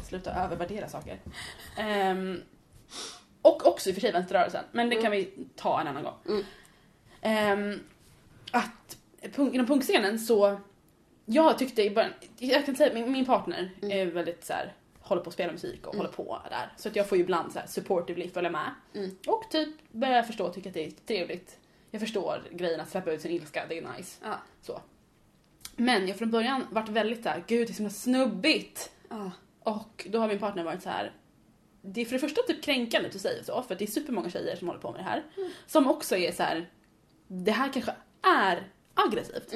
Sluta 0.08 0.34
övervärdera 0.34 0.90
saker. 0.90 1.20
Ehm, 1.78 2.42
och 3.42 3.68
också 3.68 3.90
i 3.90 3.92
och 3.92 3.96
för 3.96 4.02
sig 4.02 4.12
vänsterrörelsen, 4.12 4.64
men 4.72 4.90
det 4.90 4.96
kan 4.96 5.12
vi 5.12 5.30
ta 5.56 5.82
en 5.82 5.88
annan 5.88 6.04
gång. 6.04 6.14
Mm. 6.28 6.44
Ehm, 7.22 7.80
att 8.52 8.98
punk, 9.36 9.54
inom 9.54 9.68
punkscenen 9.68 10.20
så, 10.20 10.60
jag 11.26 11.58
tyckte 11.58 11.84
i 11.84 11.90
början, 11.90 12.12
jag 12.40 12.66
kan 12.66 12.76
säga 12.76 12.94
min, 12.94 13.12
min 13.12 13.26
partner 13.26 13.72
Mm. 13.82 13.98
är 13.98 14.06
väldigt 14.12 14.46
så 14.46 14.54
här, 14.54 14.74
håller 15.00 15.22
på 15.22 15.28
att 15.28 15.34
spela 15.34 15.52
musik 15.52 15.88
och 15.88 15.94
Mm. 15.94 16.06
håller 16.06 16.16
på 16.16 16.42
där. 16.50 16.74
Så 16.78 16.90
att 16.90 16.96
jag 16.96 17.10
får 17.10 17.18
ju 17.18 17.24
ibland 17.24 17.54
så 17.54 17.60
här 17.60 17.68
supportively 17.68 18.30
följa 18.30 18.50
med. 18.50 18.72
Mm. 18.96 19.18
Och 19.28 19.44
typ 19.52 19.70
börja 19.92 20.24
förstå 20.24 20.46
och 20.46 20.54
tycka 20.54 20.70
att 20.70 20.74
det 20.76 20.86
är 20.86 20.92
trevligt. 20.92 21.60
Jag 21.92 22.02
förstår 22.02 22.44
grejen 22.52 22.80
att 22.80 22.90
släppa 22.90 23.12
ut 23.12 23.22
sin 23.22 23.32
ilska, 23.32 23.66
det 23.70 23.78
är 23.78 23.88
nice. 23.98 24.20
Ja. 24.24 24.36
Så. 24.62 24.82
Men 25.76 26.08
jag 26.08 26.18
från 26.18 26.32
början 26.32 26.66
varit 26.72 26.90
väldigt 26.90 27.24
såhär, 27.24 27.44
gud 27.48 27.68
det 27.68 27.72
är 27.72 27.74
så 27.74 27.78
himla 27.78 27.90
snubbigt. 27.94 28.92
Ja. 29.10 29.32
Och 29.60 30.08
då 30.10 30.20
har 30.20 30.28
min 30.28 30.40
partner 30.40 30.64
varit 30.64 30.84
så 30.84 30.90
här. 30.90 31.12
Det 31.82 32.02
är 32.02 32.06
för 32.06 32.14
det 32.14 32.20
första 32.20 32.42
typ 32.42 32.64
kränkande 32.64 33.08
att 33.08 33.14
du 33.14 33.20
säger 33.20 33.44
så, 33.44 33.62
för 33.62 33.76
det 33.76 33.84
är 33.86 33.88
supermånga 33.88 34.30
tjejer 34.30 34.56
som 34.56 34.68
håller 34.68 34.82
på 34.82 34.92
med 34.92 35.00
det 35.00 35.04
här. 35.04 35.24
Som 35.68 35.88
också 35.88 36.18
är 36.18 36.32
så 36.32 36.44
här. 36.44 36.70
det 37.28 37.52
här 37.52 37.74
kanske 37.74 37.92
är 38.22 38.68
aggressivt. 38.94 39.54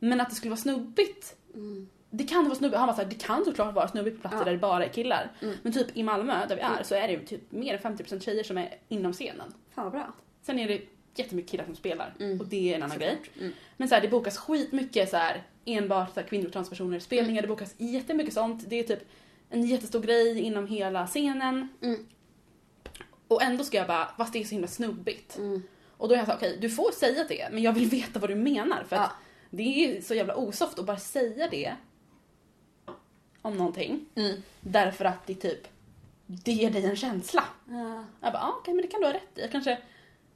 Mm. 0.00 0.08
Men 0.10 0.20
att 0.20 0.30
det 0.30 0.36
skulle 0.36 0.50
vara 0.50 0.60
snubbigt, 0.60 1.36
Mm. 1.54 1.88
det 2.10 2.24
kan 2.24 2.44
vara 2.44 2.54
snubbigt. 2.54 2.78
Han 2.78 2.86
var 2.86 2.94
såhär, 2.94 3.08
det 3.08 3.14
kan 3.22 3.44
såklart 3.44 3.74
vara 3.74 3.88
snubbigt 3.88 4.16
på 4.16 4.20
platser 4.20 4.38
Ja. 4.38 4.44
där 4.44 4.52
det 4.52 4.58
bara 4.58 4.84
är 4.84 4.88
killar. 4.88 5.32
Mm. 5.42 5.54
Men 5.62 5.72
typ 5.72 5.96
i 5.96 6.02
Malmö 6.02 6.46
där 6.46 6.56
vi 6.56 6.62
är 6.62 6.70
Mm. 6.72 6.84
så 6.84 6.94
är 6.94 7.06
det 7.08 7.12
ju 7.14 7.24
typ 7.26 7.52
mer 7.52 7.74
än 7.74 7.80
50% 7.80 8.20
tjejer 8.22 8.44
som 8.44 8.58
är 8.58 8.74
inom 8.88 9.12
scenen. 9.12 9.54
Fan 9.74 9.84
vad 9.84 9.92
bra. 9.92 10.12
Sen 10.42 10.58
är 10.58 10.68
det 10.68 10.80
jättemycket 11.14 11.50
killar 11.50 11.64
som 11.64 11.74
spelar 11.76 12.14
Mm. 12.20 12.40
och 12.40 12.46
det 12.46 12.72
är 12.72 12.76
en 12.76 12.82
annan 12.82 12.98
grej. 12.98 13.16
Såklart. 13.16 13.36
Mm. 13.40 13.52
Men 13.76 13.88
så 13.88 13.94
här, 13.94 14.02
det 14.02 14.08
bokas 14.08 14.36
skitmycket 14.38 15.10
så 15.10 15.16
här, 15.16 15.42
enbart 15.64 16.14
så 16.14 16.20
här, 16.20 16.26
kvinnor 16.28 16.46
och 16.46 16.52
transpersoner 16.52 16.98
spelningar, 16.98 17.42
det 17.42 17.48
bokas 17.48 17.74
jättemycket 17.78 18.34
sånt. 18.34 18.64
Det 18.70 18.76
är 18.76 18.82
typ 18.82 19.08
en 19.50 19.66
jättestor 19.66 20.00
grej 20.00 20.40
inom 20.40 20.66
hela 20.66 21.06
scenen. 21.06 21.68
Mm. 21.82 22.06
Och 23.28 23.42
ändå 23.42 23.64
ska 23.64 23.76
jag 23.76 23.86
bara, 23.86 24.08
fast 24.16 24.32
det 24.32 24.38
är 24.40 24.44
så 24.44 24.50
himla 24.50 24.68
snubbigt. 24.68 25.38
Mm. 25.38 25.62
Och 25.96 26.08
då 26.08 26.14
är 26.14 26.18
jag 26.18 26.26
såhär, 26.26 26.38
okej 26.38 26.58
du 26.60 26.70
får 26.70 26.92
säga 26.92 27.24
det 27.28 27.48
men 27.52 27.62
jag 27.62 27.72
vill 27.72 27.88
veta 27.88 28.18
vad 28.18 28.30
du 28.30 28.34
menar 28.34 28.84
för 28.88 28.96
att 28.96 29.02
Ja. 29.02 29.12
Det 29.50 29.62
är 29.96 30.00
så 30.02 30.14
jävla 30.14 30.36
osoft 30.36 30.78
att 30.78 30.86
bara 30.86 30.98
säga 30.98 31.48
det 31.50 31.74
om 33.42 33.56
någonting. 33.56 34.06
Mm. 34.14 34.42
Därför 34.60 35.04
att 35.04 35.26
det 35.26 35.34
typ, 35.34 35.68
det 36.26 36.52
ger 36.52 36.70
dig 36.70 36.84
en 36.84 36.96
känsla. 36.96 37.44
Ja. 37.68 38.04
Jag 38.20 38.32
bara, 38.32 38.42
ah, 38.42 38.54
okej 38.58 38.74
men 38.74 38.82
det 38.82 38.88
kan 38.88 39.00
du 39.00 39.06
ha 39.06 39.14
rätt 39.14 39.38
i. 39.38 39.40
Jag 39.40 39.52
kanske, 39.52 39.78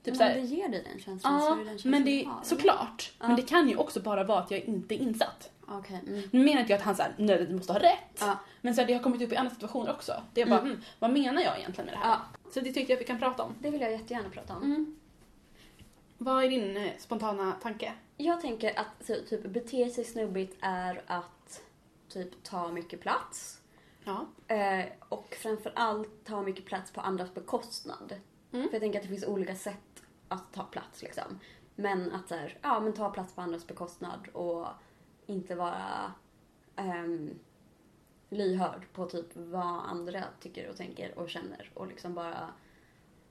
typ 0.04 0.18
men 0.18 0.34
det 0.34 0.40
ger 0.40 0.68
dig 0.68 0.84
den 0.92 1.00
känslan 1.02 1.40
så 1.40 1.46
Ja, 1.46 1.52
är 1.52 1.58
det 1.58 1.64
den 1.64 1.72
känslan 1.72 1.90
men 1.90 2.04
du 2.04 2.10
det, 2.10 2.24
har, 2.24 2.34
eller? 2.34 2.44
såklart. 2.44 3.12
Ja. 3.18 3.26
Men 3.26 3.36
det 3.36 3.42
kan 3.42 3.68
ju 3.68 3.76
också 3.76 4.00
bara 4.00 4.24
vara 4.24 4.38
att 4.38 4.50
jag 4.50 4.60
inte 4.60 4.94
är 4.94 4.98
insatt. 4.98 5.50
Okej. 5.68 6.00
Mm. 6.06 6.22
Nu 6.30 6.44
menar 6.44 6.60
inte 6.60 6.72
jag 6.72 6.78
att 6.78 6.84
han 6.84 6.96
såhär 6.96 7.14
nödvändigtvis 7.18 7.56
måste 7.56 7.72
ha 7.72 7.80
rätt. 7.80 8.18
Ja. 8.20 8.38
Men 8.60 8.74
så 8.74 8.80
här, 8.80 8.88
det 8.88 8.94
har 8.94 9.02
kommit 9.02 9.22
upp 9.22 9.32
i 9.32 9.36
andra 9.36 9.54
situationer 9.54 9.90
också. 9.92 10.22
Det 10.34 10.40
är 10.40 10.46
bara, 10.46 10.58
Mm. 10.60 10.70
mm. 10.72 10.82
vad 10.98 11.10
menar 11.12 11.42
jag 11.42 11.58
egentligen 11.58 11.86
med 11.86 11.94
det 11.94 11.98
här? 12.08 12.18
Så 12.54 12.60
det 12.60 12.72
tycker 12.72 12.92
jag 12.92 12.98
vi 12.98 13.04
kan 13.04 13.18
prata 13.18 13.42
om. 13.42 13.54
Det 13.60 13.70
vill 13.70 13.80
jag 13.80 13.92
jättegärna 13.92 14.28
prata 14.30 14.56
om. 14.56 14.96
Vad 16.22 16.44
är 16.44 16.48
din 16.48 16.76
eh, 16.76 16.92
spontana 16.98 17.52
tanke? 17.52 17.92
Jag 18.16 18.40
tänker 18.40 18.78
att 18.78 19.06
typ 19.06 19.42
bete 19.42 19.90
sig 19.90 20.04
snubbigt 20.04 20.58
är 20.60 21.02
att 21.06 21.62
typ 22.08 22.42
ta 22.42 22.68
mycket 22.68 23.00
plats. 23.00 23.60
Ja. 24.04 24.26
Eh, 24.54 24.84
och 25.08 25.34
framförallt 25.34 26.24
ta 26.24 26.42
mycket 26.42 26.64
plats 26.64 26.92
på 26.92 27.00
andras 27.00 27.34
bekostnad. 27.34 28.14
Mm. 28.52 28.68
För 28.68 28.74
jag 28.74 28.80
tänker 28.80 28.98
att 28.98 29.02
det 29.02 29.08
finns 29.08 29.26
olika 29.26 29.54
sätt 29.54 30.02
att 30.28 30.52
ta 30.52 30.64
plats 30.64 31.02
liksom. 31.02 31.40
Men 31.74 32.12
att 32.12 32.28
så 32.28 32.34
här, 32.34 32.58
ja 32.62 32.80
men 32.80 32.92
ta 32.92 33.10
plats 33.10 33.34
på 33.34 33.40
andras 33.40 33.66
bekostnad 33.66 34.28
och 34.32 34.66
inte 35.26 35.54
vara 35.54 36.12
ehm, 36.76 37.30
lyhörd 38.28 38.86
på 38.92 39.06
typ 39.06 39.26
vad 39.34 39.84
andra 39.84 40.24
tycker 40.40 40.68
och 40.70 40.76
tänker 40.76 41.18
och 41.18 41.30
känner 41.30 41.70
och 41.74 41.86
liksom 41.86 42.14
bara 42.14 42.50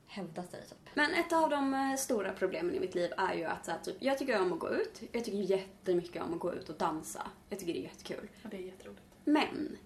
hävda 0.10 0.44
sig 0.44 0.62
typ. 0.62 0.90
Men 0.94 1.14
ett 1.14 1.34
av 1.34 1.50
de 1.50 1.74
eh, 1.74 1.96
stora 1.96 2.34
problemen 2.34 2.76
i 2.76 2.80
mitt 2.80 2.96
liv 2.96 3.12
är 3.18 3.34
ju 3.34 3.44
att 3.44 3.66
så 3.66 3.72
här, 3.72 3.80
typ, 3.80 3.96
jag 4.00 4.18
tycker 4.18 4.42
om 4.42 4.54
att 4.54 4.60
gå 4.60 4.70
ut. 4.70 5.02
Jag 5.12 5.26
tycker 5.26 5.38
jättemycket 5.38 6.24
om 6.24 6.34
att 6.34 6.40
gå 6.40 6.54
ut 6.54 6.70
och 6.70 6.78
dansa. 6.78 7.28
Jag 7.50 7.60
tycker 7.60 7.74
det 7.74 7.80
är 7.80 7.84
jättekul. 7.84 8.30
ja, 8.44 8.50
det 8.52 8.58
är 8.58 8.62
jätteroligt. 8.62 9.04
Men 9.26 9.78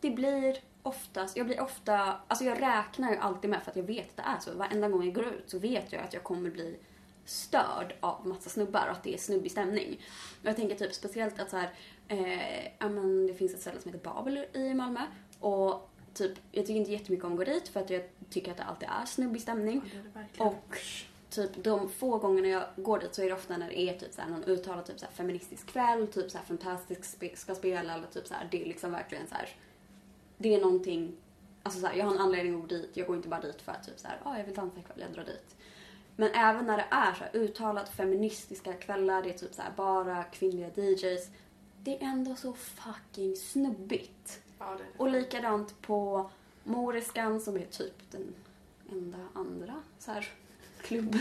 det 0.00 0.10
blir 0.10 0.56
oftast, 0.82 1.36
jag 1.36 1.46
blir 1.46 1.60
ofta, 1.60 2.20
alltså 2.28 2.44
jag 2.44 2.62
räknar 2.62 3.10
ju 3.10 3.16
alltid 3.16 3.50
med 3.50 3.62
för 3.62 3.70
att 3.70 3.76
jag 3.76 3.84
vet 3.84 4.08
att 4.08 4.16
det 4.16 4.22
är 4.22 4.38
så. 4.38 4.58
Varenda 4.58 4.88
gång 4.88 5.04
jag 5.04 5.14
går 5.14 5.26
ut 5.26 5.50
så 5.50 5.58
vet 5.58 5.92
jag 5.92 6.02
att 6.02 6.14
jag 6.14 6.22
kommer 6.22 6.50
bli 6.50 6.78
störd 7.24 7.94
av 8.00 8.26
massa 8.26 8.50
snubbar 8.50 8.86
och 8.86 8.92
att 8.92 9.02
det 9.02 9.14
är 9.14 9.18
snubbig 9.18 9.50
stämning. 9.50 10.00
Och 10.40 10.46
jag 10.46 10.56
tänker 10.56 10.76
typ 10.76 10.94
speciellt 10.94 11.40
att 11.40 11.50
så 11.50 11.56
här, 11.56 11.70
eh, 12.08 12.64
ja 12.78 12.88
men 12.88 13.26
det 13.26 13.34
finns 13.34 13.54
ett 13.54 13.60
ställe 13.60 13.80
som 13.80 13.92
heter 13.92 14.10
Babel 14.10 14.46
i 14.52 14.74
Malmö 14.74 15.00
och 15.40 15.90
typ, 16.16 16.38
jag 16.52 16.66
tycker 16.66 16.80
inte 16.80 16.92
jättemycket 16.92 17.24
om 17.24 17.32
att 17.32 17.38
gå 17.38 17.44
dit 17.44 17.68
för 17.68 17.80
att 17.80 17.90
jag 17.90 18.02
tycker 18.30 18.50
att 18.50 18.56
det 18.56 18.62
alltid 18.64 18.88
är 19.02 19.06
snubbig 19.06 19.42
stämning. 19.42 19.82
Ja, 19.94 20.00
det 20.14 20.20
är 20.20 20.26
det. 20.38 20.44
Och 20.44 20.78
typ 21.30 21.64
de 21.64 21.88
få 21.88 22.18
gångerna 22.18 22.48
jag 22.48 22.64
går 22.76 22.98
dit 22.98 23.14
så 23.14 23.22
är 23.22 23.26
det 23.26 23.32
ofta 23.32 23.56
när 23.56 23.68
det 23.68 23.80
är 23.80 23.98
typ 23.98 24.12
såhär 24.12 24.28
någon 24.28 24.44
uttalad 24.44 24.84
typ 24.84 25.00
såhär 25.00 25.12
feministisk 25.12 25.66
kväll, 25.66 26.06
typ 26.06 26.30
såhär 26.30 26.44
Fantastic 26.44 26.98
spe- 26.98 27.36
ska 27.36 27.54
spela 27.54 27.94
eller 27.94 28.06
typ 28.06 28.26
såhär, 28.26 28.48
det 28.50 28.62
är 28.62 28.66
liksom 28.66 28.92
verkligen 28.92 29.26
såhär, 29.26 29.48
det 30.38 30.54
är 30.54 30.60
någonting, 30.60 31.16
alltså 31.62 31.80
såhär, 31.80 31.94
jag 31.94 32.04
har 32.04 32.14
en 32.14 32.20
anledning 32.20 32.54
att 32.54 32.60
gå 32.60 32.66
dit, 32.66 32.90
jag 32.94 33.06
går 33.06 33.16
inte 33.16 33.28
bara 33.28 33.40
dit 33.40 33.62
för 33.62 33.72
att 33.72 33.86
typ 33.86 33.98
såhär, 33.98 34.20
ja 34.24 34.30
ah, 34.30 34.38
jag 34.38 34.44
vill 34.44 34.54
dansa 34.54 34.80
ikväll, 34.80 35.00
jag 35.00 35.12
drar 35.12 35.24
dit. 35.24 35.56
Men 36.16 36.30
även 36.34 36.66
när 36.66 36.76
det 36.76 36.86
är 36.90 37.12
så 37.12 37.24
här 37.24 37.30
uttalat 37.32 37.88
feministiska 37.88 38.72
kvällar, 38.72 39.22
det 39.22 39.28
är 39.28 39.38
typ 39.38 39.54
såhär 39.54 39.72
bara 39.76 40.24
kvinnliga 40.24 40.70
DJs, 40.74 41.28
det 41.82 41.96
är 41.96 42.06
ändå 42.06 42.34
så 42.34 42.52
fucking 42.52 43.36
snubbigt. 43.36 44.40
Ja, 44.58 44.66
det 44.70 44.76
det. 44.78 44.88
Och 45.02 45.10
likadant 45.10 45.82
på 45.82 46.30
Moriskan 46.64 47.40
som 47.40 47.56
är 47.56 47.64
typ 47.66 47.94
den 48.10 48.34
enda 48.92 49.18
andra 49.34 49.74
så 49.98 50.10
här, 50.12 50.28
klubben. 50.82 51.20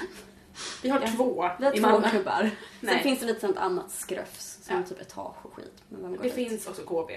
Vi 0.84 0.90
har 0.90 1.02
Ja. 1.02 1.08
två 1.08 1.50
Vi 1.60 1.66
har 1.66 1.74
i 1.74 1.80
två 1.80 1.88
Malmö. 1.88 2.10
klubbar. 2.10 2.40
Sen 2.42 2.50
Nej. 2.80 3.04
finns 3.04 3.20
det 3.20 3.26
lite 3.26 3.40
sånt 3.40 3.58
annat 3.58 3.92
skröfs 3.92 4.60
som 4.64 4.76
Ja. 4.78 4.84
typ 4.84 5.02
etage 5.02 5.46
och 5.46 5.54
skit. 5.54 5.84
Men 5.90 6.12
Det 6.12 6.18
dit? 6.24 6.34
finns 6.34 6.68
också 6.68 6.82
KB. 6.82 7.12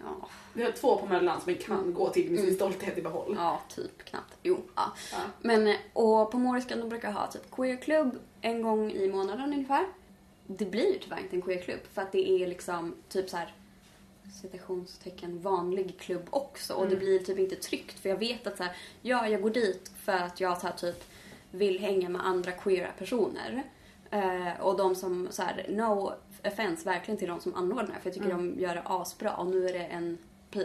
Ja, 0.00 0.28
Vi 0.52 0.62
har 0.62 0.70
två 0.72 0.96
på 0.96 1.06
Möllan 1.06 1.40
som 1.40 1.52
vi 1.52 1.58
kan 1.58 1.78
Mm. 1.78 1.94
gå 1.94 2.08
till 2.10 2.30
med 2.30 2.38
sin 2.38 2.48
Mm. 2.48 2.56
stolthet 2.56 2.98
i 2.98 3.02
behåll. 3.02 3.34
ja, 3.38 3.60
typ 3.68 4.04
knappt. 4.04 4.34
Jo, 4.42 4.58
ja. 4.74 4.92
Ja. 5.12 5.18
Men, 5.40 5.76
och 5.92 6.30
på 6.30 6.38
Moriskan 6.38 6.78
de 6.80 6.88
brukar 6.88 7.12
ha 7.12 7.26
typ 7.26 7.50
queerklubb 7.50 8.18
en 8.40 8.62
gång 8.62 8.90
i 8.92 9.08
månaden 9.08 9.52
ungefär. 9.52 9.86
Det 10.46 10.64
blir 10.64 10.92
ju 10.92 10.98
tyvärr 10.98 11.18
inte 11.18 11.36
en 11.36 11.42
queerklubb 11.42 11.80
för 11.92 12.02
att 12.02 12.12
det 12.12 12.30
är 12.42 12.46
liksom 12.46 12.94
typ 13.08 13.30
så 13.30 13.36
här 13.36 13.54
citationstecken 14.36 15.40
vanlig 15.40 15.98
klubb 15.98 16.26
också 16.30 16.74
och 16.74 16.86
det 16.88 16.94
Mm. 16.94 17.04
blir 17.04 17.18
typ 17.18 17.38
inte 17.38 17.56
tryggt 17.56 17.98
för 17.98 18.08
jag 18.08 18.16
vet 18.16 18.46
att 18.46 18.56
så 18.56 18.62
här, 18.62 18.76
ja 19.02 19.28
jag 19.28 19.42
går 19.42 19.50
dit 19.50 19.90
för 19.96 20.12
att 20.12 20.40
jag 20.40 20.58
så 20.60 20.66
här, 20.66 20.74
typ 20.76 21.04
vill 21.50 21.78
hänga 21.80 22.08
med 22.08 22.26
andra 22.26 22.52
queera 22.52 22.88
personer. 22.98 23.62
Eh, 24.10 24.60
och 24.60 24.76
de 24.76 24.94
som, 24.94 25.28
så 25.30 25.42
här, 25.42 25.66
no 25.68 26.12
offense 26.44 26.84
verkligen 26.84 27.18
till 27.18 27.28
de 27.28 27.40
som 27.40 27.54
anordnar 27.54 27.94
för 27.94 28.00
jag 28.04 28.14
tycker 28.14 28.30
Mm. 28.30 28.54
de 28.54 28.60
gör 28.62 28.74
det 28.74 28.82
asbra 28.84 29.36
och 29.36 29.46
nu 29.46 29.68
är 29.68 29.72
det 29.72 29.84
en 29.84 30.18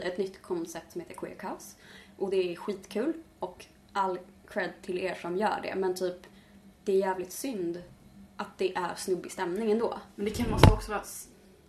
ett 0.04 0.18
nytt 0.18 0.42
koncept 0.42 0.92
som 0.92 1.02
heter 1.02 1.14
Queer 1.16 1.36
Kaos. 1.36 1.76
Och 2.18 2.30
det 2.30 2.52
är 2.52 2.56
skitkul 2.56 3.14
och 3.40 3.66
all 3.94 4.20
cred 4.48 4.70
till 4.82 4.98
er 5.00 5.16
som 5.22 5.38
gör 5.38 5.60
det. 5.64 5.76
Men 5.76 5.96
typ, 5.96 6.18
det 6.84 6.92
är 6.92 6.98
jävligt 6.98 7.32
synd 7.32 7.84
att 8.38 8.58
det 8.58 8.76
är 8.76 8.96
snubbig 8.96 9.32
stämning 9.32 9.72
ändå. 9.72 10.00
Men 10.16 10.26
det 10.26 10.32
kan 10.32 10.52
måste 10.52 10.74
också 10.74 10.92
vara, 10.92 11.04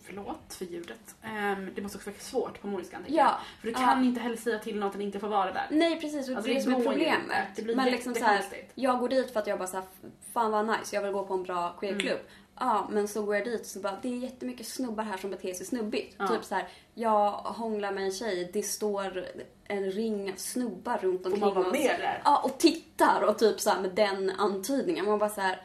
förlåt 0.04 0.54
för 0.54 0.64
ljudet, 0.64 1.14
Ehm, 1.22 1.70
det 1.74 1.82
måste 1.82 1.98
också 1.98 2.10
vara 2.10 2.20
svårt 2.20 2.60
på 2.60 2.66
moriskan 2.66 3.04
Ja. 3.06 3.38
För 3.60 3.66
du 3.68 3.74
kan 3.74 3.82
ja. 3.82 4.04
inte 4.04 4.20
heller 4.20 4.36
säga 4.36 4.58
till 4.58 4.74
någon 4.78 4.86
att 4.86 4.92
den 4.92 5.02
inte 5.02 5.18
får 5.18 5.28
vara 5.28 5.52
där. 5.52 5.66
Nej 5.70 6.00
precis, 6.00 6.28
och 6.28 6.36
Alltså, 6.36 6.48
det 6.48 6.54
är 6.54 6.54
det 6.54 6.62
som 6.62 6.74
är 6.74 6.84
problemet. 6.84 7.46
Det 7.56 7.62
blir 7.62 7.76
Men 7.76 7.90
liksom 7.90 8.14
så 8.14 8.24
här, 8.24 8.44
jag 8.74 8.98
går 8.98 9.08
dit 9.08 9.32
för 9.32 9.40
att 9.40 9.46
jag 9.46 9.58
bara 9.58 9.68
såhär, 9.68 9.86
fan 10.32 10.50
vad 10.50 10.66
nice, 10.66 10.96
jag 10.96 11.02
vill 11.02 11.12
gå 11.12 11.24
på 11.24 11.34
en 11.34 11.42
bra 11.42 11.76
queerklubb. 11.80 12.12
Mm. 12.12 12.26
Ja, 12.58 12.88
men 12.90 13.08
så 13.08 13.22
går 13.22 13.34
jag 13.34 13.44
dit 13.44 13.60
och 13.60 13.66
så 13.66 13.80
bara, 13.80 13.98
det 14.02 14.08
är 14.08 14.16
jättemycket 14.16 14.66
snubbar 14.66 15.04
här 15.04 15.16
som 15.16 15.30
beter 15.30 15.54
sig 15.54 15.66
snubbigt. 15.66 16.16
Ja. 16.18 16.28
Typ 16.28 16.44
så 16.44 16.54
här, 16.54 16.68
jag 16.94 17.30
hånglar 17.30 17.92
med 17.92 18.04
en 18.04 18.12
tjej, 18.12 18.50
det 18.52 18.62
står 18.62 19.26
en 19.64 19.90
ring 19.90 20.32
av 20.32 20.36
snubbar 20.36 20.98
runt 20.98 21.26
omkring 21.26 21.40
man 21.40 21.54
vara 21.54 21.66
oss. 21.66 21.72
med 21.72 21.96
där? 22.00 22.22
Ja, 22.24 22.42
och 22.44 22.58
tittar 22.58 23.22
och 23.22 23.38
typ 23.38 23.60
så 23.60 23.70
här 23.70 23.80
med 23.80 23.90
den 23.90 24.30
antydningen. 24.38 25.04
Man 25.04 25.18
bara 25.18 25.30
så 25.30 25.40
här, 25.40 25.60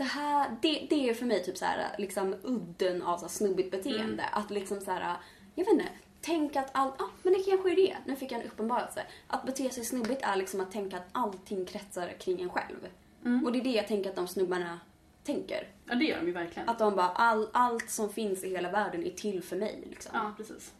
det 0.00 0.04
här, 0.04 0.56
det, 0.62 0.86
det 0.90 1.08
är 1.08 1.14
för 1.14 1.26
mig 1.26 1.44
typ 1.44 1.58
så 1.58 1.64
här, 1.64 1.94
liksom 1.98 2.34
udden 2.42 3.02
av 3.02 3.18
så 3.18 3.28
snubbigt 3.28 3.70
beteende. 3.70 4.22
Mm. 4.22 4.30
Att 4.32 4.50
liksom 4.50 4.80
så 4.80 4.90
här, 4.90 5.16
jag 5.54 5.64
vet 5.64 5.72
inte, 5.72 5.88
tänk 6.20 6.56
att 6.56 6.70
allt, 6.72 6.94
ja 6.98 7.10
men 7.22 7.32
det 7.32 7.42
kanske 7.42 7.72
är 7.72 7.76
det. 7.76 7.96
Nu 8.06 8.16
fick 8.16 8.32
jag 8.32 8.40
en 8.40 8.46
uppenbarelse. 8.46 9.02
Att 9.26 9.46
bete 9.46 9.70
sig 9.70 9.84
snubbigt 9.84 10.22
är 10.22 10.36
liksom 10.36 10.60
att 10.60 10.72
tänka 10.72 10.96
att 10.96 11.08
allting 11.12 11.66
kretsar 11.66 12.08
kring 12.20 12.40
en 12.40 12.50
själv. 12.50 12.88
Mm. 13.24 13.44
Och 13.44 13.52
det 13.52 13.58
är 13.58 13.64
det 13.64 13.70
jag 13.70 13.88
tänker 13.88 14.10
att 14.10 14.16
de 14.16 14.28
snubbarna 14.28 14.80
tänker. 15.24 15.68
Ja 15.84 15.94
det 15.94 16.04
gör 16.04 16.20
de 16.20 16.26
ju 16.26 16.32
verkligen. 16.32 16.68
Att 16.68 16.78
de 16.78 16.96
bara, 16.96 17.08
all, 17.08 17.48
allt 17.52 17.90
som 17.90 18.12
finns 18.12 18.44
i 18.44 18.50
hela 18.50 18.70
världen 18.70 19.04
är 19.04 19.10
till 19.10 19.42
för 19.42 19.56
mig 19.56 19.84
liksom. 19.90 20.10
Ja, 20.14 20.34
precis. 20.36 20.72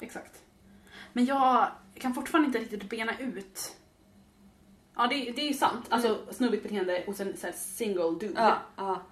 Exakt. 0.00 0.42
Men 1.12 1.24
jag 1.24 1.68
kan 1.94 2.14
fortfarande 2.14 2.46
inte 2.46 2.58
riktigt 2.58 2.90
bena 2.90 3.18
ut. 3.18 3.76
Ja, 4.96 5.06
det, 5.06 5.32
det 5.32 5.42
är 5.42 5.46
ju 5.48 5.54
sant. 5.54 5.86
Alltså 5.88 6.18
snubbigt 6.30 6.62
beteende 6.62 7.02
hos 7.06 7.20
en 7.20 7.36
så 7.36 7.46
här, 7.46 7.54
single 7.54 8.02
dude. 8.02 8.26
Mm. 8.26 8.36
ja, 8.42 8.58
ja. 8.76 9.02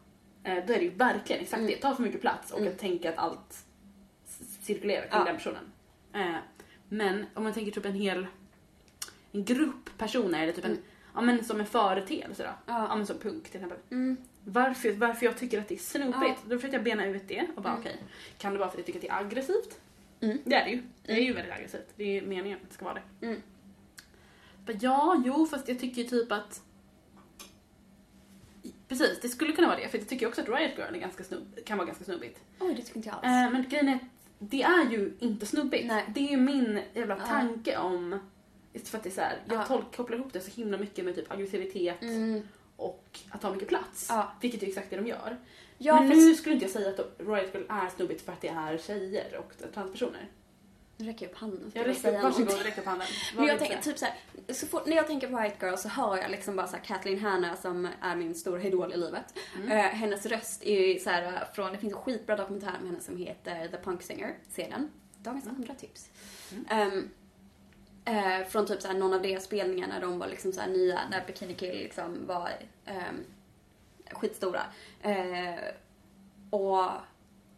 Eh, 0.45 0.67
då 0.67 0.73
är 0.73 0.79
det 0.79 0.85
ju 0.85 0.91
verkligen 0.91 1.43
exakt 1.43 1.59
Mm. 1.61 1.71
det. 1.71 1.77
Ta 1.77 1.95
för 1.95 2.03
mycket 2.03 2.21
plats 2.21 2.51
och 2.51 2.61
Mm. 2.61 2.73
att 2.73 2.79
tänka 2.79 3.09
att 3.13 3.19
allt 3.19 3.65
cirkulerar 4.61 5.01
kring 5.09 5.19
Ja. 5.19 5.25
den 5.25 5.37
personen. 5.37 5.73
Eh, 6.15 6.35
men 6.89 7.27
om 7.35 7.45
man 7.45 7.53
tänker 7.53 7.73
typ 7.73 7.85
en 7.87 7.95
hel 7.95 8.27
en 9.33 9.45
grupp 9.45 9.99
personer 9.99 10.43
eller 10.43 10.53
typ 10.53 10.65
en, 10.65 10.71
Mm. 10.71 10.83
ja 11.15 11.21
men 11.21 11.45
som 11.45 11.61
en 11.61 11.67
företeelse 11.67 12.43
då. 12.43 12.49
Ja. 12.73 12.87
Ja 12.89 12.97
men 12.97 13.07
som 13.07 13.19
punk 13.19 13.45
till 13.45 13.57
exempel. 13.57 13.79
Mm. 13.91 14.17
Varför, 14.45 14.93
varför 14.93 15.27
jag 15.27 15.39
tycker 15.39 15.59
att 15.61 15.69
det 15.69 15.75
är 15.75 15.79
snubbigt. 15.79 16.41
Då 16.45 16.57
försökte 16.59 16.77
jag 16.77 16.85
bena 16.85 17.07
ut 17.07 17.29
det 17.29 17.47
och 17.57 17.63
bara 17.63 17.69
Mm. 17.73 17.81
okej, 17.81 17.97
kan 18.39 18.53
det 18.53 18.59
vara 18.59 18.69
för 18.71 18.75
att 18.75 18.79
jag 18.79 18.87
tycker 18.87 18.99
att 18.99 19.03
det 19.03 19.09
är 19.09 19.27
aggressivt? 19.27 19.81
Mm. 20.21 20.39
Det 20.45 20.55
är 20.55 20.65
det 20.65 20.71
ju. 20.71 20.83
Det 21.07 21.13
är 21.13 21.21
ju 21.23 21.33
väldigt 21.33 21.53
aggressivt. 21.55 21.89
Det 21.97 22.05
är 22.05 22.09
ju 22.23 22.27
meningen 22.27 22.59
att 22.63 22.69
det 22.69 22.75
ska 22.75 22.85
vara 22.85 22.99
det. 23.21 23.27
Ja, 24.81 25.23
jo, 25.27 25.47
fast 25.47 25.69
jag 25.69 25.79
tycker 25.79 26.05
typ 26.05 26.33
att... 26.33 26.63
Precis, 28.89 29.21
det 29.23 29.29
skulle 29.29 29.53
kunna 29.53 29.67
vara 29.69 29.79
det. 29.79 29.89
För 29.89 29.99
jag 29.99 30.09
tycker 30.09 30.29
också 30.29 30.41
att 30.41 30.49
Riot 30.49 30.79
Girl 30.79 30.95
är 30.95 30.99
ganska 30.99 31.25
snubb, 31.25 31.59
kan 31.67 31.79
vara 31.79 31.87
ganska 31.87 32.05
snubbigt. 32.05 32.41
Oj, 32.61 32.75
det 32.75 32.83
tycker 32.83 32.97
inte 32.97 33.09
jag 33.09 33.17
alls. 33.17 33.25
Eh, 33.47 33.53
men 33.53 33.69
grejen 33.69 33.89
är 33.89 33.95
att 33.95 34.01
det 34.39 34.63
är 34.63 34.91
ju 34.91 35.17
inte 35.21 35.47
snubbigt. 35.47 35.87
Nej. 35.87 36.05
Det 36.15 36.21
är 36.21 36.31
ju 36.31 36.37
min 36.37 36.81
jävla 36.95 37.17
Ja. 37.19 37.27
tanke 37.27 37.77
om... 37.79 38.19
Just 38.73 38.89
för 38.89 38.99
att 38.99 39.05
det 39.05 39.09
är 39.11 39.15
så 39.15 39.21
här, 39.21 39.39
jag 39.49 39.57
Ja. 39.59 39.65
tolk, 39.65 39.97
kopplar 39.97 40.17
ihop 40.19 40.33
det 40.33 40.41
så 40.41 40.51
himla 40.51 40.79
mycket 40.79 41.05
med 41.05 41.15
typ 41.15 41.33
aggressivitet 41.33 42.03
Mm. 42.03 42.43
och 42.77 43.19
att 43.31 43.41
ta 43.41 43.53
mycket 43.53 43.69
plats. 43.69 44.07
Ja. 44.09 44.33
Vilket 44.41 44.63
är 44.63 44.67
exakt 44.67 44.91
det 44.91 44.97
de 44.97 45.07
gör. 45.07 45.37
Ja, 45.79 46.01
men 46.01 46.09
nu 46.19 46.35
skulle 46.35 46.55
inte 46.55 46.65
jag 46.65 46.73
säga 46.73 46.89
att 46.91 46.99
Riot 47.19 47.55
Girl 47.55 47.65
är 47.69 47.89
snubbigt 47.97 48.23
för 48.23 48.33
att 48.33 48.41
det 48.41 48.49
är 48.49 48.79
tjejer 48.79 49.37
och 49.37 49.73
transpersoner. 49.75 50.29
Nu 51.03 51.09
räcker 51.09 51.27
jag 51.27 51.33
upp 51.33 51.39
handen. 51.39 51.73
Jag 51.75 51.87
räcker, 51.87 52.23
varsågod, 52.23 52.63
räck 52.63 52.79
upp 52.79 52.85
handen. 52.85 53.07
Men 53.37 53.47
jag 53.47 53.59
tänker 53.59 53.79
typ 53.79 53.99
såhär, 53.99 54.15
så 54.49 54.67
fort, 54.67 54.87
när 54.87 54.97
jag 54.97 55.07
tänker 55.07 55.29
på 55.29 55.41
White 55.41 55.67
Girl 55.67 55.77
så 55.77 55.89
hör 55.89 56.17
jag 56.17 56.31
liksom 56.31 56.57
bara 56.57 56.67
såhär 56.67 56.85
Kathleen 56.85 57.19
Hanna 57.19 57.57
som 57.57 57.89
är 58.01 58.17
min 58.17 58.35
stora 58.35 58.63
idol 58.63 58.93
i 58.93 58.97
livet. 58.97 59.39
Mm. 59.57 59.71
Eh, 59.71 59.85
hennes 59.85 60.27
röst 60.27 60.63
är 60.63 60.87
ju 60.87 60.99
såhär 60.99 61.49
från, 61.55 61.73
det 61.73 61.79
finns 61.79 61.93
en 61.93 61.99
skitbra 61.99 62.37
dokumentär 62.37 62.73
om 62.81 62.87
henne 62.87 63.01
som 63.01 63.17
heter 63.17 63.69
The 63.69 63.77
Punk 63.77 64.03
Singer. 64.03 64.35
Se 64.49 64.67
den. 64.71 64.91
Dagens 65.19 65.47
andra 65.47 65.75
tips. 65.75 66.11
Mm. 66.53 66.65
Ehm, 66.69 67.11
eh, 68.05 68.49
från 68.49 68.67
typ 68.67 68.83
såhär 68.83 68.95
någon 68.95 69.15
av 69.15 69.23
deras 69.23 69.45
spelningar 69.45 69.89
när 69.89 70.01
de 70.01 70.19
var 70.19 70.27
liksom 70.27 70.53
såhär 70.53 70.69
nya, 70.69 71.01
när 71.11 71.27
Bikini 71.27 71.55
Kill 71.55 71.79
liksom 71.79 72.27
var 72.27 72.51
ehm, 72.85 73.25
skitstora. 74.11 74.63
Eh, 75.03 75.61
och 76.51 76.91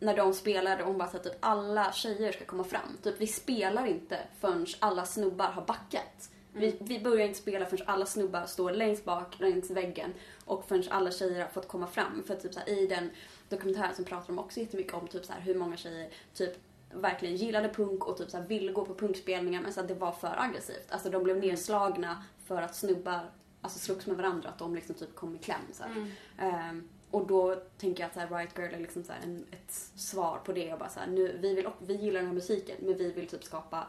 när 0.04 0.16
de 0.16 0.34
spelade 0.34 0.82
och 0.82 0.88
hon 0.88 0.98
bara 0.98 1.08
att 1.08 1.24
typ 1.24 1.36
alla 1.40 1.92
tjejer 1.92 2.32
ska 2.32 2.44
komma 2.44 2.64
fram. 2.64 2.98
Typ 3.02 3.14
vi 3.18 3.26
spelar 3.26 3.86
inte 3.86 4.18
förrän 4.40 4.66
alla 4.78 5.04
snubbar 5.04 5.46
har 5.46 5.64
backat. 5.64 6.30
Vi, 6.52 6.76
vi 6.80 7.00
börjar 7.00 7.26
inte 7.26 7.38
spela 7.38 7.66
förrän 7.66 7.88
alla 7.88 8.06
snubbar 8.06 8.46
står 8.46 8.70
längst 8.70 9.04
bak, 9.04 9.40
längs 9.40 9.70
väggen 9.70 10.14
och 10.44 10.64
förrän 10.68 10.84
alla 10.90 11.10
tjejer 11.10 11.40
har 11.40 11.48
fått 11.48 11.68
komma 11.68 11.86
fram. 11.86 12.22
För 12.26 12.34
typ 12.36 12.54
så 12.54 12.60
här, 12.60 12.68
i 12.68 12.86
den 12.86 13.10
dokumentären 13.48 13.94
så 13.94 14.04
pratar 14.04 14.26
de 14.26 14.38
också 14.38 14.60
jättemycket 14.60 14.94
om 14.94 15.08
typ 15.08 15.24
så 15.24 15.32
här, 15.32 15.40
hur 15.40 15.54
många 15.54 15.76
tjejer 15.76 16.10
typ 16.34 16.52
verkligen 16.92 17.36
gillade 17.36 17.68
punk 17.68 18.08
och 18.08 18.16
typ 18.16 18.30
så 18.30 18.36
här, 18.36 18.44
ville 18.44 18.72
gå 18.72 18.84
på 18.84 18.94
punkspelningar 18.94 19.62
men 19.62 19.72
så 19.72 19.80
att 19.80 19.88
det 19.88 19.94
var 19.94 20.12
för 20.12 20.34
aggressivt. 20.40 20.86
Alltså 20.90 21.10
de 21.10 21.24
blev 21.24 21.36
nedslagna 21.36 22.24
för 22.46 22.62
att 22.62 22.76
snubbar 22.76 23.30
alltså, 23.60 23.78
slogs 23.78 24.06
med 24.06 24.16
varandra, 24.16 24.48
att 24.48 24.58
de 24.58 24.74
liksom 24.74 24.94
typ 24.94 25.14
kom 25.14 25.34
i 25.34 25.38
kläm. 25.38 25.60
Så. 25.72 25.84
Mm. 25.84 26.10
Ehm, 26.38 26.88
och 27.14 27.26
då 27.26 27.54
tänker 27.78 28.02
jag 28.02 28.08
att 28.08 28.14
så 28.14 28.20
här, 28.20 28.38
Riot 28.38 28.58
Girl 28.58 28.74
är 28.74 28.78
liksom 28.78 29.04
så 29.04 29.12
en, 29.22 29.44
ett 29.50 29.72
svar 29.96 30.40
på 30.44 30.52
det. 30.52 30.72
Och 30.72 30.78
bara 30.78 30.88
så 30.88 31.00
här, 31.00 31.06
nu, 31.06 31.38
vi, 31.40 31.54
vill, 31.54 31.68
vi 31.78 31.94
gillar 31.94 32.20
den 32.20 32.26
här 32.26 32.34
musiken 32.34 32.76
men 32.80 32.96
vi 32.96 33.12
vill 33.12 33.26
typ 33.28 33.44
skapa 33.44 33.86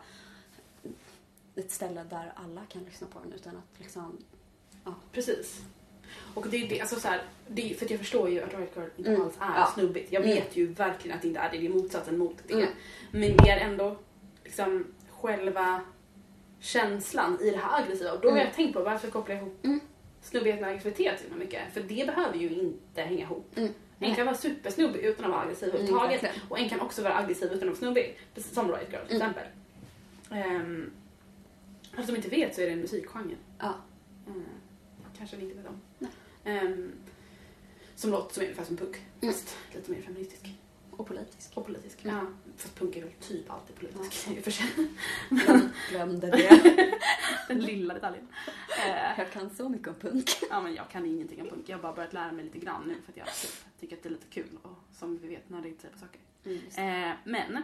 ett 1.55 1.71
ställe 1.71 2.03
där 2.09 2.33
alla 2.35 2.61
kan 2.69 2.83
lyssna 2.83 3.07
på 3.13 3.19
den 3.23 3.33
utan 3.33 3.57
att 3.57 3.79
liksom... 3.79 4.17
Precis. 5.11 5.61
Och 6.33 6.47
det 6.47 6.57
är 6.57 6.69
det, 6.69 6.81
alltså 6.81 6.99
så 6.99 7.07
här, 7.07 7.21
det 7.47 7.79
för 7.79 7.91
jag 7.91 7.99
förstår 7.99 8.29
ju 8.29 8.41
att 8.43 8.53
Riot 8.53 8.75
Girl 8.75 8.87
inte 8.97 9.09
Mm. 9.09 9.21
alls 9.21 9.35
är 9.39 9.45
Ja. 9.59 9.71
snubbigt. 9.73 10.11
Jag 10.11 10.23
Mm. 10.23 10.35
vet 10.35 10.55
ju 10.57 10.67
verkligen 10.73 11.15
att 11.17 11.21
det 11.21 11.27
inte 11.27 11.39
är 11.39 11.51
det, 11.51 11.57
det 11.57 11.65
är 11.65 11.69
motsatsen 11.69 12.17
mot 12.17 12.37
det. 12.47 12.53
Mm. 12.53 12.67
Men 13.11 13.21
det 13.37 13.49
är 13.49 13.57
ändå 13.59 13.95
liksom 14.43 14.85
själva 15.09 15.81
känslan 16.59 17.37
i 17.41 17.49
det 17.51 17.57
här 17.57 17.83
aggressiva. 17.83 18.11
Och 18.11 18.21
då 18.21 18.27
har 18.27 18.35
Mm. 18.35 18.45
jag 18.47 18.55
tänkt 18.55 18.73
på 18.73 18.83
varför 18.83 19.09
kopplar 19.09 19.35
jag 19.35 19.43
ihop 19.43 19.65
Mm. 19.65 19.79
Snubbighet 20.25 20.61
och 20.61 20.67
aggressivitet 20.67 21.23
så 21.31 21.37
mycket? 21.37 21.73
För 21.73 21.81
det 21.81 22.05
behöver 22.07 22.37
ju 22.37 22.49
inte 22.49 23.01
hänga 23.01 23.19
ihop. 23.21 23.51
Mm. 23.57 23.73
En 23.99 24.15
kan 24.15 24.25
vara 24.25 24.35
supersnubbig 24.37 24.99
utan 24.99 25.25
att 25.25 25.31
vara 25.31 25.41
aggressiv 25.41 25.69
Mm, 25.69 25.75
överhuvudtaget. 25.81 26.23
verkligen. 26.23 26.47
och 26.49 26.59
en 26.59 26.69
kan 26.69 26.79
också 26.79 27.01
vara 27.03 27.17
aggressiv 27.17 27.45
utan 27.47 27.57
att 27.57 27.65
vara 27.65 27.75
snubbig. 27.75 28.17
Som 28.35 28.67
Riot 28.71 28.91
Girl 28.91 29.05
till 29.07 29.15
Mm. 29.21 29.29
exempel. 29.29 29.47
Um, 30.31 30.91
för 31.95 32.03
som 32.03 32.15
inte 32.15 32.29
vet 32.29 32.55
så 32.55 32.61
är 32.61 32.65
det 32.65 32.71
en 32.71 32.79
musikgenre. 32.79 33.35
Ja. 33.59 33.73
Mm. 34.27 34.43
Kanske 35.17 35.37
ni 35.37 35.43
inte 35.43 35.55
vet 35.57 35.65
om. 35.67 36.07
Ehm, 36.43 36.91
som 37.95 38.11
låter 38.11 38.33
som 38.33 38.43
ungefär 38.43 38.63
som 38.63 38.77
punk, 38.77 38.95
Mm. 39.21 39.33
fast 39.33 39.57
lite 39.73 39.91
mer 39.91 40.01
feministisk. 40.01 40.49
Och 40.91 41.07
politisk. 41.07 41.51
Och 41.57 41.65
politisk. 41.65 42.05
Mm. 42.05 42.15
Ja, 42.15 42.44
fast 42.57 42.75
punk 42.75 42.95
är 42.95 43.01
väl 43.01 43.11
typ 43.11 43.51
alltid 43.51 43.75
politisk 43.75 44.27
i 44.27 44.39
och 44.39 44.43
för 44.43 44.51
sig. 44.51 44.67
Glöm, 45.29 45.69
glömde 45.89 46.27
det. 46.31 46.61
Den 47.47 47.59
lilla 47.59 47.93
detaljen. 47.93 48.27
Eh, 48.85 49.19
Jag 49.19 49.31
kan 49.31 49.49
så 49.49 49.69
mycket 49.69 49.87
om 49.87 49.95
punk. 49.95 50.29
ja, 50.49 50.61
men 50.61 50.75
jag 50.75 50.89
kan 50.89 51.05
ingenting 51.05 51.41
om 51.41 51.47
punk. 51.49 51.69
Jag 51.69 51.77
har 51.77 51.81
bara 51.81 51.93
börjat 51.93 52.13
lära 52.13 52.31
mig 52.31 52.43
lite 52.45 52.59
grann 52.59 52.83
nu 52.87 52.95
för 53.05 53.11
att 53.11 53.17
jag 53.17 53.27
typ, 53.27 53.79
tycker 53.79 53.95
att 53.95 54.03
det 54.03 54.09
är 54.09 54.11
lite 54.11 54.27
kul 54.29 54.57
och 54.63 54.77
som 54.91 55.17
vi 55.17 55.27
vet 55.27 55.49
nörda 55.49 55.67
in 55.67 55.77
sig 55.77 55.89
på 55.89 55.97
saker. 55.97 56.21
Mm. 56.45 57.09
Eh, 57.09 57.15
men, 57.23 57.61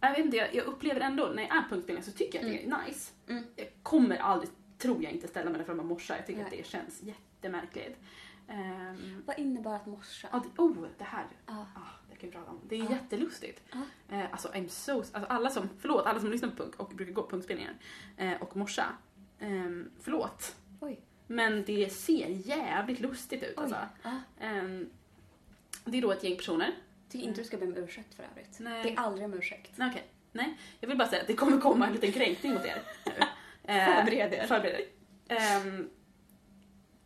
jag 0.00 0.10
vet 0.10 0.18
inte, 0.18 0.36
jag, 0.36 0.54
jag 0.54 0.64
upplever 0.64 1.00
ändå 1.00 1.26
när 1.34 1.42
jag 1.42 1.56
är 1.56 1.62
punkspelning 1.68 2.04
så 2.04 2.12
tycker 2.12 2.38
jag 2.38 2.46
att 2.46 2.52
det 2.52 2.64
är 2.64 2.86
nice. 2.86 3.12
Mm. 3.28 3.44
Jag 3.56 3.68
kommer 3.82 4.16
aldrig, 4.16 4.50
tror 4.78 5.02
jag 5.02 5.12
inte, 5.12 5.28
ställa 5.28 5.50
mig 5.50 5.58
där 5.58 5.64
framme 5.64 5.80
och 5.82 5.88
morsa. 5.88 6.16
Jag 6.16 6.26
tycker 6.26 6.40
Nej. 6.42 6.50
att 6.50 6.56
det 6.58 6.66
känns 6.66 7.02
jättemärkligt. 7.02 7.98
Ehm, 8.48 9.22
Vad 9.26 9.38
innebär 9.38 9.74
att 9.76 9.86
morsa? 9.86 10.28
oh, 10.56 10.86
det 10.98 11.04
här. 11.04 11.26
Ah, 11.46 11.64
det 12.03 12.03
kan 12.24 12.32
prata 12.32 12.50
om. 12.50 12.60
Det 12.68 12.74
är 12.76 12.78
Ja. 12.84 12.90
jättelustigt. 12.90 13.62
Ja. 13.72 13.78
Eh, 14.16 14.24
alltså, 14.32 14.48
I'm 14.48 14.68
so, 14.68 14.96
alltså 14.98 15.18
alla 15.28 15.50
som, 15.50 15.68
förlåt, 15.80 16.06
alla 16.06 16.20
som 16.20 16.30
lyssnar 16.30 16.48
på 16.48 16.56
punk 16.56 16.76
och 16.80 16.88
brukar 16.88 17.12
gå 17.12 17.22
på 17.22 17.30
punkspelningar 17.30 17.74
eh, 18.16 18.42
och 18.42 18.56
morsa. 18.56 18.84
ehm, 19.40 19.90
förlåt. 20.00 20.56
Oj. 20.80 21.00
Men 21.26 21.64
det 21.64 21.92
ser 21.92 22.28
jävligt 22.28 23.00
lustigt 23.00 23.42
ut 23.42 23.54
Oj. 23.56 23.62
alltså. 23.62 23.78
Ehm, 24.40 24.90
det 25.84 25.98
är 25.98 26.02
då 26.02 26.12
ett 26.12 26.24
gäng 26.24 26.36
personer. 26.36 26.74
Tycker 27.08 27.26
inte 27.28 27.40
du 27.40 27.44
ska 27.46 27.56
be 27.56 27.66
om 27.66 27.76
ursäkt 27.76 28.14
för 28.14 28.22
övrigt. 28.22 28.56
Nej. 28.60 28.82
Det 28.82 28.92
är 28.92 28.98
aldrig 28.98 29.24
om 29.24 29.34
ursäkt. 29.34 29.72
Nej, 29.76 29.90
okej. 29.90 30.04
Nej, 30.32 30.56
jag 30.80 30.88
vill 30.88 30.98
bara 30.98 31.08
säga 31.08 31.20
att 31.22 31.26
det 31.28 31.34
kommer 31.34 31.60
komma 31.60 31.86
en 31.86 31.92
liten 31.92 32.12
kränkning 32.12 32.54
mot 32.54 32.64
er. 32.64 32.82
nu. 33.06 33.12
Eh, 33.66 33.84
Förbered 33.94 34.32
er. 34.34 34.46
Förbered 34.46 34.80
er. 34.80 34.86
Ehm, 35.36 35.90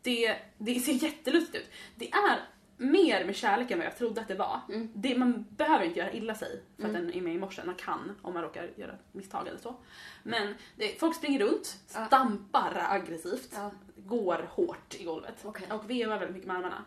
det, 0.03 0.37
det 0.59 0.81
ser 0.81 0.93
jättelustigt 0.93 1.57
ut. 1.65 1.71
Det 1.97 2.11
är 2.11 2.39
mer 2.81 3.25
med 3.25 3.37
kärlek 3.37 3.71
än 3.71 3.79
vad 3.79 3.87
jag 3.87 3.97
trodde 3.97 4.21
att 4.21 4.29
det 4.29 4.35
var. 4.35 4.61
Mm. 4.69 4.89
Det, 4.95 5.19
man 5.19 5.47
behöver 5.51 5.85
inte 5.85 5.99
göra 5.99 6.13
illa 6.13 6.35
sig 6.35 6.63
för 6.77 6.83
att 6.85 6.91
Mm. 6.91 7.03
den 7.07 7.15
är 7.15 7.21
med 7.21 7.35
i 7.35 7.39
morse. 7.39 7.63
Man 7.65 7.75
kan 7.75 8.17
om 8.23 8.35
man 8.35 8.43
råkar 8.43 8.71
göra 8.77 8.95
misstag 9.13 9.49
eller 9.49 9.59
så. 9.59 9.75
Men 10.23 10.55
det, 10.77 11.01
folk 11.01 11.17
springer 11.17 11.39
runt, 11.41 11.77
Ja. 11.95 12.07
stampar 12.07 12.87
aggressivt, 12.91 13.49
Ja. 13.53 13.71
går 13.97 14.47
hårt 14.51 14.95
i 14.99 15.05
golvet 15.05 15.35
Okej. 15.45 15.67
och 15.73 15.91
vevar 15.91 16.19
väldigt 16.19 16.35
mycket 16.35 16.49
med 16.49 16.57
armarna. 16.57 16.85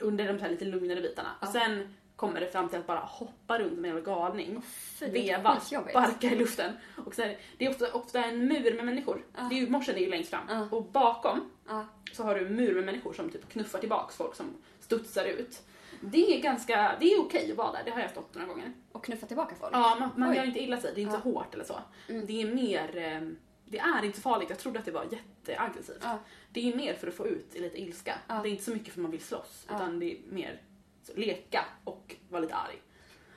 Under 0.00 0.32
de 0.32 0.38
här 0.40 0.50
lite 0.50 0.64
lugnare 0.64 1.00
bitarna. 1.00 1.28
Ja. 1.40 1.46
Och 1.46 1.52
sen 1.52 1.94
kommer 2.16 2.40
det 2.40 2.46
fram 2.52 2.68
till 2.68 2.78
att 2.78 2.86
bara 2.86 2.98
hoppa 3.00 3.58
runt 3.58 3.78
med 3.78 3.96
en 3.96 4.04
galning. 4.04 4.62
Fy, 4.62 5.04
är 5.06 5.10
veva, 5.12 5.60
sparka 5.60 6.26
i 6.30 6.36
luften. 6.36 6.72
Och 7.04 7.14
så 7.14 7.22
det 7.58 7.66
är 7.66 7.70
ofta, 7.70 7.92
ofta 7.92 8.24
en 8.24 8.46
mur 8.48 8.74
med 8.76 8.84
människor. 8.84 9.24
Det 9.50 9.56
är 9.56 9.60
ju, 9.60 9.70
morsen 9.70 9.94
är 9.96 10.00
ju 10.00 10.10
längst 10.10 10.30
fram. 10.30 10.44
Ja. 10.48 10.68
Och 10.70 10.84
bakom 10.84 11.50
Ja. 11.68 11.86
så 12.12 12.22
har 12.24 12.34
du 12.34 12.46
en 12.46 12.56
mur 12.56 12.74
med 12.74 12.84
människor 12.84 13.12
som 13.12 13.30
typ 13.30 13.48
knuffar 13.48 13.78
tillbaks 13.78 14.16
folk 14.16 14.34
som 14.34 14.46
studsar 14.88 15.24
ut. 15.24 15.62
Det 16.00 16.36
är 16.36 16.40
ganska, 16.40 16.96
det 17.00 17.12
är 17.12 17.20
okej 17.20 17.50
att 17.50 17.56
vara 17.56 17.72
där, 17.72 17.82
det 17.84 17.90
har 17.90 18.00
jag 18.00 18.10
stått 18.10 18.34
några 18.34 18.46
gånger. 18.48 18.72
Och 18.92 19.04
knuffa 19.04 19.26
tillbaka 19.26 19.54
folk. 19.54 19.74
Ja, 19.74 19.96
man, 20.00 20.10
man 20.16 20.36
gör 20.36 20.44
inte 20.44 20.60
illa 20.62 20.76
sig, 20.80 20.92
det 20.94 21.00
är 21.00 21.02
inte 21.02 21.14
så 21.22 21.22
hårt 21.30 21.54
eller 21.54 21.64
så. 21.64 21.80
Det 22.06 22.42
är 22.42 22.54
mer, 22.54 22.96
eh, 22.96 23.28
det 23.64 23.78
är 23.78 24.04
inte 24.04 24.20
farligt, 24.20 24.50
jag 24.50 24.58
trodde 24.58 24.78
att 24.78 24.84
det 24.84 24.90
var 24.90 25.06
jätteaggressivt. 25.10 25.98
Ja. 26.02 26.18
Det 26.52 26.72
är 26.72 26.76
mer 26.76 26.94
för 26.94 27.08
att 27.08 27.14
få 27.14 27.26
ut 27.26 27.54
lite 27.54 27.80
ilska. 27.80 28.14
Ja. 28.28 28.40
Det 28.42 28.48
är 28.48 28.50
inte 28.50 28.64
så 28.64 28.70
mycket 28.70 28.92
för 28.94 29.00
att 29.00 29.02
man 29.02 29.10
vill 29.10 29.22
slåss, 29.24 29.66
Ja. 29.68 29.74
utan 29.76 29.98
det 30.00 30.12
är 30.12 30.18
mer 30.28 30.62
så, 31.02 31.12
leka 31.16 31.64
och 31.84 32.16
vara 32.28 32.40
lite 32.42 32.54
arg. 32.54 32.82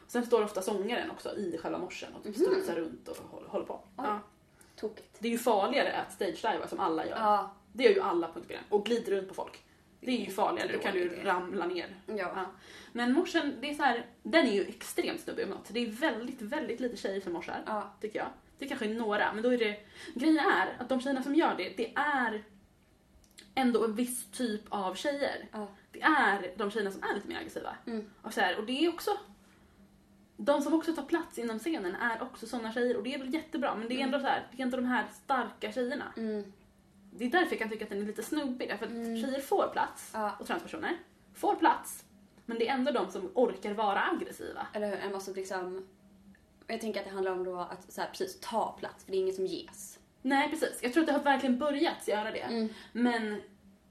Sen 0.07 0.25
står 0.25 0.43
ofta 0.43 0.61
sångaren 0.61 1.11
också 1.11 1.35
i 1.37 1.57
själva 1.57 1.77
morsen 1.79 2.09
och 2.15 2.35
studsar 2.35 2.75
runt 2.75 3.07
och 3.07 3.17
håller, 3.49 3.65
på. 3.65 3.79
Ja. 3.97 4.19
Tokigt. 4.75 5.15
Det 5.19 5.27
är 5.27 5.31
ju 5.31 5.37
farligare 5.37 5.93
att 5.93 6.11
stage-diva 6.13 6.67
som 6.67 6.79
alla 6.79 7.05
gör. 7.05 7.17
Ja. 7.17 7.51
Det 7.73 7.83
gör 7.83 7.91
ju 7.91 8.01
alla 8.01 8.27
på 8.27 8.39
spelen. 8.39 8.63
Och 8.69 8.85
glider 8.85 9.11
runt 9.11 9.27
på 9.27 9.33
folk. 9.33 9.63
Det 10.03 10.11
är 10.11 10.25
ju 10.25 10.31
farligare, 10.31 10.71
då 10.73 10.79
kan 10.79 10.93
du 10.93 11.01
idé. 11.01 11.23
ramla 11.23 11.65
ner. 11.65 11.95
Ja. 12.05 12.45
Men 12.91 13.13
morsen, 13.13 13.55
det 13.61 13.69
är 13.69 13.73
så 13.73 13.83
här, 13.83 14.05
den 14.23 14.47
är 14.47 14.51
ju 14.53 14.63
extremt 14.65 15.21
snubbig 15.21 15.45
om 15.45 15.49
något. 15.51 15.69
Det 15.73 15.79
är 15.79 15.87
väldigt, 15.91 16.41
väldigt 16.41 16.79
lite 16.79 16.97
tjejer 16.97 17.21
som 17.21 17.33
morsar, 17.33 17.63
Ja. 17.65 17.93
tycker 18.01 18.19
jag. 18.19 18.27
Det 18.59 18.67
kanske 18.67 18.85
är 18.85 18.93
några, 18.93 19.33
men 19.33 19.43
då 19.43 19.49
är 19.53 19.57
det... 19.57 19.79
Grejen 20.15 20.39
är 20.39 20.75
att 20.79 20.89
de 20.89 21.01
tjejerna 21.01 21.23
som 21.23 21.35
gör 21.35 21.55
det, 21.57 21.69
det 21.77 21.93
är 21.95 22.43
ändå 23.55 23.83
en 23.85 23.95
viss 23.95 24.31
typ 24.31 24.61
av 24.69 24.95
tjejer. 24.95 25.47
Ja. 25.51 25.67
Det 25.91 26.01
är 26.01 26.53
de 26.57 26.71
tjejerna 26.71 26.91
som 26.91 27.03
är 27.03 27.15
lite 27.15 27.27
mer 27.27 27.37
aggressiva. 27.37 27.75
Mm. 27.87 28.09
Och, 28.21 28.33
så 28.33 28.41
här, 28.41 28.57
och 28.57 28.65
det 28.65 28.85
är 28.85 28.89
också... 28.89 29.11
De 30.37 30.61
som 30.61 30.73
också 30.73 30.93
tar 30.95 31.03
plats 31.03 31.39
inom 31.39 31.59
scenen 31.59 31.95
är 31.95 32.21
också 32.21 32.47
såna 32.47 32.73
tjejer 32.73 32.97
och 32.97 33.03
det 33.03 33.13
är 33.13 33.19
väl 33.19 33.33
jättebra 33.33 33.75
men 33.75 33.87
det 33.87 33.95
är 33.95 34.03
ändå 34.03 34.19
så 34.19 34.25
här, 34.25 34.47
det 34.51 34.61
är 34.61 34.65
ändå 34.65 34.77
de 34.77 34.85
här 34.85 35.05
starka 35.23 35.71
tjejerna. 35.71 36.13
Mm. 36.17 36.53
Det 37.11 37.25
är 37.25 37.29
därför 37.29 37.51
jag 37.51 37.59
kan 37.59 37.69
tycka 37.69 37.83
att 37.85 37.89
den 37.89 38.01
är 38.01 38.05
lite 38.05 38.23
snubbig, 38.23 38.69
därför 38.69 38.85
att 38.85 38.91
tjejer 38.91 39.41
får 39.41 39.67
plats, 39.67 40.11
Ja. 40.13 40.35
och 40.39 40.47
transpersoner 40.47 40.97
får 41.33 41.55
plats, 41.55 42.05
men 42.45 42.59
det 42.59 42.67
är 42.67 42.73
ändå 42.73 42.91
de 42.91 43.11
som 43.11 43.31
orkar 43.35 43.73
vara 43.73 44.01
aggressiva. 44.11 44.67
Eller 44.73 44.87
hur? 44.89 44.97
En 44.97 45.11
måste 45.11 45.31
liksom... 45.31 45.87
Jag 46.67 46.81
tänker 46.81 46.99
att 46.99 47.05
det 47.05 47.11
handlar 47.11 47.31
om 47.31 47.43
då 47.43 47.59
att 47.59 47.91
så 47.91 48.01
här, 48.01 48.09
precis 48.09 48.39
ta 48.39 48.71
plats, 48.79 49.03
för 49.05 49.11
det 49.11 49.17
är 49.17 49.21
inget 49.21 49.35
som 49.35 49.45
ges. 49.45 49.99
Nej 50.21 50.49
precis, 50.49 50.79
jag 50.83 50.93
tror 50.93 51.01
att 51.03 51.07
det 51.07 51.13
har 51.13 51.23
verkligen 51.23 51.59
börjat 51.59 52.07
göra 52.07 52.31
det. 52.31 52.39
Mm. 52.41 52.69
Men 52.91 53.41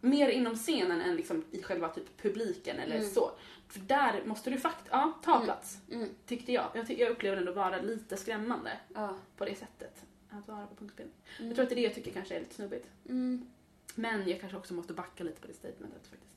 mer 0.00 0.28
inom 0.28 0.54
scenen 0.54 1.00
än 1.00 1.16
liksom 1.16 1.44
i 1.50 1.62
själva 1.62 1.88
typ 1.88 2.22
publiken 2.22 2.78
eller 2.78 3.00
så. 3.00 3.30
För 3.68 3.80
där 3.80 4.22
måste 4.24 4.50
du 4.50 4.58
faktiskt, 4.58 4.88
ja, 4.90 5.12
ta 5.24 5.40
plats. 5.40 5.78
Mm. 5.92 6.08
Tyckte 6.26 6.52
jag. 6.52 6.66
Jag, 6.74 6.90
jag 6.90 7.10
upplever 7.10 7.36
den 7.36 7.48
att 7.48 7.54
vara 7.56 7.80
lite 7.80 8.16
skrämmande 8.16 8.70
Ja. 8.94 9.14
på 9.36 9.44
det 9.44 9.54
sättet. 9.54 10.04
Att 10.30 10.48
vara 10.48 10.66
på 10.66 10.74
punktspel. 10.74 11.08
Jag 11.38 11.54
tror 11.54 11.62
att 11.62 11.68
det 11.68 11.74
är 11.74 11.76
det 11.76 11.82
jag 11.82 11.94
tycker 11.94 12.12
kanske 12.12 12.36
är 12.36 12.40
lite 12.40 12.54
snubbigt. 12.54 12.86
Mm. 13.08 13.46
Men 13.94 14.28
jag 14.28 14.40
kanske 14.40 14.58
också 14.58 14.74
måste 14.74 14.92
backa 14.92 15.24
lite 15.24 15.40
på 15.40 15.46
det 15.46 15.54
statementet 15.54 16.06
faktiskt. 16.06 16.34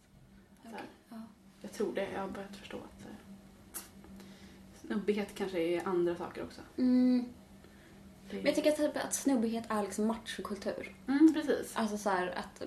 Här. 0.63 0.81
Ja. 1.09 1.21
Jag 1.61 1.71
tror 1.71 1.95
det, 1.95 2.11
jag 2.11 2.21
har 2.21 2.29
börjat 2.29 2.55
förstå 2.55 2.77
att 2.77 3.03
här, 3.03 3.15
snubbighet 4.81 5.35
kanske 5.35 5.59
är 5.59 5.87
andra 5.87 6.15
saker 6.15 6.43
också. 6.43 6.61
Mm. 6.77 7.25
Det, 8.29 8.35
Men 8.35 8.45
jag 8.45 8.55
tycker 8.55 8.71
typ 8.71 8.97
att 8.97 9.13
snubbighet 9.13 9.65
är 9.69 9.83
liksom 9.83 10.05
machokultur. 10.07 10.95
mm, 11.07 11.33
precis. 11.33 11.75
Alltså 11.75 11.97
så 11.97 12.09
att... 12.09 12.63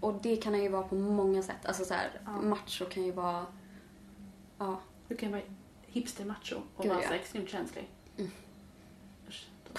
Och 0.00 0.14
det 0.22 0.36
kan 0.36 0.62
ju 0.62 0.68
vara 0.68 0.88
på 0.88 0.94
många 0.94 1.42
sätt. 1.42 1.66
Alltså 1.66 1.84
så 1.84 1.94
här, 1.94 2.20
Ja. 2.24 2.40
macho 2.42 2.84
kan 2.84 3.02
ju 3.04 3.12
vara... 3.12 3.46
Ja. 4.58 4.80
Du 5.08 5.16
kan 5.16 5.32
vara 5.32 5.42
hipster-macho 5.86 6.62
och 6.76 6.82
Gud, 6.82 6.92
vara 6.92 7.02
ja. 7.02 7.08
så 7.08 7.14
extremt 7.14 7.48
känslig. 7.48 7.88
Mm. 8.16 8.30
Usch, 9.28 9.48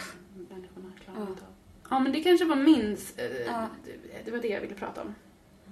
klarar 1.13 1.25
Ja. 1.25 1.29
inte 1.31 1.43
av. 1.43 1.49
Ja, 1.89 1.99
men 1.99 2.11
det 2.11 2.23
kanske 2.23 2.45
var 2.45 2.55
min... 2.55 2.97
Eh, 3.17 3.25
Ja. 3.25 3.67
det, 4.25 4.31
var 4.31 4.37
det 4.39 4.47
jag 4.47 4.61
ville 4.61 4.75
prata 4.75 5.01
om. 5.01 5.15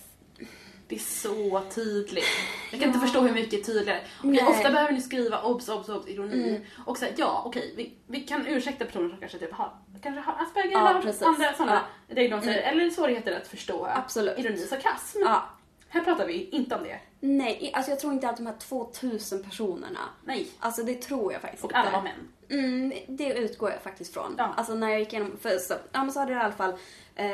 det 0.92 0.96
är 0.96 1.00
så 1.00 1.62
tydligt. 1.76 2.26
Jag 2.72 2.80
kan 2.80 2.90
Ja. 2.90 2.96
inte 2.96 3.00
förstå 3.00 3.22
hur 3.22 3.34
mycket 3.34 3.66
tydligare. 3.66 4.02
Nej. 4.24 4.44
ofta 4.48 4.72
behöver 4.72 4.92
ni 4.94 5.02
skriva 5.02 5.42
obs, 5.42 5.70
obs, 5.70 5.90
obs, 5.90 6.08
ironi. 6.08 6.50
Mm. 6.50 6.62
Och 6.86 6.98
säga 6.98 7.14
ja, 7.18 7.44
okej, 7.46 7.74
vi, 7.78 7.94
vi 8.08 8.20
kan 8.22 8.48
ursäkta 8.48 8.86
personer 8.86 9.10
som 9.10 9.18
kanske 9.18 9.38
typ 9.40 9.54
har, 9.54 9.72
kanske 10.02 10.22
har 10.22 10.44
Asperger 10.44 10.72
Ja, 10.72 10.90
eller 10.90 11.02
precis. 11.02 11.22
andra 11.22 11.54
sådana 11.54 11.82
Ja. 12.08 12.16
diagnoser. 12.16 12.52
Eller 12.54 12.90
svårigheter 12.90 13.38
att 13.42 13.48
förstå 13.48 13.86
Absolut. 13.96 14.40
ironi 14.40 14.64
och 14.66 14.70
sarkasm. 14.70 15.20
Ja. 15.22 15.44
Här 15.90 16.02
pratar 16.02 16.28
vi 16.28 16.50
inte 16.50 16.76
om 16.76 16.84
det. 16.84 17.00
Nej, 17.20 17.72
alltså 17.76 17.92
jag 17.92 18.00
tror 18.00 18.14
inte 18.14 18.30
att 18.30 18.38
de 18.38 18.46
här 18.46 18.54
2000 18.60 19.44
personerna, 19.44 20.00
Nej. 20.26 20.48
alltså 20.60 20.84
det 20.84 20.96
tror 21.02 21.34
jag 21.34 21.42
faktiskt 21.42 21.64
Och 21.64 21.74
alla 21.76 21.92
var 21.92 22.02
män. 22.02 22.28
Mm, 22.50 22.94
det 23.08 23.34
utgår 23.34 23.72
jag 23.72 23.82
faktiskt 23.82 24.14
från. 24.14 24.36
Ja. 24.38 24.54
Alltså 24.58 24.74
när 24.74 24.90
jag 24.90 25.00
gick 25.00 25.14
igenom, 25.14 25.38
för 25.42 25.58
så, 25.58 25.74
ja 25.92 26.04
men 26.04 26.12
så 26.12 26.20
hade 26.20 26.32
det 26.34 26.38
i 26.38 26.42
alla 26.44 26.54
fall, 26.54 26.74
eh, 27.16 27.28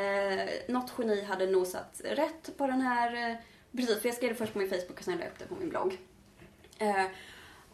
något 0.68 0.92
geni 0.98 1.24
hade 1.24 1.46
nosat 1.46 2.00
rätt 2.04 2.56
på 2.56 2.66
den 2.66 2.80
här, 2.80 3.30
eh, 3.30 3.36
precis 3.76 4.00
för 4.00 4.08
jag 4.08 4.16
skrev 4.16 4.30
det 4.30 4.36
först 4.36 4.52
på 4.52 4.58
min 4.58 4.70
Facebook 4.70 4.98
och 4.98 5.04
sen 5.04 5.16
la 5.18 5.24
jag 5.24 5.30
upp 5.30 5.38
det 5.38 5.46
på 5.46 5.54
min 5.54 5.68
blogg. 5.68 5.98
Eh, 6.78 7.04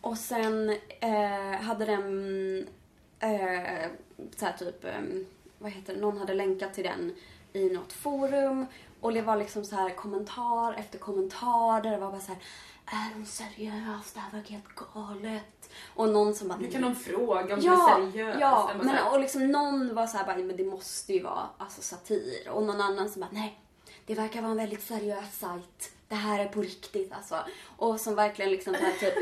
och 0.01 0.19
sen 0.19 0.71
eh, 1.01 1.61
hade 1.61 1.85
den, 1.85 2.69
eh, 3.21 3.91
så 4.37 4.45
här 4.47 4.53
typ, 4.59 4.85
eh, 4.85 5.01
vad 5.59 5.71
heter 5.73 5.95
det, 5.95 6.01
någon 6.01 6.19
hade 6.19 6.35
länkat 6.35 6.75
till 6.75 6.85
den 6.85 7.15
i 7.53 7.71
något 7.71 7.93
forum 7.93 8.67
och 9.01 9.13
det 9.13 9.23
var 9.23 9.37
liksom 9.37 9.65
så 9.65 9.77
här 9.77 9.91
kommentar 9.91 10.73
efter 10.73 10.99
kommentar 10.99 11.83
där 11.83 11.91
det 11.91 11.99
var 11.99 12.11
bara 12.11 12.21
så 12.21 12.33
här 12.33 12.43
är 12.87 13.15
hon 13.15 13.27
seriös? 13.27 14.13
Det 14.13 14.21
här 14.21 14.31
verkar 14.33 14.51
helt 14.51 14.75
galet. 14.95 15.71
Och 15.95 16.09
någon 16.09 16.35
som 16.35 16.49
bara 16.49 16.59
Hur 16.59 16.71
kan 16.71 16.83
de 16.83 16.95
fråga 16.95 17.55
om 17.55 17.61
Ja, 17.61 17.97
du 17.97 18.07
är 18.07 18.11
seriös? 18.13 18.37
ja 18.41 18.71
men 18.83 19.07
och 19.13 19.21
liksom 19.21 19.53
någon 19.53 19.95
var 19.95 20.07
så 20.07 20.17
här 20.17 20.25
bara, 20.25 20.37
men 20.37 20.57
det 20.57 20.65
måste 20.65 21.13
ju 21.13 21.23
vara 21.23 21.49
alltså, 21.59 21.83
satir. 21.83 22.49
Och 22.49 22.63
någon 22.63 22.81
annan 22.81 23.11
som 23.11 23.21
bara, 23.21 23.31
nej, 23.33 23.61
det 24.07 24.15
verkar 24.15 24.41
vara 24.41 24.51
en 24.51 24.57
väldigt 24.57 24.83
seriös 24.83 25.39
sajt. 25.39 25.93
Det 26.09 26.15
här 26.15 26.45
är 26.45 26.49
på 26.49 26.63
riktigt 26.63 27.13
alltså. 27.13 27.37
Och 27.77 28.01
som 28.01 28.15
verkligen 28.15 28.51
liksom 28.51 28.75
här, 28.75 28.93
typ, 28.93 29.15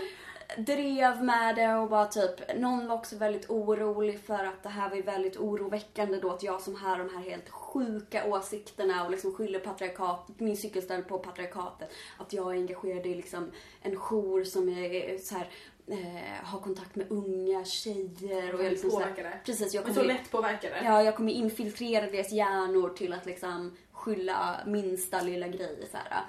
drev 0.66 1.24
med 1.24 1.56
det 1.56 1.74
och 1.74 1.88
bara 1.88 2.06
typ, 2.06 2.56
någon 2.56 2.88
var 2.88 2.96
också 2.96 3.16
väldigt 3.16 3.50
orolig 3.50 4.20
för 4.20 4.44
att 4.44 4.62
det 4.62 4.68
här 4.68 4.88
var 4.88 4.96
ju 4.96 5.02
väldigt 5.02 5.36
oroväckande 5.36 6.20
då 6.20 6.30
att 6.30 6.42
jag 6.42 6.60
som 6.60 6.74
har 6.76 6.98
de 6.98 7.10
här 7.14 7.30
helt 7.30 7.48
sjuka 7.50 8.24
åsikterna 8.26 9.04
och 9.04 9.10
liksom 9.10 9.34
skyller 9.34 9.58
patriarkat, 9.58 10.28
min 10.38 10.56
cykelställ 10.56 11.02
på 11.02 11.18
patriarkatet. 11.18 11.90
Att 12.18 12.32
jag 12.32 12.46
är 12.54 12.58
engagerad 12.58 13.06
i 13.06 13.14
liksom 13.14 13.50
en 13.82 13.96
jour 13.96 14.44
som 14.44 14.68
är 14.68 15.18
så 15.18 15.34
här, 15.34 15.48
eh, 15.86 16.44
har 16.44 16.60
kontakt 16.60 16.96
med 16.96 17.06
unga 17.10 17.64
tjejer. 17.64 18.54
Och 18.54 18.64
jag 18.64 18.70
liksom 18.70 18.90
Påverkade. 18.90 19.40
precis, 19.44 19.74
jag 19.74 19.84
Men 19.84 19.94
kommer, 19.94 20.08
så 20.08 20.12
lätt 20.14 20.30
påverkade. 20.30 20.80
ja, 20.84 21.02
jag 21.02 21.16
kommer 21.16 21.32
infiltrera 21.32 22.06
deras 22.10 22.32
hjärnor 22.32 22.88
till 22.88 23.12
att 23.12 23.26
liksom 23.26 23.76
skylla 24.02 24.60
minsta 24.66 25.20
lilla 25.20 25.48
grej. 25.48 25.88
Så 25.90 25.96
här. 25.96 26.24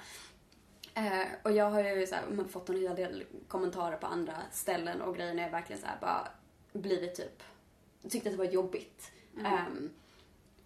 Eh, 0.94 1.28
och 1.42 1.52
jag 1.52 1.70
har 1.70 1.82
ju 1.82 2.06
så 2.06 2.14
här, 2.14 2.44
fått 2.48 2.68
en 2.68 2.80
hel 2.80 2.96
del 2.96 3.24
kommentarer 3.48 3.96
på 3.96 4.06
andra 4.06 4.34
ställen 4.52 5.02
och 5.02 5.16
grejen 5.16 5.38
är 5.38 5.50
verkligen 5.50 5.82
så 5.82 5.86
här, 5.86 5.98
bara 6.00 6.28
blivit 6.72 7.14
typ, 7.14 7.42
tyckte 8.08 8.28
att 8.28 8.32
det 8.32 8.44
var 8.44 8.52
jobbigt. 8.52 9.12
Mm. 9.38 9.46
Ehm, 9.46 9.90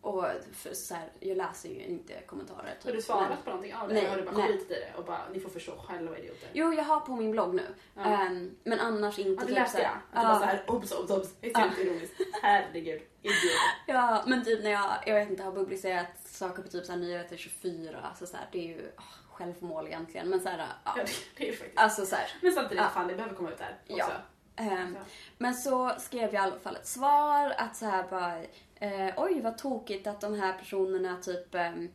och 0.01 0.25
för, 0.53 0.75
så 0.75 0.95
här, 0.95 1.09
jag 1.21 1.37
läser 1.37 1.69
ju 1.69 1.85
inte 1.85 2.13
kommentarer. 2.27 2.75
Typ. 2.75 2.85
Har 2.85 2.93
du 2.93 3.03
svarat 3.03 3.29
Men- 3.29 3.39
på 3.43 3.51
någonting 3.51 3.75
av 3.75 3.89
det? 3.89 3.95
Nej, 3.95 4.07
har 4.07 4.17
du 4.17 4.23
bara 4.23 4.37
nej. 4.37 4.47
skitit 4.47 4.71
i 4.71 4.75
det 4.75 4.99
och 4.99 5.05
bara, 5.05 5.29
ni 5.33 5.41
får 5.41 5.51
förstå 5.51 5.73
själva 5.79 6.19
idioter? 6.19 6.49
Jo, 6.53 6.73
jag 6.75 6.85
har 6.85 7.01
på 7.01 7.17
min 7.17 7.31
blogg 7.31 7.55
nu. 7.55 7.67
Ja. 7.95 8.03
Ehm, 8.05 8.57
men 8.65 8.81
annars 8.81 9.19
inte 9.19 9.31
Ja, 9.31 9.41
det 9.41 9.47
typ 9.47 9.55
läste 9.57 9.77
så 9.77 9.83
jag. 9.83 9.91
Att 10.13 10.23
det 10.23 10.29
var 10.29 10.39
såhär, 10.39 10.65
obs, 10.67 10.93
obs, 10.93 11.11
obs. 11.11 11.29
Extremt 11.41 11.79
ironiskt. 11.79 12.15
Herregud. 12.43 13.03
Idiot. 13.23 13.39
Ja, 13.87 14.23
men 14.27 14.45
typ 14.45 14.63
när 14.65 14.71
jag, 14.71 14.93
jag 15.07 15.15
vet 15.15 15.31
inte, 15.31 15.43
har 15.43 15.53
publicerat 15.53 16.07
saker 16.25 16.63
på 16.63 16.69
typ 16.69 16.85
så 16.87 16.93
här 16.93 16.99
nyheter 16.99 17.37
24, 17.37 17.99
alltså 18.01 18.27
så 18.27 18.37
här, 18.37 18.47
det 18.53 18.59
är 18.59 18.69
ju 18.77 18.89
oh, 18.97 19.03
självmål 19.33 19.87
egentligen. 19.87 20.29
Men 20.29 20.41
så 20.41 20.49
här, 20.49 20.59
ja. 20.59 20.93
Ja, 20.97 21.03
det, 21.05 21.11
det 21.37 21.49
är 21.49 21.51
det 21.51 21.57
faktiskt. 21.57 21.79
Alltså 21.81 22.07
så 22.07 22.17
här, 22.17 22.27
Men 22.43 22.53
samtidigt, 22.53 22.83
Ja. 22.85 22.91
fan 22.95 23.09
det 23.09 23.15
behöver 23.15 23.35
komma 23.37 23.51
ut 23.51 23.59
där 23.59 23.77
också. 23.89 24.13
Ja. 24.57 24.65
ehm, 24.65 24.95
Så. 24.95 25.01
Men 25.39 25.55
så 25.55 25.93
skrev 25.99 26.23
jag 26.23 26.35
i 26.35 26.37
alla 26.37 26.59
fall 26.59 26.77
ett 26.77 26.87
svar 26.87 27.55
att 27.59 27.77
så 27.77 27.87
här 27.87 28.05
bara, 28.11 28.43
eh, 28.79 29.11
oj 29.17 29.41
vad 29.41 29.59
tokigt 29.59 30.07
att 30.07 30.21
de 30.21 30.35
här 30.35 30.59
personerna 30.59 31.17
typ 31.23 31.55
ehm, 31.55 31.89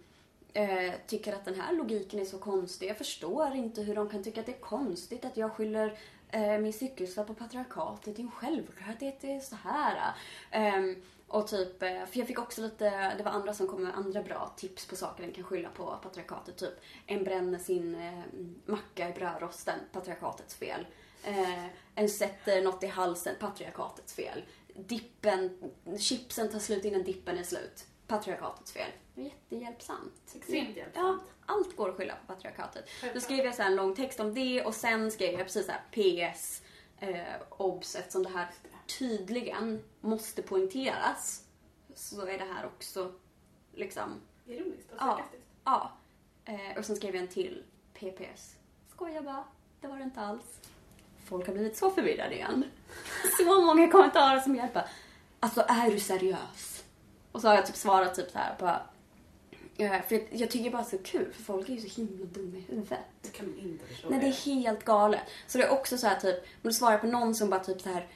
eh, 0.53 0.93
tycker 1.07 1.33
att 1.33 1.45
den 1.45 1.59
här 1.59 1.73
logiken 1.73 2.19
är 2.19 2.25
så 2.25 2.37
konstig. 2.37 2.89
Jag 2.89 2.97
förstår 2.97 3.55
inte 3.55 3.81
hur 3.81 3.95
de 3.95 4.09
kan 4.09 4.23
tycka 4.23 4.39
att 4.39 4.45
det 4.45 4.55
är 4.55 4.59
konstigt 4.59 5.25
att 5.25 5.37
jag 5.37 5.51
skyller 5.51 5.97
eh, 6.29 6.59
min 6.59 6.73
cykelstav 6.73 7.23
på 7.23 7.33
patriarkatet. 7.33 8.15
Det 8.15 8.21
är 8.21 8.23
en 8.23 8.31
självklarhet, 8.31 9.21
det 9.21 9.35
är 9.35 9.39
så 9.39 9.55
här. 9.55 10.13
Ehm, 10.51 10.95
och 11.33 11.47
typ, 11.47 11.83
eh, 11.83 12.05
för 12.05 12.19
jag 12.19 12.27
fick 12.27 12.39
också 12.39 12.61
lite, 12.61 13.15
det 13.17 13.23
var 13.23 13.31
andra 13.31 13.53
som 13.53 13.67
kom 13.67 13.83
med 13.83 13.95
andra 13.95 14.23
bra 14.23 14.53
tips 14.57 14.87
på 14.87 14.95
saker 14.95 15.23
den 15.23 15.33
kan 15.33 15.43
skylla 15.43 15.69
på 15.69 15.97
patriarkatet. 16.03 16.57
Typ, 16.57 16.73
en 17.07 17.23
bränner 17.23 17.59
sin 17.59 17.95
eh, 17.95 18.19
macka 18.65 19.09
i 19.09 19.13
brödrosten, 19.13 19.79
patriarkatets 19.91 20.55
fel. 20.55 20.85
Eh, 21.23 21.65
en 21.95 22.09
sätter 22.09 22.61
något 22.61 22.83
i 22.83 22.87
halsen, 22.87 23.35
patriarkatets 23.39 24.13
fel. 24.13 24.43
Dippen, 24.75 25.71
chipsen 25.99 26.49
tar 26.51 26.59
slut 26.59 26.85
innan 26.85 27.03
dippen 27.03 27.37
är 27.37 27.43
slut, 27.43 27.85
patriarkatets 28.07 28.71
fel. 28.71 28.89
Det 29.15 29.21
är 29.21 29.25
jättehjälpsamt. 29.25 30.35
Extremt 30.35 30.69
Ja, 30.69 30.75
hjälpsamt. 30.81 31.21
allt 31.45 31.75
går 31.75 31.89
att 31.89 31.95
skylla 31.97 32.15
på 32.15 32.33
patriarkatet. 32.33 32.85
Då 33.13 33.19
skrev 33.19 33.45
jag 33.45 33.55
så 33.55 33.61
en 33.63 33.75
lång 33.75 33.95
text 33.95 34.19
om 34.19 34.33
det 34.33 34.65
och 34.65 34.75
sen 34.75 35.11
skrev 35.11 35.31
jag 35.33 35.39
precis 35.43 35.65
så 35.65 35.71
här 35.71 35.81
PS, 36.33 36.61
eh, 36.99 37.41
obs, 37.49 37.95
eftersom 37.95 38.23
det 38.23 38.29
här 38.29 38.47
tydligen 38.99 39.83
måste 40.01 40.41
poängteras 40.41 41.43
så 41.95 42.21
är 42.25 42.37
det 42.37 42.45
här 42.45 42.65
också 42.65 43.13
liksom, 43.73 44.21
Ironiskt 44.45 44.91
och 44.91 44.97
Ja. 44.99 45.05
sarkastiskt. 45.05 45.45
ja. 45.63 45.91
Eh, 46.45 46.77
och 46.77 46.85
sen 46.85 46.95
skrev 46.95 47.15
jag 47.15 47.21
en 47.21 47.27
till 47.29 47.63
PPS. 47.93 48.55
Skojar 48.89 49.21
bara, 49.21 49.43
det 49.81 49.87
var 49.87 49.97
det 49.97 50.03
inte 50.03 50.21
alls. 50.21 50.59
Folk 51.25 51.47
har 51.47 51.53
blivit 51.53 51.77
så 51.77 51.91
förvirrade 51.91 52.35
igen. 52.35 52.63
Så 53.37 53.61
många 53.61 53.91
kommentarer 53.91 54.39
som 54.39 54.55
hjälper. 54.55 54.87
Alltså, 55.39 55.65
är 55.67 55.91
du 55.91 55.99
seriös? 55.99 56.83
Och 57.31 57.41
så 57.41 57.47
har 57.47 57.55
jag 57.55 57.65
typ 57.65 57.75
svarat 57.75 58.15
typ 58.15 58.31
så 58.31 58.37
här 58.37 58.55
bara, 58.59 58.81
eh, 59.77 60.01
för 60.07 60.15
jag, 60.15 60.27
jag 60.31 60.51
tycker 60.51 60.71
bara 60.71 60.81
det 60.81 60.87
är 60.87 60.97
så 60.97 61.03
kul, 61.03 61.33
för 61.33 61.43
folk 61.43 61.69
är 61.69 61.73
ju 61.73 61.89
så 61.89 62.01
himla 62.01 62.25
dumma 62.25 62.57
i 62.57 62.61
huvudet. 62.61 62.99
Det 63.21 63.29
kan 63.29 63.45
man 63.49 63.59
inte 63.59 63.85
förstå. 63.85 64.09
Nej, 64.09 64.19
det 64.19 64.27
är 64.27 64.55
helt 64.55 64.85
galet. 64.85 65.21
Så 65.47 65.57
det 65.57 65.63
är 65.63 65.69
också 65.69 65.97
så 65.97 66.07
här 66.07 66.19
typ, 66.19 66.37
om 66.43 66.61
du 66.61 66.73
svarar 66.73 66.97
på 66.97 67.07
någon 67.07 67.35
som 67.35 67.49
bara 67.49 67.63
typ 67.63 67.81
så 67.81 67.89
här, 67.89 68.07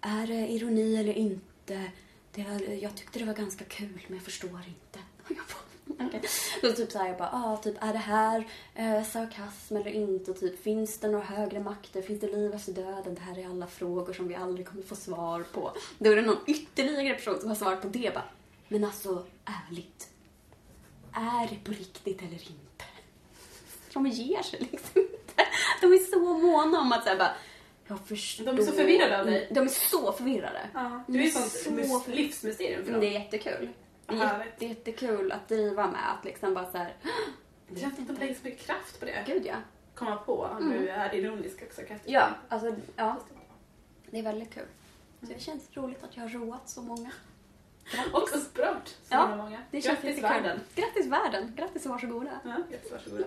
är 0.00 0.26
det 0.26 0.48
ironi 0.52 0.96
eller 0.96 1.12
inte? 1.12 1.90
Det 2.32 2.44
var, 2.44 2.60
jag 2.82 2.94
tyckte 2.96 3.18
det 3.18 3.24
var 3.24 3.34
ganska 3.34 3.64
kul, 3.64 4.00
men 4.08 4.16
jag 4.16 4.24
förstår 4.24 4.64
inte. 4.68 4.98
Och 5.24 5.30
jag 5.30 5.36
bara, 5.36 5.66
okej. 6.06 6.20
Så 6.60 6.72
typ 6.72 6.92
så 6.92 6.98
här, 6.98 7.08
jag 7.08 7.18
bara, 7.18 7.30
ah, 7.32 7.56
typ, 7.56 7.74
är 7.80 7.92
det 7.92 7.98
här 7.98 8.48
eh, 8.74 9.02
sarkasm 9.04 9.76
eller 9.76 9.90
inte? 9.90 10.34
Typ, 10.34 10.62
finns 10.62 10.98
det 10.98 11.08
några 11.08 11.24
högre 11.24 11.60
makter? 11.60 12.02
Finns 12.02 12.20
det 12.20 12.26
liv 12.32 12.54
efter 12.54 12.72
döden? 12.72 13.14
Det 13.14 13.20
här 13.20 13.38
är 13.38 13.46
alla 13.46 13.66
frågor 13.66 14.12
som 14.12 14.28
vi 14.28 14.34
aldrig 14.34 14.66
kommer 14.66 14.82
få 14.82 14.96
svar 14.96 15.44
på. 15.52 15.72
Då 15.98 16.10
är 16.12 16.16
det 16.16 16.22
någon 16.22 16.44
ytterligare 16.46 17.14
person 17.16 17.40
som 17.40 17.48
har 17.48 17.56
svarat 17.56 17.82
på 17.82 17.88
det 17.88 18.14
bara, 18.14 18.24
men 18.68 18.84
alltså, 18.84 19.26
ärligt. 19.70 20.08
Är 21.12 21.48
det 21.48 21.64
på 21.64 21.70
riktigt 21.70 22.18
eller 22.22 22.32
inte? 22.32 22.84
De 23.92 24.06
ger 24.06 24.42
sig 24.42 24.58
liksom 24.72 25.00
inte. 25.00 25.42
De 25.80 25.86
är 25.92 25.98
så 25.98 26.18
måna 26.18 26.80
om 26.80 26.92
att 26.92 27.04
säga 27.04 27.16
bara, 27.16 27.32
jag 27.88 27.98
förstår. 28.08 28.44
De 28.44 28.58
är 28.58 28.62
så 28.62 28.72
förvirrade 28.72 29.20
av 29.20 29.26
dig. 29.26 29.48
De 29.50 29.60
är 29.60 29.68
så 29.68 30.12
förvirrade. 30.12 30.60
Ja, 30.74 31.04
du 31.06 31.18
är 31.18 31.22
mus- 31.24 32.02
för- 32.04 32.12
livsmysterium 32.12 32.84
för 32.84 32.92
Men 32.92 33.00
det 33.00 33.06
dem. 33.06 33.16
är 33.16 33.20
jättekul. 33.20 33.68
Det 34.06 34.14
är 34.14 34.18
Härligt. 34.18 34.46
jätte, 34.46 34.66
jättekul 34.66 35.32
att 35.32 35.48
driva 35.48 35.86
med. 35.86 36.12
Att 36.18 36.24
liksom 36.24 36.54
bara 36.54 36.70
så 36.70 36.78
här, 36.78 36.94
Det 37.68 37.80
känns 37.80 37.94
som 37.94 38.04
att 38.04 38.08
de 38.08 38.20
lägger 38.20 38.34
så 38.34 38.40
mycket 38.44 38.66
kraft 38.66 39.00
på 39.00 39.06
det. 39.06 39.24
gud 39.26 39.46
ja. 39.46 39.54
Komma 39.94 40.16
på 40.16 40.42
om 40.42 40.70
du 40.70 40.88
är 40.88 41.14
ironisk 41.14 41.62
och 41.68 41.72
sarkastisk. 41.72 42.10
Ja, 42.14 42.28
alltså 42.48 42.74
ja. 42.96 43.16
Det 44.10 44.18
är 44.18 44.22
väldigt 44.22 44.54
kul. 44.54 44.66
Så 45.20 45.26
det 45.26 45.40
känns 45.40 45.76
roligt 45.76 46.04
att 46.04 46.16
jag 46.16 46.22
har 46.22 46.28
roat 46.28 46.68
så 46.68 46.82
många. 46.82 47.10
Och 48.12 48.28
upprört 48.36 48.88
så 48.88 48.94
Ja, 49.08 49.36
många. 49.36 49.62
Det 49.70 49.82
känns 49.82 50.00
Grattis 50.02 50.22
världen. 50.22 50.60
Grattis 50.74 51.06
världen. 51.06 51.52
Grattis 51.56 51.84
och 51.86 51.90
varsågoda. 51.92 52.40
Ja, 52.44 52.56
grattis, 52.70 52.92
varsågoda. 52.92 53.24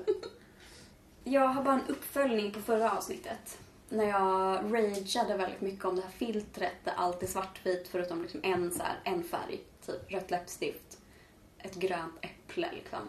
Jag 1.23 1.47
har 1.47 1.63
bara 1.63 1.73
en 1.73 1.87
uppföljning 1.87 2.51
på 2.51 2.59
förra 2.59 2.91
avsnittet. 2.91 3.59
När 3.89 4.03
jag 4.05 4.73
rageade 4.73 5.37
väldigt 5.37 5.61
mycket 5.61 5.85
om 5.85 5.95
det 5.95 6.01
här 6.01 6.09
filtret 6.09 6.73
där 6.83 6.93
allt 6.97 7.23
är 7.23 7.27
svartvitt 7.27 7.87
förutom 7.87 8.21
liksom 8.21 8.39
en, 8.43 8.71
så 8.71 8.83
här, 8.83 8.99
en 9.03 9.23
färg. 9.23 9.61
Typ 9.91 10.11
rött 10.11 10.31
läppstift, 10.31 10.97
ett 11.57 11.75
grönt 11.75 12.13
äpple 12.21 12.69
liksom. 12.73 12.99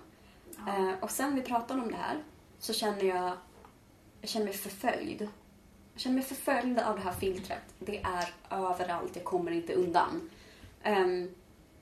Ja. 0.67 0.77
Eh, 0.77 0.95
och 1.01 1.11
sen 1.11 1.35
vi 1.35 1.43
pratade 1.43 1.83
om 1.83 1.91
det 1.91 1.97
här 1.97 2.23
så 2.59 2.73
känner 2.73 3.05
jag, 3.05 3.33
jag 4.21 4.31
känner 4.31 4.47
mig 4.47 4.55
förföljd. 4.55 5.29
Jag 5.93 6.01
känner 6.01 6.15
mig 6.17 6.25
förföljd 6.25 6.79
av 6.79 6.97
det 6.97 7.03
här 7.03 7.13
filtret. 7.13 7.63
Det 7.79 7.99
är 7.99 8.35
överallt, 8.51 9.17
jag 9.17 9.25
kommer 9.25 9.51
inte 9.51 9.75
undan. 9.75 10.31
Ehm, 10.83 11.35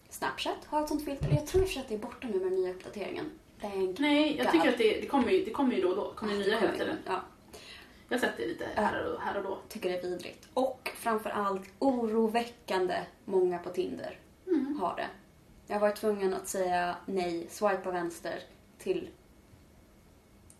Snapchat 0.09 0.64
har 0.66 0.82
ett 0.82 0.88
sånt 0.88 1.05
filter. 1.05 1.30
Jag 1.30 1.46
tror 1.46 1.62
i 1.62 1.64
och 1.64 1.68
för 1.68 1.74
sig 1.74 1.82
att 1.82 1.88
det 1.88 1.94
är 1.94 1.99
borta 1.99 2.26
nu 2.28 2.32
med 2.32 2.42
den 2.53 2.55
nya 2.55 2.70
uppdateringen. 2.70 3.30
Thank 3.61 3.99
Nej, 3.99 4.36
jag 4.36 4.46
God. 4.46 4.53
tycker 4.53 4.68
att 4.72 4.78
det, 4.78 5.01
det, 5.01 5.07
kommer 5.07 5.30
ju, 5.30 5.44
det 5.44 5.51
kommer 5.51 5.74
ju 5.74 5.82
då 5.82 5.88
och 5.88 5.96
då. 5.96 6.12
Kommer 6.14 6.32
ju 6.32 6.38
nya 6.38 6.59
hela 6.61 6.72
tiden. 6.72 6.96
Ja, 7.07 7.20
Jag 8.09 8.18
har 8.18 8.20
sett 8.20 8.36
det 8.36 8.46
lite 8.46 8.68
här 8.74 9.07
och, 9.07 9.20
här 9.20 9.36
och 9.36 9.42
då. 9.44 9.59
tycker 9.68 9.88
det 9.90 9.99
är 9.99 10.03
vidrigt. 10.03 10.49
Och 10.55 10.90
framförallt 10.96 11.70
oroväckande 11.78 12.94
många 13.24 13.59
på 13.59 13.70
Tinder 13.70 14.18
Mm. 14.61 14.81
har 14.81 14.97
det. 14.97 15.09
Jag 15.67 15.75
har 15.75 15.81
varit 15.81 15.97
tvungen 15.97 16.35
att 16.35 16.49
säga 16.49 16.97
nej, 17.07 17.47
swipa 17.51 17.91
vänster 17.91 18.43
till 18.79 19.11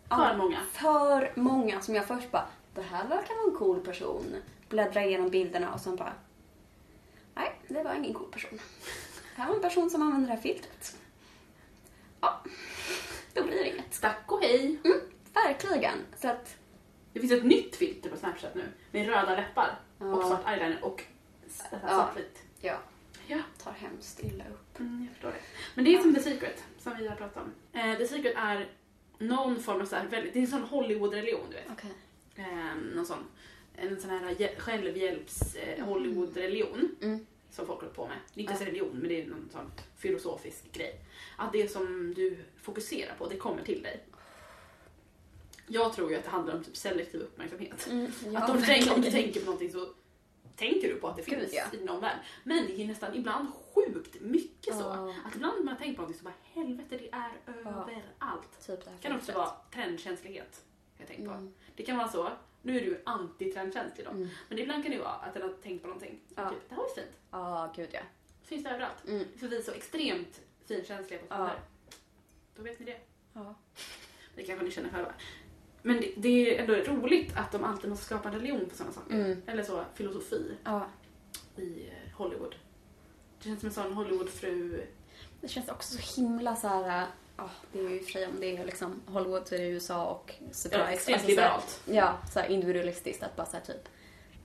För 0.09 0.37
många. 0.37 0.59
För 0.71 1.33
många 1.35 1.81
som 1.81 1.95
jag 1.95 2.05
först 2.05 2.31
bara, 2.31 2.47
det 2.75 2.81
här 2.81 3.07
verkar 3.07 3.35
vara 3.35 3.51
en 3.51 3.57
cool 3.57 3.79
person. 3.85 4.35
Bläddra 4.69 5.03
igenom 5.05 5.29
bilderna 5.29 5.73
och 5.73 5.79
sen 5.79 5.95
bara, 5.95 6.13
nej, 7.35 7.59
det 7.67 7.83
var 7.83 7.93
ingen 7.93 8.13
cool 8.13 8.31
person. 8.31 8.59
Det 9.35 9.41
här 9.43 9.47
var 9.49 9.55
en 9.55 9.61
person 9.61 9.89
som 9.89 10.01
använder 10.01 10.27
det 10.27 10.33
här 10.35 10.41
filtret. 10.41 10.97
Ja, 12.21 12.39
då 13.33 13.43
blir 13.43 13.55
det 13.55 13.69
inget. 13.69 14.01
Tack 14.01 14.31
och 14.31 14.41
hej! 14.41 14.79
Mm, 14.83 14.99
verkligen. 15.33 15.97
Så 16.17 16.27
att, 16.29 16.55
Det 17.13 17.19
finns 17.19 17.31
ett 17.31 17.45
nytt 17.45 17.75
filter 17.75 18.09
på 18.09 18.17
Snapchat 18.17 18.55
nu. 18.55 18.63
Med 18.91 19.07
röda 19.07 19.35
läppar 19.35 19.79
och 19.97 20.05
Ja. 20.07 20.27
svart 20.27 20.47
eyeliner 20.47 20.83
och 20.83 21.03
s- 21.47 21.61
Ja. 21.71 21.77
svartvitt. 21.89 22.43
ja, 22.61 22.77
Ja. 23.29 23.37
tar 23.63 23.71
hemskt 23.71 24.19
illa 24.23 24.43
upp. 24.43 24.79
Mm, 24.79 25.03
jag 25.05 25.13
förstår 25.13 25.29
det. 25.29 25.39
Men 25.75 25.85
det 25.85 25.95
är 25.95 25.99
som 26.01 26.15
The 26.15 26.21
Secret, 26.21 26.63
som 26.79 26.97
vi 26.97 27.07
har 27.07 27.15
pratat 27.15 27.43
om. 27.43 27.79
Eh, 27.79 27.97
The 27.97 28.07
Secret 28.07 28.33
är 28.37 28.69
någon 29.17 29.59
form 29.59 29.81
av 29.81 29.85
så 29.85 29.95
här, 29.95 30.07
väldigt, 30.07 30.33
det 30.33 30.39
är 30.39 30.43
en 30.43 30.47
sån 30.47 30.63
Hollywood-religion, 30.63 31.45
du 31.49 31.55
vet. 31.55 31.65
Okej. 31.71 31.91
Eh, 32.35 32.75
någon 32.95 33.05
sån, 33.05 33.23
en 33.75 34.01
sån 34.01 34.09
här 34.09 34.55
självhjälps 34.59 35.55
eh, 35.55 35.85
Hollywood-religion 35.85 36.89
Mm. 37.01 37.25
som 37.51 37.65
folk 37.67 37.79
håller 37.79 37.93
på 37.93 38.07
med. 38.07 38.17
Det 38.33 38.39
är 38.39 38.41
inte 38.41 38.53
Ja. 38.53 38.57
ens 38.59 38.67
religion, 38.67 38.97
men 38.99 39.09
det 39.09 39.21
är 39.21 39.27
någon 39.27 39.49
sån 39.51 39.71
filosofisk 39.97 40.71
grej. 40.71 40.99
Att 41.37 41.53
det 41.53 41.71
som 41.71 42.13
du 42.13 42.37
fokuserar 42.61 43.15
på, 43.17 43.27
det 43.27 43.37
kommer 43.37 43.63
till 43.63 43.81
dig. 43.83 44.03
Jag 45.67 45.93
tror 45.93 46.11
ju 46.11 46.17
att 46.17 46.23
det 46.23 46.29
handlar 46.29 46.55
om 46.55 46.63
typ 46.63 46.77
selektiv 46.77 47.21
uppmärksamhet. 47.21 47.87
Mm, 47.91 48.11
ja, 48.33 48.39
att 48.39 48.49
om 48.49 48.57
du, 48.57 48.65
tänker, 48.65 48.89
om 48.93 48.95
du 48.95 49.01
verkligen. 49.01 49.23
tänker 49.25 49.39
på 49.39 49.45
någonting 49.45 49.71
så 49.71 49.87
tänker 50.59 50.87
du 50.87 50.95
på 50.95 51.07
att 51.07 51.15
det 51.15 51.25
Gud, 51.25 51.39
finns 51.39 51.53
ja. 51.53 51.63
i 51.73 51.77
din 51.77 51.89
omvärld. 51.89 52.17
Men 52.43 52.65
det 52.65 52.81
är 52.81 52.87
nästan 52.87 53.15
ibland 53.15 53.47
sjukt 53.73 54.21
mycket 54.21 54.75
så. 54.75 54.89
Att 55.25 55.35
ibland 55.35 55.57
när 55.57 55.65
man 55.65 55.77
tänker 55.77 55.95
på 55.95 56.01
någonting 56.01 56.19
så 56.19 56.23
bara 56.23 56.33
helvete 56.53 56.97
det 56.97 57.09
är 57.11 57.31
överallt. 57.47 58.67
Typ 58.67 58.85
det 58.85 58.91
här 58.91 58.97
kan 58.97 59.15
också 59.15 59.31
vara 59.31 59.51
trendkänslighet. 59.73 60.65
Jag 60.97 61.07
tänker 61.07 61.25
på. 61.25 61.31
Mm. 61.31 61.53
Det 61.75 61.83
kan 61.83 61.97
vara 61.97 62.07
så 62.07 62.29
Nu 62.61 62.77
är 62.77 62.81
du 62.81 62.85
ju 62.85 63.03
anti-trendkänslig 63.05 64.05
då. 64.05 64.27
Men 64.49 64.59
ibland 64.59 64.83
kan 64.83 64.91
det 64.91 64.99
vara 64.99 65.09
att 65.09 65.33
den 65.33 65.43
har 65.43 65.49
tänkt 65.49 65.81
på 65.81 65.87
någonting. 65.87 66.19
Ja. 66.35 66.49
Typ, 66.49 66.59
det 66.69 66.75
här 66.75 66.81
var 66.81 66.89
ju 66.89 66.95
fint. 66.95 67.17
Ja, 67.31 67.73
gud 67.75 67.89
ja. 67.91 67.99
Finns 68.43 68.63
det 68.63 68.69
överallt. 68.69 69.07
Mm. 69.07 69.25
För 69.37 69.47
vi 69.47 69.57
är 69.57 69.61
så 69.61 69.71
extremt 69.71 70.41
finkänsliga 70.65 71.19
på 71.19 71.25
Ja. 71.29 71.35
trender. 71.35 71.59
Då 72.55 72.63
vet 72.63 72.79
ni 72.79 72.85
det. 72.85 72.99
Ja. 73.33 73.55
Det 74.35 74.43
kanske 74.43 74.65
ni 74.65 74.71
känner 74.71 74.89
själva. 74.89 75.13
Men 75.89 76.01
det, 76.01 76.13
det 76.17 76.57
är 76.57 76.61
ändå 76.61 76.93
roligt 76.93 77.31
att 77.35 77.51
de 77.51 77.63
alltid 77.63 77.89
måste 77.89 78.05
skapa 78.05 78.29
en 78.29 78.35
religion 78.35 78.69
på 78.69 78.75
sådana 78.75 78.93
saker. 78.93 79.15
Mm. 79.15 79.41
Eller 79.45 79.63
så 79.63 79.83
filosofi 79.93 80.51
ja. 80.63 80.87
i 81.55 81.87
eh, 81.87 82.17
Hollywood. 82.17 82.55
Det 83.39 83.45
känns 83.45 83.59
som 83.59 83.67
en 83.67 83.73
sån 83.73 83.93
Hollywoodfru. 83.93 84.85
Det 85.41 85.47
känns 85.47 85.69
också 85.69 85.97
så 85.97 86.21
himla 86.21 86.55
så 86.55 86.67
här. 86.67 87.07
Ja, 87.37 87.49
det 87.71 87.79
är 87.79 87.89
ju 87.89 88.21
i 88.21 88.25
om 88.25 88.39
det 88.39 88.57
är 88.57 88.65
liksom 88.65 89.01
Hollywood 89.05 89.47
så 89.47 89.55
är 89.55 89.59
det 89.59 89.65
USA 89.67 90.05
och 90.05 90.33
surprise. 90.51 90.83
Ja, 90.83 90.89
extremt 90.89 91.21
så 91.21 91.27
här- 91.27 91.29
liberalt. 91.29 91.81
Ja, 91.85 92.17
så 92.33 92.39
här 92.39 92.47
individualistiskt 92.47 93.23
att 93.23 93.35
bara 93.35 93.45
så 93.45 93.57
här 93.57 93.63
typ. 93.63 93.89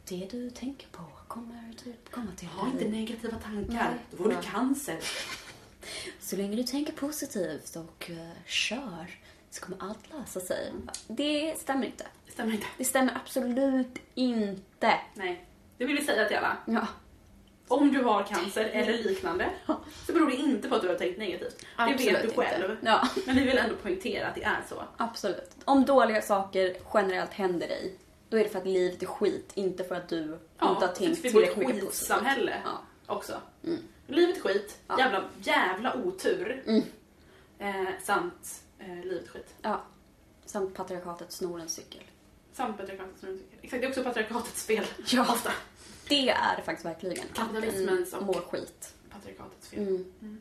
Det 0.09 0.29
du 0.31 0.51
tänker 0.51 0.89
på 0.89 1.03
kommer 1.29 1.73
typ 1.85 2.11
komma 2.11 2.31
till 2.37 2.49
Ha 2.49 2.67
inte 2.67 2.89
negativa 2.89 3.39
tankar, 3.39 3.91
Nej. 3.91 3.99
då 4.11 4.17
får 4.17 4.29
du 4.29 4.37
cancer. 4.43 4.99
Så 6.21 6.37
länge 6.37 6.57
du 6.57 6.63
tänker 6.63 6.93
positivt 6.93 7.77
och 7.77 8.11
eh, 8.11 8.45
kör 8.47 9.11
så 9.55 9.61
kommer 9.61 9.79
allt 9.91 10.13
lösa 10.13 10.41
sig. 10.41 10.73
Det 11.07 11.55
stämmer 11.59 11.87
inte. 11.87 12.07
Det 12.27 12.33
stämmer 12.33 12.53
inte. 12.53 12.67
Det 12.79 12.85
stämmer 12.85 13.17
absolut 13.25 13.99
inte. 14.15 14.95
Nej. 15.15 15.45
Det 15.79 15.85
vill 15.85 15.97
vi 15.97 16.05
säga 16.05 16.29
till 16.29 16.37
alla. 16.37 16.57
Ja, 16.67 16.87
Om 17.69 17.93
du 17.93 18.03
har 18.03 18.23
cancer 18.23 18.65
eller 18.65 18.93
liknande 18.93 19.51
så 20.07 20.13
beror 20.13 20.27
det 20.31 20.37
inte 20.37 20.69
på 20.69 20.75
att 20.75 20.83
du 20.83 20.89
har 20.89 20.95
tänkt 20.95 21.19
negativt. 21.19 21.59
Det 21.61 21.67
absolut 21.77 22.15
vet 22.15 22.23
du 22.23 22.31
själv. 22.43 22.71
inte. 22.71 22.87
Ja, 22.87 23.09
Men 23.27 23.35
vi 23.37 23.45
vill 23.45 23.59
ändå 23.59 23.75
poängtera 23.77 24.29
att 24.29 24.35
det 24.35 24.43
är 24.45 24.63
så. 24.69 24.83
absolut. 24.97 25.51
Om 25.65 25.85
dåliga 25.85 26.23
saker 26.23 26.77
generellt 26.95 27.33
händer 27.33 27.69
dig, 27.69 27.95
då 28.29 28.37
är 28.39 28.45
det 28.45 28.51
för 28.51 28.59
att 28.59 28.67
livet 28.67 29.03
är 29.03 29.07
skit, 29.07 29.53
inte 29.55 29.85
för 29.85 29.95
att 29.95 30.09
du 30.09 30.23
inte 30.23 30.39
har 30.87 30.87
tänkt 30.95 31.23
tillräckligt 31.23 31.57
mycket 31.57 31.75
positivt. 31.75 31.89
skitsamhälle 31.91 32.57
Ja. 32.65 32.81
också. 33.15 33.41
Mm. 33.65 33.79
Livet 34.07 34.37
är 34.37 34.41
skit, 34.41 34.79
Ja. 34.89 34.99
jävla, 34.99 35.25
jävla 35.43 35.95
otur. 35.97 36.63
Mm. 36.67 36.83
Eh, 37.59 37.91
samt 38.03 38.63
eh, 38.85 39.05
livet 39.05 39.29
skit. 39.29 39.55
ja. 39.63 39.83
Samt 40.47 40.75
patriarkatet 40.75 41.33
snor 41.33 41.61
en 41.61 41.69
cykel. 41.69 42.03
Samt 42.53 42.77
patriarkatets 42.79 43.21
cykel. 43.21 43.39
Exakt, 43.63 43.81
det 43.81 43.87
är 43.87 43.89
också 43.89 44.03
patriarkatets 44.05 44.67
fel. 44.67 44.85
Ja. 45.07 45.23
Ofta. 45.23 45.53
Det 46.09 46.29
är 46.29 46.57
det 46.57 46.63
faktiskt 46.63 46.87
verkligen. 46.87 47.27
Kapitalismens 47.35 48.13
och- 48.15 48.23
mår 48.27 48.35
skit. 48.51 48.95
Patriarkatets 49.11 49.69
fel. 49.69 49.79
Mm. 49.79 50.41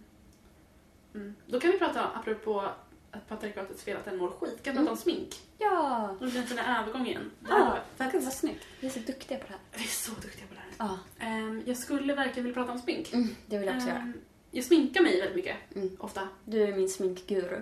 Mm. 1.14 1.36
Då 1.48 1.60
kan 1.60 1.72
vi 1.72 1.80
prata, 1.80 2.04
apropå 2.08 2.70
att 3.12 3.28
patriarkatets 3.30 3.84
fel, 3.84 3.98
att 3.98 4.06
den 4.06 4.18
mår 4.18 4.30
skit, 4.30 4.64
kan 4.64 4.74
vi 4.74 4.78
Mm. 4.80 4.84
prata 4.86 4.92
om 4.92 4.98
smink. 4.98 5.42
Ja! 5.58 6.16
Nu 6.22 6.30
blir 6.32 6.42
det 6.42 6.60
en 6.62 6.76
övergång 6.76 7.08
igen. 7.08 7.32
Ja, 7.50 7.78
Gud 8.12 8.24
vad 8.24 8.34
snyggt. 8.34 8.64
Vi 8.80 8.88
är 8.88 8.92
så 8.92 9.00
duktiga 9.00 9.38
på 9.38 9.44
det 9.48 9.54
här. 9.54 9.60
vi 9.72 9.84
är 9.84 9.88
så 9.88 10.12
duktiga 10.12 10.48
på 10.48 10.54
det 10.54 10.60
här. 10.60 10.70
Ja, 10.78 11.00
Ehm, 11.26 11.64
jag 11.66 11.78
skulle 11.78 12.16
verkligen 12.16 12.44
vilja 12.44 12.54
prata 12.62 12.72
om 12.72 12.80
smink. 12.80 13.14
mm, 13.14 13.36
det 13.46 13.58
vill 13.58 13.68
jag 13.68 13.76
också 13.76 13.88
göra. 13.90 13.98
Ehm, 14.00 14.14
jag 14.52 14.66
sminkar 14.66 15.02
mig 15.04 15.20
väldigt 15.20 15.36
mycket, 15.36 15.58
Mm. 15.76 15.96
ofta. 16.00 16.28
Du 16.46 16.64
är 16.64 16.76
min 16.76 16.90
sminkguru. 16.90 17.62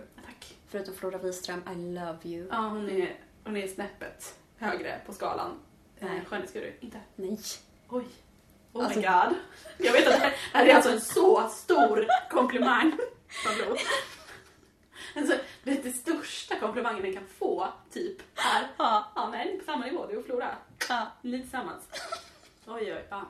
Förutom 0.71 0.93
Flora 0.95 1.17
Wiström, 1.17 1.63
I 1.71 1.75
love 1.75 2.17
you. 2.23 2.47
Ja, 2.51 2.57
hon 2.57 2.89
är, 2.89 3.15
hon 3.43 3.57
är 3.57 3.67
snäppet 3.67 4.35
högre 4.57 5.01
på 5.05 5.13
skalan. 5.13 5.59
Nej. 5.99 6.17
Eh, 6.17 6.25
Skönhetsguru. 6.25 6.73
Inte? 6.79 6.99
Nej. 7.15 7.39
Oj. 7.89 8.05
Oh 8.73 8.83
Alltså- 8.85 8.99
my 8.99 9.05
god. 9.05 9.35
Jag 9.77 9.93
vet 9.93 10.07
att 10.07 10.21
det 10.21 10.33
här, 10.53 10.65
är 10.65 10.75
alltså 10.75 10.91
en 10.91 11.01
så 11.01 11.49
stor 11.49 12.05
komplimang 12.29 12.91
från. 13.27 13.77
Alltså, 15.15 15.35
det 15.63 15.71
är 15.71 15.83
det 15.83 15.91
största 15.91 16.59
komplimangen 16.59 17.03
en 17.03 17.13
kan 17.13 17.27
få, 17.27 17.67
typ, 17.93 18.21
är 18.35 18.67
Ja. 18.77 19.11
ja, 19.15 19.29
är 19.35 19.57
på 19.57 19.63
samma 19.65 19.85
nivå, 19.85 20.05
du 20.07 20.17
och 20.17 20.25
Flora. 20.25 20.55
Ja. 20.89 21.07
Ni 21.21 21.41
tillsammans. 21.41 21.83
Oj, 22.67 22.93
oj, 22.93 23.05
ja. 23.09 23.21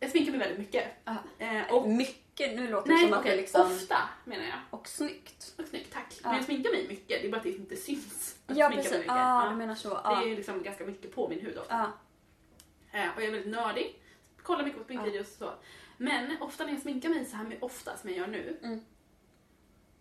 Jag 0.00 0.10
sminkar 0.10 0.30
mig 0.32 0.38
väldigt 0.40 0.58
mycket. 0.58 0.84
Ja. 1.04 1.16
Eh, 1.38 1.72
och, 1.74 1.88
Mycket, 1.88 2.19
nu 2.38 2.68
låter 2.70 2.88
det 2.88 2.94
nej, 2.94 3.04
som 3.08 3.18
att 3.18 3.24
det 3.24 3.32
är 3.32 3.36
liksom... 3.36 3.60
ofta 3.60 3.96
menar 4.24 4.44
jag. 4.44 4.58
Och 4.70 4.88
snyggt. 4.88 5.54
Och 5.58 5.66
snyggt, 5.66 5.92
tack. 5.92 6.14
Ja. 6.22 6.28
Men 6.28 6.36
jag 6.36 6.44
sminkar 6.44 6.70
mig 6.70 6.88
mycket, 6.88 7.22
det 7.22 7.26
är 7.26 7.30
bara 7.30 7.36
att 7.36 7.42
det 7.42 7.50
inte 7.50 7.76
syns. 7.76 8.38
Att 8.46 8.56
Ja, 8.56 8.62
jag 8.64 8.72
sminkar 8.72 8.76
mig 8.76 8.82
precis. 8.82 8.98
mycket. 8.98 9.16
Ja, 9.16 9.54
menar 9.54 9.74
så. 9.74 9.88
Det 9.88 10.00
Ja. 10.04 10.22
är 10.22 10.36
liksom 10.36 10.62
ganska 10.62 10.84
mycket 10.84 11.14
på 11.14 11.28
min 11.28 11.40
hud 11.40 11.58
ofta. 11.58 11.92
Ja. 12.92 13.00
Eh, 13.00 13.08
och 13.16 13.22
jag 13.22 13.28
är 13.28 13.32
väldigt 13.32 13.52
nördig. 13.52 14.02
Kollar 14.42 14.64
mycket 14.64 14.78
på 14.78 14.84
sminkvideos 14.84 15.26
och 15.32 15.38
så. 15.38 15.52
Men 15.96 16.36
ofta 16.42 16.64
när 16.64 16.72
jag 16.72 16.82
sminkar 16.82 17.08
mig 17.08 17.24
så 17.24 17.36
här 17.36 17.58
ofta 17.60 17.96
som 17.96 18.10
jag 18.10 18.18
gör 18.18 18.26
nu. 18.26 18.58
Mm. 18.62 18.80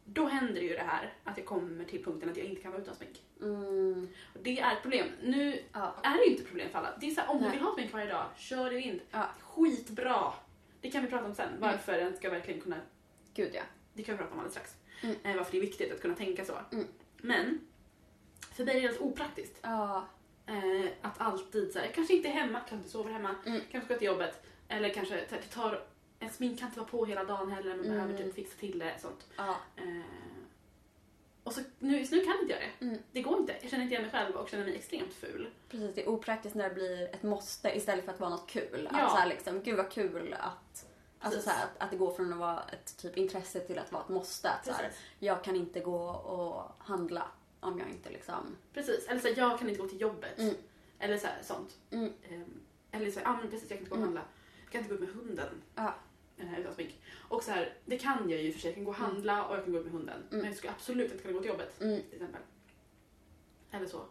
Då 0.06 0.26
händer 0.28 0.62
ju 0.62 0.70
det 0.74 0.84
här 0.88 1.14
att 1.24 1.38
jag 1.38 1.46
kommer 1.46 1.86
till 1.86 2.04
punkten 2.04 2.30
att 2.30 2.38
jag 2.38 2.46
inte 2.46 2.62
kan 2.62 2.72
vara 2.72 2.82
utan 2.82 2.96
smink. 2.96 3.22
Mm. 3.42 4.10
Det 4.44 4.60
är 4.60 4.74
ett 4.74 4.82
problem. 4.82 5.08
Nu 5.24 5.64
är 5.74 6.18
det 6.18 6.24
ju 6.26 6.32
inte 6.32 6.42
ett 6.44 6.50
problem 6.50 6.70
för 6.70 6.80
alla. 6.80 6.98
Det 7.02 7.08
är 7.08 7.12
så 7.12 7.22
här, 7.22 7.30
om 7.30 7.42
du 7.44 7.50
vill 7.50 7.62
ha 7.62 7.74
smink 7.74 7.94
varje 7.94 8.14
dag, 8.14 8.26
kör 8.38 8.74
i 8.74 8.76
vind. 8.76 9.00
Ja. 9.12 9.30
Skitbra! 9.42 10.34
Det 10.82 10.92
kan 10.92 11.04
vi 11.04 11.10
prata 11.10 11.26
om 11.26 11.36
sen. 11.36 11.50
Varför 11.60 11.94
den 11.98 12.16
ska 12.18 12.30
verkligen 12.30 12.62
kunna... 12.62 12.78
Gud 13.34 13.52
ja. 13.54 13.62
Det 13.94 14.04
kan 14.04 14.16
vi 14.16 14.18
prata 14.18 14.34
om 14.34 14.40
alldeles 14.40 14.54
strax. 14.54 14.76
Mm. 15.04 15.16
Eh, 15.24 15.36
varför 15.38 15.52
det 15.52 15.58
är 15.58 15.62
viktigt 15.62 15.94
att 15.94 16.02
kunna 16.02 16.16
tänka 16.16 16.46
så. 16.46 16.58
Mm. 16.72 16.88
Men 17.18 17.60
för 18.54 18.66
mig 18.66 18.78
är 18.78 18.82
det 18.82 18.88
helt 18.88 19.02
opraktiskt. 19.02 19.60
Ja. 19.62 20.08
Eh, 20.46 20.90
att 21.02 21.22
alltid 21.22 21.72
så 21.74 21.80
här, 21.80 21.86
jag 21.86 21.96
kanske 21.96 22.14
inte 22.14 22.30
hemma, 22.30 22.60
kanske 22.60 22.76
inte 22.76 22.90
sover 22.90 23.12
hemma, 23.12 23.36
Mm. 23.46 23.62
kanske 23.72 23.86
ska 23.86 23.98
till 23.98 24.08
jobbet. 24.08 24.46
Eller 24.68 24.90
kanske 24.94 25.16
det 25.16 25.42
tar, 25.42 25.84
en 26.20 26.30
smink 26.30 26.60
kan 26.60 26.68
inte 26.68 26.80
vara 26.80 26.90
på 26.90 27.06
hela 27.06 27.24
dagen 27.24 27.52
heller, 27.52 27.70
man 27.76 27.86
Mm. 27.86 27.92
behöver 27.92 28.18
typ 28.18 28.36
fixa 28.36 28.60
till 28.60 28.80
det. 28.80 28.94
Sånt. 29.00 29.28
Ja. 29.38 29.56
Eh, 29.76 29.84
och 31.50 31.56
så 31.56 31.62
nu, 31.80 32.00
just 32.00 32.12
nu 32.12 32.26
kan 32.26 32.40
inte 32.42 32.54
jag 32.54 32.62
det. 32.62 32.86
Mm. 32.86 32.98
Det 33.12 33.22
går 33.22 33.38
inte. 33.40 33.56
Jag 33.62 33.72
känner 33.72 33.84
inte 33.84 33.96
igen 33.96 34.02
mig 34.02 34.12
själv 34.12 34.36
och 34.36 34.50
känner 34.50 34.66
mig 34.66 34.76
extremt 34.76 35.14
ful. 35.14 35.50
Precis, 35.70 35.96
det 35.96 36.04
är 36.04 36.10
opraktiskt 36.10 36.56
när 36.56 36.70
det 36.70 36.76
blir 36.76 37.04
ett 37.04 37.24
måste 37.24 37.70
istället 37.78 38.06
för 38.06 38.12
att 38.12 38.20
vara 38.20 38.30
något 38.30 38.50
kul. 38.50 38.90
Ja. 38.92 39.00
Att 39.06 39.12
så 39.12 39.18
här 39.18 39.28
liksom, 39.28 39.62
gud 39.64 39.78
vad 39.78 39.92
kul 39.92 40.36
att 40.40 40.86
Alltså 41.20 41.42
så 41.42 41.50
här, 41.50 41.64
att, 41.64 41.84
att 41.84 41.92
det 41.92 41.98
går 41.98 42.12
från 42.14 42.34
att 42.34 42.40
vara 42.40 42.64
ett 42.72 42.98
typ 42.98 43.18
intresse 43.18 43.60
till 43.60 43.80
att 43.80 43.92
vara 43.92 44.04
ett 44.04 44.10
måste. 44.10 44.50
Att 44.50 44.66
så 44.66 44.72
här, 44.72 44.92
jag 45.20 45.44
kan 45.44 45.56
inte 45.56 45.80
gå 45.80 46.10
och 46.10 46.86
handla 46.86 47.28
om 47.60 47.80
jag 47.80 47.90
inte 47.90 48.10
liksom... 48.10 48.56
Precis. 48.74 49.08
Eller 49.08 49.20
så 49.20 49.28
här, 49.28 49.38
jag 49.38 49.60
kan 49.60 49.70
inte 49.70 49.82
gå 49.82 49.88
till 49.88 50.02
jobbet. 50.02 50.40
Mm. 50.40 50.56
Eller 51.00 51.18
så 51.18 51.28
här, 51.28 51.38
sånt. 51.44 51.78
Mm. 51.92 52.14
Ehm, 52.30 52.60
eller 52.92 53.12
så 53.12 53.20
ja 53.24 53.38
men 53.42 53.52
precis, 53.52 53.70
jag 53.70 53.80
kan 53.80 53.86
inte 53.86 53.90
gå 53.90 53.96
och 53.96 54.02
Mm. 54.02 54.08
handla. 54.08 54.22
Jag 54.64 54.72
kan 54.72 54.82
inte 54.82 54.96
gå 54.96 55.04
ut 55.04 55.16
med 55.16 55.24
hunden 55.24 55.62
Ja. 55.76 55.94
Eh, 56.40 56.60
utan 56.60 56.74
smink. 56.74 57.02
Och 57.28 57.44
så 57.44 57.52
här, 57.52 57.74
det 57.86 57.98
kan 57.98 58.30
jag 58.30 58.42
ju 58.42 58.52
för 58.52 58.60
sig. 58.60 58.68
Jag 58.70 58.76
kan 58.76 58.84
gå 58.84 58.92
och 58.92 58.98
handla 58.98 59.46
och 59.46 59.56
jag 59.56 59.64
kan 59.64 59.74
gå 59.74 59.80
ut 59.80 59.86
med 59.86 59.94
hunden. 59.94 60.24
Men 60.30 60.46
jag 60.46 60.56
skulle 60.56 60.74
absolut 60.74 61.12
inte 61.12 61.24
kunna 61.24 61.34
gå 61.34 61.40
till 61.40 61.50
jobbet. 61.50 61.82
Mm. 61.82 62.02
till 62.02 62.14
exempel. 62.14 62.42
Eller 63.72 63.88
så. 63.88 64.02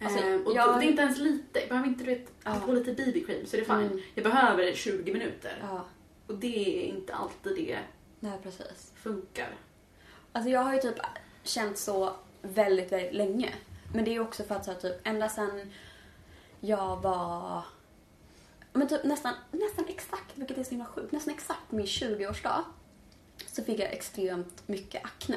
Alltså, 0.00 0.18
Ehm, 0.24 0.46
och 0.46 0.54
jag- 0.54 0.68
då, 0.74 0.78
det 0.78 0.84
är 0.84 0.88
inte 0.90 1.02
ens 1.02 1.18
lite. 1.18 1.58
Jag 1.60 1.68
behöver 1.68 1.88
inte 1.88 2.04
du 2.04 2.10
vet, 2.14 2.32
Ja. 2.44 2.60
på 2.66 2.72
lite 2.72 2.92
BB-cream 2.92 3.46
så 3.46 3.56
är 3.56 3.60
det 3.60 3.66
fine. 3.66 3.76
Mm. 3.76 4.00
Jag 4.14 4.24
behöver 4.24 4.72
20 4.72 5.12
minuter. 5.12 5.58
Ja, 5.62 5.84
Och 6.26 6.34
det 6.34 6.84
är 6.84 6.88
inte 6.88 7.14
alltid 7.14 7.56
det 7.56 7.78
nej 8.20 8.38
precis. 8.42 8.92
funkar. 8.96 9.54
Alltså 10.32 10.50
jag 10.50 10.60
har 10.60 10.74
ju 10.74 10.80
typ 10.80 10.98
känt 11.42 11.78
så 11.78 12.16
väldigt, 12.42 12.92
väldigt 12.92 13.14
länge. 13.14 13.54
Men 13.94 14.04
det 14.04 14.14
är 14.14 14.20
också 14.20 14.42
för 14.44 14.54
att 14.54 14.64
så 14.64 14.72
här, 14.72 14.78
typ 14.80 14.96
ända 15.04 15.28
sen 15.28 15.72
jag 16.60 16.96
var 17.02 17.62
men 18.76 18.88
typ 18.88 19.04
nästan, 19.04 19.34
nästan 19.50 19.84
exakt, 19.88 20.32
vilket 20.34 20.58
är 20.58 20.64
så 20.64 20.70
himla 20.70 20.86
sjukt, 20.86 21.12
nästan 21.12 21.34
exakt 21.34 21.72
min 21.72 21.86
20-årsdag 21.86 22.62
så 23.46 23.64
fick 23.64 23.78
jag 23.80 23.92
extremt 23.92 24.68
mycket 24.68 25.04
akne. 25.04 25.36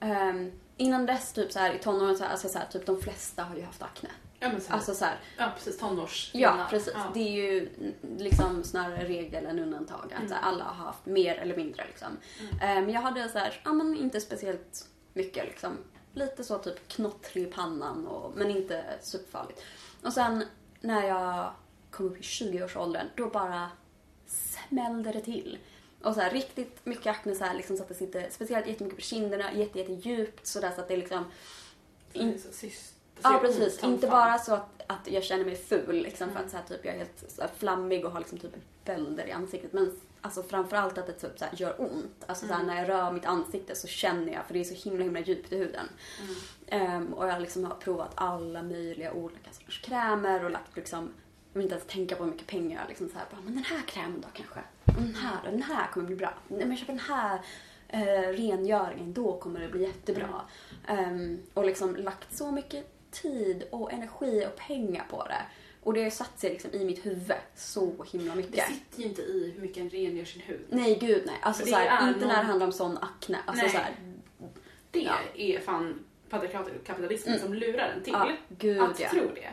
Ehm, 0.00 0.52
innan 0.76 1.06
dess, 1.06 1.32
typ 1.32 1.52
så 1.52 1.58
här, 1.58 1.74
i 1.74 1.78
tonåren, 1.78 2.16
så 2.16 2.24
här, 2.24 2.30
alltså, 2.30 2.48
så 2.48 2.58
här, 2.58 2.66
typ 2.66 2.86
de 2.86 3.00
flesta 3.02 3.42
har 3.42 3.56
ju 3.56 3.62
haft 3.62 3.82
akne. 3.82 4.08
Ja, 4.38 4.48
men 4.48 4.60
så 4.60 4.72
Alltså 4.72 4.94
så 4.94 5.04
här, 5.04 5.20
ja 5.38 5.52
precis. 5.56 5.78
Tonårs. 5.78 6.30
Ja, 6.34 6.66
precis. 6.70 6.92
Ja. 6.94 7.10
Det 7.14 7.20
är 7.20 7.32
ju 7.32 7.70
liksom 8.18 8.64
snarare 8.64 9.04
regel 9.04 9.46
än 9.46 9.58
undantag. 9.58 10.14
Att 10.24 10.30
här, 10.30 10.40
alla 10.42 10.64
har 10.64 10.84
haft 10.84 11.06
mer 11.06 11.34
eller 11.34 11.56
mindre. 11.56 11.86
Liksom. 11.86 12.08
Eh, 12.62 12.74
Men 12.74 12.90
jag 12.90 13.00
hade 13.00 13.28
så 13.28 13.38
här, 13.38 13.60
ja, 13.64 13.72
men 13.72 13.96
inte 13.96 14.20
speciellt 14.20 14.88
mycket. 15.12 15.44
Liksom. 15.44 15.76
Lite 16.14 16.44
så 16.44 16.58
typ 16.58 16.88
knottrig 16.88 17.42
i 17.42 17.50
pannan, 17.50 18.06
och, 18.06 18.32
men 18.36 18.50
inte 18.50 18.84
superfarligt. 19.02 19.62
Och 20.02 20.12
sen 20.12 20.44
när 20.80 21.06
jag 21.06 21.52
kom 21.96 22.06
upp 22.06 22.16
i 22.18 22.20
20-årsåldern, 22.20 23.06
då 23.16 23.26
bara 23.28 23.70
smällde 24.26 25.12
det 25.12 25.20
till. 25.20 25.58
Och 26.02 26.14
så 26.14 26.20
här, 26.20 26.30
riktigt 26.30 26.86
mycket 26.86 27.06
akne 27.06 27.34
så 27.34 27.44
här, 27.44 27.54
liksom, 27.54 27.76
så 27.76 27.82
att 27.82 27.88
det 27.88 27.94
sitter 27.94 28.26
speciellt 28.30 28.66
jättemycket 28.66 28.98
på 28.98 29.02
kinderna, 29.04 29.52
jätte, 29.52 29.78
jättedjupt 29.78 30.46
så 30.46 30.60
där 30.60 30.70
så 30.70 30.80
att 30.80 30.88
det 30.88 30.96
liksom 30.96 31.24
Så 32.12 32.18
är 32.18 32.38
så 32.38 32.66
det 32.66 32.70
Ja 33.22 33.38
precis, 33.42 33.84
inte 33.84 34.06
bara 34.06 34.38
så 34.38 34.54
att, 34.54 34.82
att 34.86 35.10
jag 35.10 35.24
känner 35.24 35.44
mig 35.44 35.56
ful 35.56 36.02
liksom, 36.02 36.28
för 36.28 36.34
Mm. 36.36 36.44
att 36.46 36.50
så 36.50 36.56
här, 36.56 36.64
typ, 36.64 36.84
jag 36.84 36.94
är 36.94 36.98
helt 36.98 37.24
så 37.28 37.40
här, 37.42 37.50
flammig 37.56 38.04
och 38.04 38.12
har 38.12 38.18
liksom, 38.20 38.38
typ 38.38 38.50
bölder 38.84 39.26
i 39.26 39.32
ansiktet. 39.32 39.72
Men 39.72 40.00
alltså, 40.20 40.42
framförallt 40.42 40.98
att 40.98 41.06
det 41.06 41.12
typ, 41.12 41.38
så 41.38 41.44
här, 41.44 41.54
gör 41.56 41.80
ont. 41.80 42.24
Alltså, 42.26 42.46
så 42.46 42.52
Mm. 42.54 42.66
när 42.66 42.76
jag 42.76 42.88
rör 42.88 43.12
mitt 43.12 43.24
ansikte 43.26 43.74
så 43.74 43.86
känner 43.86 44.32
jag, 44.32 44.44
för 44.46 44.54
det 44.54 44.60
är 44.60 44.64
så 44.64 44.74
himla 44.88 45.04
himla 45.04 45.20
djupt 45.20 45.52
i 45.52 45.56
huden. 45.58 45.88
Mm. 46.22 46.34
Ehm, 46.66 47.14
och 47.14 47.28
jag 47.28 47.40
liksom 47.42 47.64
har 47.64 47.74
provat 47.74 48.12
alla 48.14 48.62
möjliga 48.62 49.12
olika 49.12 49.52
sorters 49.52 49.80
krämer 49.82 50.44
och 50.44 50.50
lagt 50.50 50.76
liksom, 50.76 51.12
vill 51.58 51.64
inte 51.64 51.74
ens 51.74 51.86
tänka 51.86 52.16
på 52.16 52.24
hur 52.24 52.30
mycket 52.32 52.46
pengar 52.46 52.80
jag 52.80 52.88
liksom 52.88 53.08
så 53.08 53.18
här, 53.18 53.26
bara, 53.30 53.40
men 53.44 53.54
den 53.54 53.64
här 53.64 53.82
krämen 53.86 54.20
då 54.20 54.28
kanske? 54.32 54.60
Den 54.84 55.14
här 55.14 55.36
då? 55.44 55.50
Den 55.50 55.62
här 55.62 55.86
kommer 55.92 56.06
bli 56.06 56.16
bra. 56.16 56.34
Men 56.48 56.70
jag 56.70 56.78
köper 56.78 56.92
den 56.92 57.00
här 57.02 57.40
eh, 57.88 58.32
rengöringen, 58.32 59.12
då 59.12 59.38
kommer 59.38 59.60
det 59.60 59.68
bli 59.68 59.82
jättebra. 59.82 60.40
Ehm, 60.86 61.38
och 61.54 61.64
liksom 61.64 61.96
lagt 61.96 62.36
så 62.36 62.50
mycket 62.50 62.86
tid 63.10 63.64
och 63.70 63.92
energi 63.92 64.46
och 64.52 64.56
pengar 64.56 65.06
på 65.10 65.24
det. 65.24 65.42
Och 65.82 65.94
det 65.94 66.02
har 66.02 66.10
satt 66.10 66.38
sig 66.40 66.50
liksom 66.50 66.70
i 66.72 66.84
mitt 66.84 67.06
huvud 67.06 67.36
så 67.56 68.04
himla 68.12 68.30
Det 68.34 68.36
mycket. 68.36 68.66
sitter 68.66 69.02
ju 69.02 69.08
inte 69.08 69.22
i 69.22 69.52
hur 69.54 69.62
mycket 69.62 69.76
en 69.76 69.90
rengör 69.90 70.24
sin 70.24 70.42
hud. 70.42 70.66
Nej, 70.70 70.98
gud 71.00 71.22
nej. 71.26 71.36
Alltså 71.42 71.64
så 71.64 71.70
det 71.70 71.76
här, 71.76 72.04
är 72.04 72.08
inte 72.08 72.20
någon- 72.20 72.28
när 72.28 72.36
det 72.36 72.42
handlar 72.46 72.66
om 72.66 72.72
sån 72.72 72.98
akne. 72.98 73.38
Alltså 73.46 73.62
Nej. 73.64 73.72
så 73.72 73.78
här, 73.78 73.94
Det 74.90 75.00
Ja. 75.00 75.14
är 75.34 75.60
fan 75.60 76.04
patriarkatet 76.30 76.80
och 76.80 76.86
kapitalismen 76.86 77.38
som 77.38 77.54
lurar 77.54 77.92
en 77.96 78.02
till 78.02 78.12
ja, 78.12 78.32
gud 78.48 78.80
att 78.80 79.00
ja. 79.00 79.08
tro 79.10 79.22
det. 79.34 79.48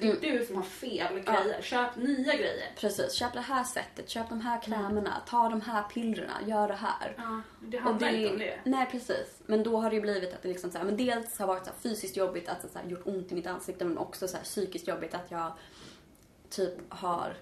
Det 0.00 0.28
är 0.28 0.38
du 0.38 0.46
som 0.46 0.56
har 0.56 0.62
fel 0.62 1.14
grejer. 1.14 1.62
Köp 1.62 1.96
nya 1.96 2.34
grejer. 2.34 2.72
Precis, 2.76 3.12
köp 3.12 3.32
det 3.32 3.40
här 3.40 3.64
sättet, 3.64 4.08
köp 4.08 4.28
de 4.28 4.40
här 4.40 4.62
krämerna, 4.62 5.22
ta 5.26 5.48
de 5.48 5.60
här 5.60 5.82
pillerna, 5.82 6.32
gör 6.46 6.68
det 6.68 6.74
här. 6.74 7.14
Ja, 7.16 7.40
det 7.60 7.78
handlar 7.78 8.08
inte 8.08 8.32
om 8.32 8.38
det. 8.38 8.58
Nej 8.64 8.88
precis. 8.90 9.40
Men 9.46 9.62
då 9.62 9.76
har 9.76 9.90
det 9.90 9.96
ju 9.96 10.02
blivit 10.02 10.34
att 10.34 10.42
det 10.42 10.48
liksom 10.48 10.70
så 10.70 10.78
här, 10.78 10.84
men 10.84 10.96
dels 10.96 11.38
har 11.38 11.46
varit 11.46 11.66
så 11.66 11.72
fysiskt 11.80 12.16
jobbigt 12.16 12.48
att 12.48 12.62
det 12.62 12.78
här 12.78 12.88
gjort 12.88 13.06
ont 13.06 13.32
i 13.32 13.34
mitt 13.34 13.46
ansikte 13.46 13.84
men 13.84 13.98
också 13.98 14.28
så 14.28 14.36
här 14.36 14.44
psykiskt 14.44 14.88
jobbigt 14.88 15.14
att 15.14 15.30
jag 15.30 15.52
typ 16.50 16.74
har 16.88 17.36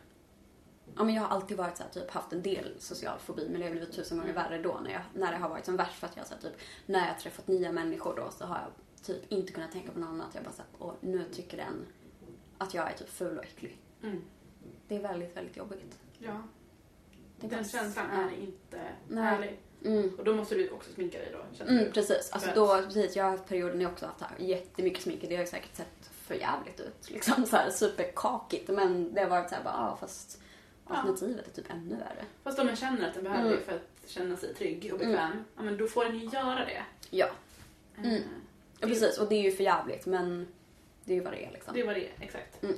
Ja, 0.96 1.04
men 1.04 1.14
jag 1.14 1.22
har 1.22 1.28
alltid 1.28 1.56
varit 1.56 1.76
så 1.76 1.82
här, 1.82 1.90
typ 1.90 2.10
haft 2.10 2.32
en 2.32 2.42
del 2.42 2.74
social 2.78 3.18
fobi 3.18 3.48
men 3.50 3.60
det 3.60 3.66
har 3.66 3.70
blivit 3.70 3.92
tusen 3.92 4.18
gånger 4.18 4.32
värre 4.32 4.62
då 4.62 4.80
när, 4.84 4.90
jag, 4.90 5.02
när 5.14 5.32
det 5.32 5.38
har 5.38 5.48
varit 5.48 5.64
som 5.64 5.76
värst 5.76 5.94
för 5.94 6.06
att 6.06 6.16
jag 6.16 6.26
så 6.26 6.34
här, 6.34 6.40
typ 6.40 6.60
när 6.86 6.98
jag 7.00 7.14
har 7.14 7.20
träffat 7.20 7.48
nya 7.48 7.72
människor 7.72 8.16
då 8.16 8.30
så 8.30 8.44
har 8.44 8.56
jag 8.56 9.04
typ 9.06 9.32
inte 9.32 9.52
kunnat 9.52 9.72
tänka 9.72 9.92
på 9.92 10.00
något 10.00 10.08
annat. 10.08 10.34
Jag 10.34 10.44
bara 10.44 10.52
så 10.52 10.62
här, 10.62 10.86
och 10.88 10.96
nu 11.00 11.24
tycker 11.32 11.56
den 11.56 11.86
att 12.60 12.74
jag 12.74 12.90
är 12.90 12.96
typ 12.96 13.08
ful 13.08 13.38
och 13.38 13.44
äcklig. 13.44 13.78
Mm. 14.02 14.22
Det 14.88 14.96
är 14.96 15.00
väldigt, 15.00 15.36
väldigt 15.36 15.56
jobbigt. 15.56 15.98
Ja, 16.18 16.42
Det 17.40 17.46
den 17.46 17.50
bara- 17.58 17.64
känslan 17.68 18.06
ja. 18.12 18.22
är 18.22 18.42
inte 18.42 18.80
Nej. 19.08 19.24
härlig. 19.24 19.58
Mm. 19.84 20.14
Och 20.18 20.24
då 20.24 20.34
måste 20.34 20.54
du 20.54 20.70
också 20.70 20.92
sminka 20.92 21.18
dig 21.18 21.32
då, 21.32 21.64
Mm, 21.64 21.92
precis. 21.92 22.30
Alltså 22.32 22.50
då, 22.54 22.66
precis. 22.82 23.16
Jag 23.16 23.24
har 23.24 23.30
haft 23.30 23.46
perioder 23.48 23.74
när 23.74 23.82
jag 23.82 23.92
också 23.92 24.06
haft 24.06 24.20
här 24.20 24.30
jättemycket 24.38 25.02
smink. 25.02 25.24
Det 25.28 25.36
har 25.36 25.44
säkert 25.44 25.76
sett 25.76 26.10
för 26.12 26.34
jävligt 26.34 26.80
ut. 26.80 27.10
Liksom 27.10 27.46
så 27.46 27.56
här 27.56 27.70
superkakigt. 27.70 28.68
Men 28.68 29.14
det 29.14 29.20
har 29.20 29.28
varit 29.28 29.48
så 29.48 29.54
här 29.54 29.64
bara, 29.64 29.74
ja 29.74 29.96
fast 30.00 30.40
Ja. 30.88 30.94
alternativet 30.96 31.46
är 31.48 31.50
typ 31.62 31.70
ännu 31.70 31.96
värre. 31.96 32.24
Fast 32.42 32.58
om 32.58 32.66
man 32.66 32.76
känner 32.76 33.08
att 33.08 33.14
den 33.14 33.24
behöver 33.24 33.44
Mm. 33.46 33.56
det 33.58 33.64
för 33.64 33.72
att 33.76 34.08
känna 34.10 34.36
sig 34.36 34.54
trygg 34.54 34.90
och 34.92 34.98
bekväm, 34.98 35.44
ja 35.56 35.62
men 35.62 35.76
då 35.76 35.86
får 35.86 36.04
den 36.04 36.18
ju 36.18 36.26
göra 36.28 36.64
det. 36.64 36.82
Ja, 37.10 37.30
Mm. 37.98 38.10
Eh, 38.14 38.20
ja 38.80 38.86
precis. 38.88 39.18
Och 39.18 39.28
det 39.28 39.34
är 39.34 39.42
ju 39.42 39.52
för 39.52 39.64
jävligt 39.64 40.06
men 40.06 40.46
det 41.10 41.14
är 41.14 41.16
ju 41.18 41.22
vad 41.24 41.32
det 41.32 41.44
är 41.46 41.50
liksom. 41.52 41.74
Det 41.74 41.82
var 41.82 41.94
det, 41.94 42.08
exakt. 42.20 42.62
Mm. 42.62 42.76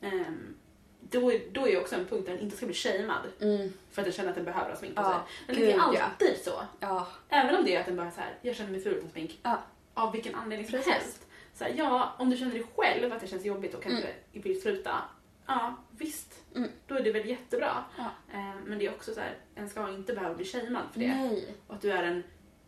Ehm, 0.00 0.54
då, 1.00 1.32
är- 1.32 1.50
då 1.52 1.66
är 1.66 1.70
ju 1.70 1.80
också 1.80 1.94
en 1.94 2.06
punkt 2.06 2.26
där 2.26 2.32
den 2.32 2.42
inte 2.42 2.56
ska 2.56 2.66
bli 2.66 2.74
shamead 2.74 3.22
Mm, 3.40 3.72
för 3.90 4.02
att 4.02 4.06
den 4.06 4.12
känner 4.12 4.28
att 4.30 4.34
den 4.36 4.44
behöver 4.44 4.70
ha 4.70 4.76
smink 4.76 4.96
på 4.96 5.02
sig. 5.02 5.12
Men 5.46 5.56
det 5.56 5.62
är 5.62 5.66
gud, 5.66 5.80
ja. 5.94 6.02
alltid 6.02 6.36
så. 6.44 6.62
ja. 6.80 7.08
Även 7.28 7.56
om 7.56 7.64
det 7.64 7.74
är 7.76 7.80
att 7.80 7.86
den 7.86 7.96
bara 7.96 8.10
så 8.10 8.20
här, 8.20 8.34
jag 8.42 8.56
känner 8.56 8.70
mig 8.70 8.80
ful 8.80 8.94
utan 8.94 9.10
smink. 9.10 9.38
Ja. 9.42 9.62
Av 9.94 10.12
vilken 10.12 10.34
anledning 10.34 10.68
som 10.68 10.78
Precis. 10.78 10.92
helst. 10.92 11.26
Så 11.54 11.64
här, 11.64 11.74
ja, 11.76 12.14
om 12.18 12.30
du 12.30 12.36
känner 12.36 12.52
dig 12.52 12.66
själv 12.76 13.12
att 13.12 13.20
det 13.20 13.26
känns 13.26 13.44
jobbigt 13.44 13.74
och 13.74 13.82
kanske 13.82 14.08
vill 14.32 14.60
sluta. 14.62 14.98
Ja, 15.46 15.76
visst. 15.90 16.34
Mm. 16.56 16.70
Då 16.86 16.94
är 16.94 17.02
det 17.02 17.12
väl 17.12 17.28
jättebra. 17.28 17.84
Ehm, 18.32 18.58
men 18.66 18.78
det 18.78 18.86
är 18.86 18.90
också 18.90 19.14
så 19.14 19.20
här, 19.20 19.34
en 19.54 19.68
ska 19.68 19.88
inte 19.90 20.12
behöva 20.14 20.34
bli 20.34 20.44
shamead 20.44 20.84
för 20.92 21.00
det. 21.00 21.08
Nej. 21.14 21.54
Och 21.66 21.74
att 21.74 21.80
du 21.80 21.92
är 21.92 22.02
en 22.02 22.22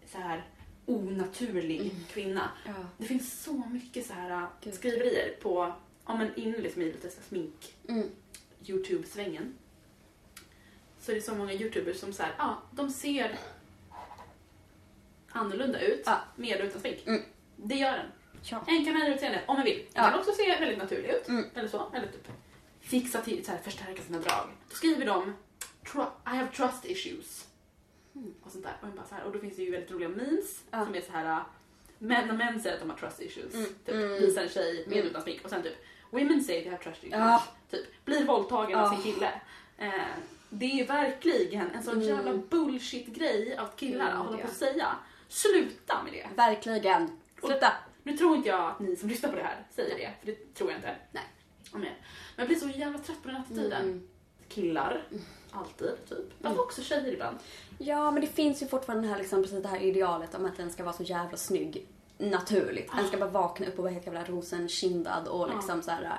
så 0.07 0.19
här 0.19 0.45
onaturlig 0.87 1.93
kvinna. 2.13 2.51
Ja. 2.67 2.73
Det 2.99 3.05
finns 3.05 3.43
så 3.43 3.53
mycket 3.53 4.07
så 4.07 4.13
här 4.13 4.31
äh, 4.31 4.45
Gud. 4.61 4.75
skriverier 4.75 5.37
på, 5.43 5.73
ja 6.07 6.17
men 6.17 6.35
inne 6.35 6.59
liksom 6.59 6.83
i 6.83 6.85
lite 6.85 7.11
så 7.11 7.21
smink 7.29 7.75
Mm. 7.89 8.09
Youtube-svängen. 8.67 9.55
Så 11.01 11.11
är 11.13 11.17
det 11.17 11.23
så 11.23 11.35
många 11.35 11.53
Youtubers 11.53 11.97
som 12.01 12.13
så 12.13 12.23
här, 12.23 12.35
ja, 12.39 12.63
de 12.73 12.91
ser 12.91 13.39
annorlunda 15.29 15.81
ut 15.81 16.03
Ja. 16.07 16.21
med 16.37 16.61
och 16.61 16.67
utan 16.67 16.81
smink. 16.81 17.07
Mm. 17.07 17.23
Det 17.57 17.75
gör 17.75 17.93
den. 17.93 18.07
Ja. 18.43 18.65
En 18.67 18.85
kan 18.85 18.95
ändra 18.97 19.15
utseende 19.15 19.43
om 19.47 19.57
man 19.57 19.65
vill. 19.65 19.79
Den 19.79 20.05
Ja. 20.05 20.11
kan 20.11 20.19
också 20.19 20.33
se 20.33 20.57
väldigt 20.61 20.79
naturlig 20.79 21.09
ut. 21.11 21.29
Mm. 21.29 21.45
Eller 21.55 21.69
så. 21.69 21.91
Eller 21.95 22.07
typ 22.07 22.29
fixa 22.81 23.21
till, 23.21 23.45
så 23.45 23.51
här, 23.51 23.59
förstärka 23.59 24.03
sina 24.03 24.19
drag. 24.19 24.49
Då 24.71 24.75
skriver 24.77 25.07
de 25.07 25.35
"Tru- 25.85 26.11
I 26.27 26.37
have 26.37 26.49
trust 26.49 26.85
issues. 26.85 27.49
Och 28.43 28.51
sånt 28.53 28.65
där. 28.65 28.77
Och, 28.83 28.89
bara 28.89 29.07
så 29.07 29.15
här, 29.15 29.25
och 29.25 29.33
då 29.33 29.39
finns 29.39 29.57
det 29.57 29.63
ju 29.63 29.71
väldigt 29.71 29.91
roliga 29.91 30.09
memes 30.09 30.63
Ja. 30.71 30.85
som 30.85 30.95
är 30.95 31.01
så 31.01 31.13
här 31.13 31.25
äh, 31.25 31.43
män 31.99 32.31
och 32.31 32.37
män 32.37 32.61
säger 32.61 32.75
att 32.77 32.81
de 32.83 32.91
har 32.91 32.97
trust 32.97 33.21
issues. 33.23 33.55
Mm. 33.55 33.67
Typ 33.85 33.95
Mm. 33.95 34.09
visar 34.13 34.43
en 34.43 34.49
tjej 34.49 34.85
med 34.89 34.97
Mm. 34.97 35.09
utan 35.11 35.23
smink 35.23 35.45
och 35.45 35.51
sen 35.51 35.63
typ 35.63 35.75
women 36.11 36.45
say 36.45 36.63
they 36.63 36.71
have 36.71 36.83
trust 36.83 36.99
issues. 37.05 37.19
Ja. 37.19 37.43
Typ 37.71 38.05
blir 38.05 38.25
våldtagen 38.25 38.79
av 38.79 38.85
Ja. 38.95 39.03
sin 39.03 39.13
kille. 39.15 39.41
Eh, 39.79 39.93
det 40.51 40.81
är 40.81 40.87
verkligen 40.87 41.71
en 41.71 41.83
sån 41.83 41.95
Mm. 41.95 42.09
jävla 42.09 42.33
bullshit-grej 42.35 43.57
att 43.57 43.77
killar 43.77 44.07
Gud, 44.11 44.17
håller 44.17 44.39
på 44.39 44.47
att 44.49 44.57
säga. 44.57 44.97
Sluta 45.29 46.03
med 46.03 46.13
det! 46.13 46.29
Verkligen. 46.37 47.19
Sluta. 47.41 47.73
Nu 48.03 48.17
tror 48.17 48.37
inte 48.37 48.49
jag 48.49 48.71
att 48.71 48.81
ni 48.81 48.97
som 48.97 49.09
lyssnar 49.09 49.31
på 49.31 49.37
det 49.37 49.43
här 49.43 49.67
säger 49.71 49.97
det, 49.99 50.11
för 50.21 50.27
det 50.27 50.55
tror 50.55 50.71
jag 50.71 50.79
inte. 50.79 50.97
Nej. 51.13 51.25
Men 51.73 51.87
jag 52.37 52.47
blir 52.47 52.57
så 52.57 52.69
jävla 52.69 52.99
trött 52.99 53.23
på 53.23 53.29
den 53.29 53.37
attityden. 53.37 53.83
Mm. 53.83 54.09
Killar, 54.49 55.03
alltid 55.53 56.09
typ. 56.09 56.43
Fast 56.43 56.59
också 56.59 56.83
tjejer 56.83 57.13
ibland. 57.13 57.37
Ja, 57.79 58.11
men 58.11 58.21
det 58.21 58.27
finns 58.27 58.63
ju 58.63 58.67
fortfarande 58.67 59.09
här, 59.09 59.19
liksom, 59.19 59.43
precis 59.43 59.63
det 59.63 59.69
här 59.69 59.81
idealet 59.83 60.35
om 60.35 60.45
att 60.47 60.57
den 60.57 60.71
ska 60.71 60.85
vara 60.85 60.95
så 60.95 61.03
jävla 61.03 61.37
snygg 61.37 61.87
naturligt. 62.19 62.91
Den 62.97 63.07
ska 63.09 63.17
bara 63.17 63.31
vakna 63.31 63.67
upp 63.67 63.79
och 63.79 63.85
vara 63.85 63.93
helt 63.93 64.07
jävla 64.07 64.25
rosenkindad 64.25 65.29
och 65.29 65.49
Ja. 65.49 65.55
liksom 65.55 65.83
så 65.83 65.91
här. 65.91 66.19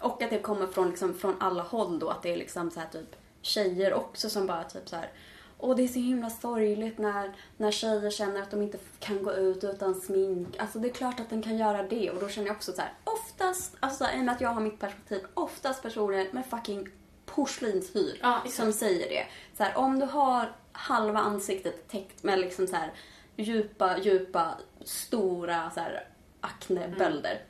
Och 0.00 0.22
att 0.22 0.30
det 0.30 0.38
kommer 0.38 0.66
från, 0.66 0.88
liksom, 0.88 1.14
från 1.14 1.34
alla 1.40 1.62
håll 1.62 1.98
då. 1.98 2.08
Att 2.08 2.22
det 2.22 2.32
är 2.32 2.36
liksom 2.36 2.70
så 2.70 2.80
här 2.80 2.88
typ 2.88 3.16
tjejer 3.42 3.94
också 3.94 4.30
som 4.30 4.46
bara 4.46 4.64
typ 4.64 4.88
så 4.88 4.96
här. 4.96 5.10
Och 5.58 5.76
det 5.76 5.82
är 5.84 5.88
så 5.88 5.98
himla 5.98 6.30
sorgligt 6.30 6.98
när, 6.98 7.32
när 7.56 7.70
tjejer 7.70 8.10
känner 8.10 8.42
att 8.42 8.50
de 8.50 8.62
inte 8.62 8.78
kan 8.98 9.22
gå 9.22 9.32
ut 9.32 9.64
utan 9.64 9.94
smink. 9.94 10.56
Alltså 10.58 10.78
det 10.78 10.88
är 10.88 10.92
klart 10.92 11.20
att 11.20 11.30
den 11.30 11.42
kan 11.42 11.56
göra 11.58 11.82
det 11.82 12.10
och 12.10 12.20
då 12.20 12.28
känner 12.28 12.46
jag 12.48 12.56
också 12.56 12.72
så 12.72 12.80
här. 12.80 12.92
Oftast, 13.04 13.76
alltså 13.80 14.04
i 14.16 14.20
och 14.20 14.24
med 14.24 14.34
att 14.34 14.40
jag 14.40 14.48
har 14.48 14.60
mitt 14.60 14.80
perspektiv, 14.80 15.20
oftast 15.34 15.82
personer 15.82 16.28
med 16.32 16.46
fucking 16.46 16.88
porslinshyr 17.34 18.18
Ja, 18.22 18.42
som 18.48 18.72
säger 18.72 19.08
det. 19.08 19.26
Så 19.56 19.64
här, 19.64 19.76
om 19.76 19.98
du 19.98 20.06
har 20.06 20.52
halva 20.72 21.18
ansiktet 21.18 21.88
täckt 21.88 22.22
med 22.22 22.38
liksom 22.38 22.66
så 22.66 22.76
här 22.76 22.92
djupa, 23.36 23.98
djupa, 23.98 24.58
stora 24.84 25.70
så 25.70 25.80
här 25.80 26.08
aknebölder. 26.40 27.42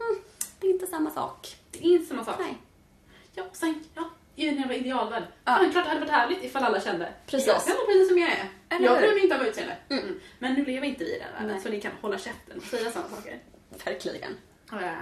Mm, 0.00 0.22
det 0.60 0.66
är 0.66 0.70
inte 0.70 0.86
samma 0.86 1.10
sak. 1.10 1.56
Det 1.70 1.78
är 1.78 1.92
inte 1.92 2.06
samma 2.06 2.24
sak. 2.24 2.36
Nej. 2.38 2.56
Ja, 3.34 3.44
sen, 3.52 3.84
ja, 3.94 4.10
i 4.36 4.48
en 4.48 4.56
jävla 4.56 4.74
idealvärld. 4.74 5.24
Ja. 5.44 5.56
Fan, 5.56 5.72
klart 5.72 5.84
det 5.84 5.88
hade 5.88 6.00
varit 6.00 6.10
härligt 6.10 6.44
ifall 6.44 6.64
alla 6.64 6.80
kände. 6.80 7.12
Precis. 7.26 7.46
Jag 7.46 7.64
kan 7.64 7.76
vara 7.76 7.86
precis 7.86 8.08
som 8.08 8.18
jag 8.18 8.30
är. 8.30 8.48
Eller 8.68 8.86
jag 8.86 9.00
behöver 9.00 9.22
inte 9.22 9.34
ha 9.34 9.42
mitt 9.42 9.50
utseende. 9.50 9.76
Mm. 9.88 10.20
Men 10.38 10.54
nu 10.54 10.64
lever 10.64 10.86
inte 10.86 11.04
vi 11.04 11.16
i 11.16 11.18
den 11.18 11.32
världen 11.32 11.48
Nej. 11.48 11.60
så 11.60 11.68
ni 11.68 11.80
kan 11.80 11.92
hålla 12.00 12.18
käften 12.18 12.56
och 12.56 12.62
säga 12.62 12.90
sådana 12.90 13.08
saker. 13.08 13.38
Verkligen. 13.84 14.36
Eh, 14.72 14.92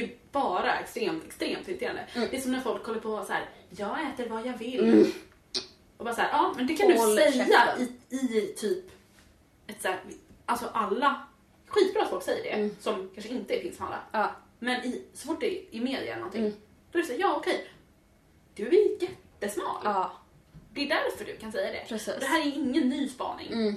Det 0.00 0.04
är 0.04 0.10
bara 0.32 0.78
extremt, 0.78 1.24
extremt 1.24 1.68
irriterande. 1.68 2.06
Mm. 2.14 2.28
Det 2.30 2.36
är 2.36 2.40
som 2.40 2.52
när 2.52 2.60
folk 2.60 2.86
håller 2.86 3.00
på 3.00 3.24
så 3.24 3.32
här. 3.32 3.48
jag 3.70 3.98
äter 4.06 4.28
vad 4.28 4.46
jag 4.46 4.58
vill. 4.58 5.12
Och 5.96 6.04
bara 6.04 6.14
så 6.14 6.20
här, 6.20 6.28
ja 6.32 6.52
men 6.56 6.66
det 6.66 6.74
kan 6.74 6.92
Håll 6.96 7.16
du 7.16 7.22
säga 7.22 7.76
i, 7.78 8.16
i 8.16 8.54
typ 8.56 8.84
ett 9.66 9.82
så 9.82 9.88
här, 9.88 10.00
alltså 10.46 10.66
alla, 10.72 11.22
skitbra 11.66 12.02
att 12.02 12.10
folk 12.10 12.22
säger 12.22 12.42
det, 12.42 12.50
Mm. 12.50 12.76
som 12.80 13.10
kanske 13.14 13.32
inte 13.32 13.60
finns 13.60 13.76
för 13.78 13.84
alla. 13.84 14.00
Ja. 14.12 14.30
Men 14.58 14.84
i, 14.84 15.02
så 15.14 15.26
fort 15.28 15.40
det 15.40 15.46
är 15.58 15.74
i 15.74 15.80
media 15.80 16.00
eller 16.00 16.16
någonting, 16.16 16.40
Mm. 16.46 16.56
då 16.92 16.98
är 16.98 17.02
det 17.02 17.06
så 17.08 17.12
här, 17.14 17.20
ja 17.20 17.34
okej, 17.36 17.68
du 18.54 18.66
är 18.68 19.02
jättesmal. 19.02 19.80
Ja. 19.84 20.12
Det 20.76 20.82
är 20.82 20.88
därför 20.88 21.24
du 21.24 21.36
kan 21.36 21.52
säga 21.52 21.72
det. 21.72 21.84
Precis. 21.88 22.14
Och 22.14 22.20
det 22.20 22.26
här 22.26 22.40
är 22.40 22.52
ingen 22.56 22.88
ny 22.88 23.08
spaning. 23.08 23.52
Mm. 23.52 23.74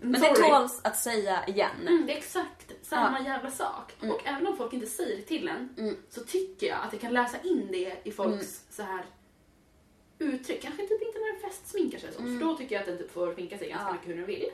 Men 0.00 0.20
Sorry. 0.20 0.32
det 0.34 0.48
tåls 0.48 0.80
att 0.84 0.96
säga 0.98 1.46
igen. 1.46 1.70
Mm, 1.88 2.06
det 2.06 2.12
är 2.12 2.16
exakt 2.16 2.72
samma 2.82 3.20
jävla 3.20 3.50
sak. 3.50 3.92
Och 4.00 4.20
även 4.26 4.46
om 4.46 4.56
folk 4.56 4.72
inte 4.72 4.86
säger 4.86 5.16
det 5.16 5.22
till 5.22 5.48
en 5.48 5.74
Mm. 5.78 5.96
så 6.10 6.24
tycker 6.24 6.66
jag 6.66 6.78
att 6.82 6.92
jag 6.92 7.00
kan 7.02 7.12
läsa 7.12 7.40
in 7.42 7.68
det 7.72 7.96
i 8.04 8.12
folks 8.12 8.64
så 8.70 8.82
här 8.82 9.04
uttryck. 10.18 10.62
Kanske 10.62 10.82
typ 10.86 11.02
inte 11.02 11.18
när 11.18 11.32
den 11.32 11.40
festsminkar 11.50 11.98
sig 11.98 12.12
så, 12.12 12.18
för 12.18 12.40
då 12.40 12.56
tycker 12.56 12.74
jag 12.74 12.80
att 12.80 12.86
den 12.86 12.98
typ 12.98 13.12
får 13.12 13.34
sminka 13.34 13.58
sig 13.58 13.68
ganska 13.68 13.86
Ja. 13.88 13.92
mycket 13.92 14.08
hur 14.08 14.16
den 14.16 14.26
vill. 14.26 14.50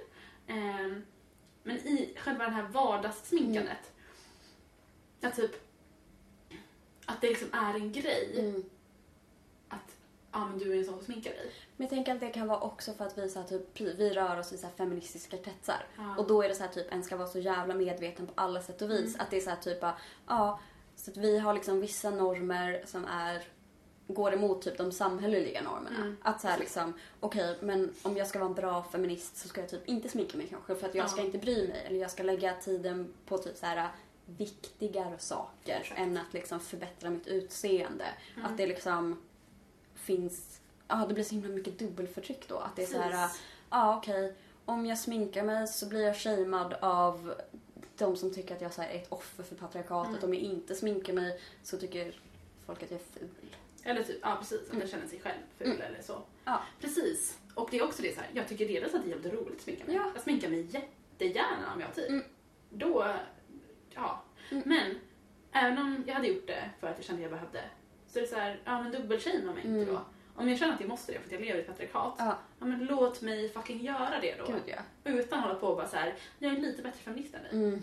Ehm, 0.46 1.02
men 1.62 1.76
i 1.76 2.14
själva 2.20 2.44
det 2.44 2.50
här 2.50 2.62
vardagssminkandet, 2.68 3.92
att 5.22 5.36
typ 5.36 5.50
att 7.06 7.20
det 7.20 7.28
liksom 7.28 7.48
är 7.52 7.74
en 7.74 7.92
grej 7.92 8.34
Mm. 8.38 8.64
Ja 10.32 10.46
men 10.46 10.58
du 10.58 10.72
är 10.72 10.78
en 10.78 10.84
sån 10.84 10.94
som 10.96 11.04
sminkar 11.04 11.30
dig. 11.30 11.52
Men 11.76 11.84
jag 11.84 11.90
tänker 11.90 12.14
att 12.14 12.20
det 12.20 12.30
kan 12.30 12.48
vara 12.48 12.60
också 12.60 12.92
för 12.92 13.04
att 13.06 13.18
vi, 13.18 13.28
så 13.28 13.40
här, 13.40 13.46
typ, 13.46 13.80
vi 13.80 14.10
rör 14.10 14.38
oss 14.38 14.52
i 14.52 14.58
så 14.58 14.66
här, 14.66 14.74
feministiska 14.74 15.36
kretsar. 15.36 15.86
Ja. 15.96 16.16
Och 16.18 16.26
då 16.26 16.42
är 16.42 16.48
det 16.48 16.54
så 16.54 16.62
här 16.62 16.70
typ, 16.70 16.92
en 16.92 17.02
ska 17.04 17.16
vara 17.16 17.28
så 17.28 17.38
jävla 17.38 17.74
medveten 17.74 18.26
på 18.26 18.32
alla 18.34 18.62
sätt 18.62 18.82
och 18.82 18.90
vis. 18.90 19.14
Mm. 19.14 19.20
Att 19.20 19.30
det 19.30 19.36
är 19.36 19.40
så 19.40 19.50
här 19.50 19.56
typ, 19.56 19.78
ja, 20.26 20.60
så 20.96 21.10
att 21.10 21.16
vi 21.16 21.38
har 21.38 21.54
liksom 21.54 21.80
vissa 21.80 22.10
normer 22.10 22.82
som 22.86 23.04
är 23.04 23.42
går 24.10 24.34
emot 24.34 24.62
typ 24.62 24.78
de 24.78 24.92
samhälleliga 24.92 25.62
normerna. 25.62 25.96
Mm. 25.96 26.16
Att 26.22 26.40
så 26.40 26.48
här 26.48 26.58
liksom, 26.58 26.92
okej 27.20 27.56
men 27.60 27.94
om 28.02 28.16
jag 28.16 28.26
ska 28.26 28.38
vara 28.38 28.48
en 28.48 28.54
bra 28.54 28.82
feminist 28.82 29.36
så 29.36 29.48
ska 29.48 29.60
jag 29.60 29.70
typ 29.70 29.88
inte 29.88 30.08
sminka 30.08 30.36
mig 30.36 30.46
kanske 30.46 30.74
för 30.74 30.86
att 30.86 30.94
jag 30.94 31.04
Ja. 31.04 31.08
ska 31.08 31.20
inte 31.22 31.38
bry 31.38 31.68
mig. 31.68 31.82
Eller 31.86 31.98
jag 32.00 32.10
ska 32.10 32.22
lägga 32.22 32.54
tiden 32.54 33.14
på 33.26 33.38
typ 33.38 33.56
så 33.56 33.66
här 33.66 33.88
viktigare 34.26 35.18
saker 35.18 35.78
Exakt. 35.80 36.00
än 36.00 36.16
att 36.16 36.32
liksom 36.32 36.60
förbättra 36.60 37.10
mitt 37.10 37.26
utseende. 37.26 38.06
Mm. 38.36 38.46
Att 38.46 38.56
det 38.56 38.66
liksom 38.66 39.22
finns, 40.16 40.60
ja 40.88 41.04
det 41.08 41.14
blir 41.14 41.24
så 41.24 41.34
himla 41.34 41.48
mycket 41.48 41.78
dubbelförtryck 41.78 42.48
då. 42.48 42.58
Att 42.58 42.76
det 42.76 42.82
är 42.82 42.86
så 42.86 42.98
här, 42.98 43.30
ja 43.70 43.96
okej, 43.96 44.34
om 44.64 44.86
jag 44.86 44.98
sminkar 44.98 45.42
mig 45.42 45.66
så 45.66 45.88
blir 45.88 46.00
jag 46.06 46.16
shamead 46.16 46.74
av 46.80 47.34
de 47.98 48.16
som 48.16 48.34
tycker 48.34 48.54
att 48.54 48.60
jag 48.60 48.70
här, 48.70 48.88
är 48.90 48.94
ett 48.94 49.12
offer 49.12 49.42
för 49.44 49.54
patriarkatet. 49.56 50.12
Mm. 50.12 50.24
Om 50.24 50.34
jag 50.34 50.42
inte 50.42 50.74
sminkar 50.74 51.12
mig 51.12 51.40
så 51.62 51.78
tycker 51.78 52.20
folk 52.66 52.82
att 52.82 52.90
jag 52.90 53.00
är 53.00 53.20
ful. 53.20 53.28
Eller 53.84 54.02
typ, 54.02 54.18
ja 54.22 54.36
precis, 54.40 54.60
att 54.60 54.66
Mm. 54.68 54.78
den 54.80 54.88
känner 54.88 55.06
sig 55.06 55.20
själv 55.20 55.38
ful 55.58 55.66
Mm. 55.66 55.80
eller 55.80 56.02
så. 56.02 56.22
Ja. 56.44 56.62
Precis. 56.80 57.38
Och 57.54 57.68
det 57.70 57.78
är 57.78 57.84
också 57.84 58.02
det 58.02 58.14
så 58.14 58.20
här, 58.20 58.30
jag 58.32 58.48
tycker 58.48 58.68
dels 58.68 58.94
att 58.94 59.02
det 59.04 59.08
är 59.08 59.10
jävligt 59.10 59.32
roligt 59.32 59.56
att 59.56 59.60
sminka 59.60 59.84
mig. 59.86 59.94
Ja. 59.96 60.10
Jag 60.14 60.22
sminkar 60.22 60.48
mig 60.48 60.66
jättegärna 60.70 61.72
om 61.74 61.80
jag 61.80 61.86
har 61.86 61.94
tid. 61.94 62.08
Mm. 62.10 62.24
Då, 62.70 63.06
ja. 63.94 64.22
Mm. 64.50 64.62
Men, 64.66 64.98
även 65.52 65.78
om 65.78 66.04
jag 66.06 66.14
hade 66.14 66.28
gjort 66.28 66.46
det 66.46 66.70
för 66.80 66.86
att 66.86 66.96
jag 66.96 67.04
kände 67.04 67.24
att 67.24 67.30
jag 67.30 67.40
behövde, 67.40 67.60
så 68.08 68.18
är 68.18 68.22
det 68.22 68.28
så 68.28 68.36
här, 68.36 68.60
ja 68.64 68.82
men 68.82 68.92
dubbelshamea 68.92 69.52
mig 69.52 69.66
inte 69.66 69.68
Mm. 69.82 69.86
då. 69.94 70.00
Om 70.34 70.48
jag 70.48 70.58
känner 70.58 70.74
att 70.74 70.80
jag 70.80 70.88
måste 70.88 71.12
det 71.12 71.18
för 71.18 71.26
att 71.26 71.32
jag 71.32 71.40
lever 71.40 71.58
i 71.58 71.60
ett 71.60 71.66
patriarkat, 71.66 72.14
Ja, 72.18 72.38
ja 72.58 72.66
men 72.66 72.84
låt 72.84 73.22
mig 73.22 73.48
fucking 73.48 73.80
göra 73.82 74.20
det 74.20 74.34
då. 74.38 74.46
gud 74.52 74.62
ja. 74.66 74.78
Utan 75.04 75.38
att 75.38 75.44
hålla 75.44 75.58
på 75.58 75.66
och 75.66 75.76
bara 75.76 75.88
så 75.88 75.96
här, 75.96 76.14
jag 76.38 76.52
är 76.52 76.56
lite 76.56 76.82
bättre 76.82 76.98
feminist 76.98 77.34
än 77.34 77.42
dig. 77.42 77.52
Mm. 77.52 77.82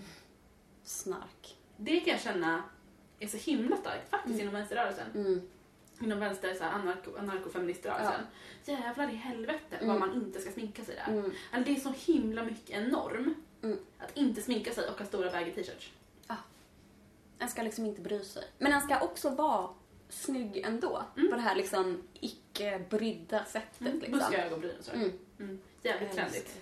Snark. 0.83 1.57
Det 1.77 1.99
kan 1.99 2.11
jag 2.11 2.21
känna 2.21 2.63
är 3.19 3.27
så 3.27 3.37
himla 3.37 3.77
starkt 3.77 4.09
faktiskt 4.09 4.33
Mm. 4.33 4.41
inom 4.41 4.53
vänsterrörelsen. 4.53 5.07
Mm. 5.15 5.41
Inom 6.01 6.19
vänster, 6.19 6.53
så 6.53 6.63
här, 6.63 6.71
anarko, 6.71 7.17
anarkofeministrörelsen. 7.19 8.21
Jävlar 8.65 9.09
i 9.09 9.15
helvete 9.15 9.75
Mm. 9.75 9.87
vad 9.87 9.99
man 9.99 10.13
inte 10.13 10.39
ska 10.41 10.51
sminka 10.51 10.83
sig 10.83 10.95
där. 10.95 11.13
Mm. 11.13 11.31
Alltså, 11.51 11.71
det 11.71 11.77
är 11.77 11.81
så 11.81 12.11
himla 12.11 12.43
mycket 12.43 12.69
en 12.77 12.89
norm 12.89 13.35
Mm. 13.63 13.77
att 13.99 14.17
inte 14.17 14.41
sminka 14.41 14.71
sig 14.73 14.89
och 14.89 14.99
ha 14.99 15.05
stora 15.05 15.31
baggy 15.31 15.51
t-shirts. 15.51 15.91
En 17.39 17.49
ska 17.49 17.61
liksom 17.61 17.85
inte 17.85 18.01
bry 18.01 18.23
sig. 18.23 18.43
Men 18.57 18.71
en 18.73 18.81
ska 18.81 18.99
också 18.99 19.29
vara 19.29 19.69
snygg 20.09 20.57
ändå. 20.57 21.03
Mm. 21.17 21.29
På 21.29 21.35
det 21.35 21.41
här 21.41 21.55
liksom 21.55 22.03
icke-brydda 22.13 23.45
sättet. 23.45 23.81
Mm. 23.81 23.99
Liksom. 23.99 24.19
Buskiga 24.19 24.45
ögonbryn 24.45 24.75
och 24.79 24.85
sådär. 24.85 24.97
Mm. 24.97 25.11
Mm. 25.39 25.59
Jävligt 25.83 26.13
trendigt. 26.13 26.61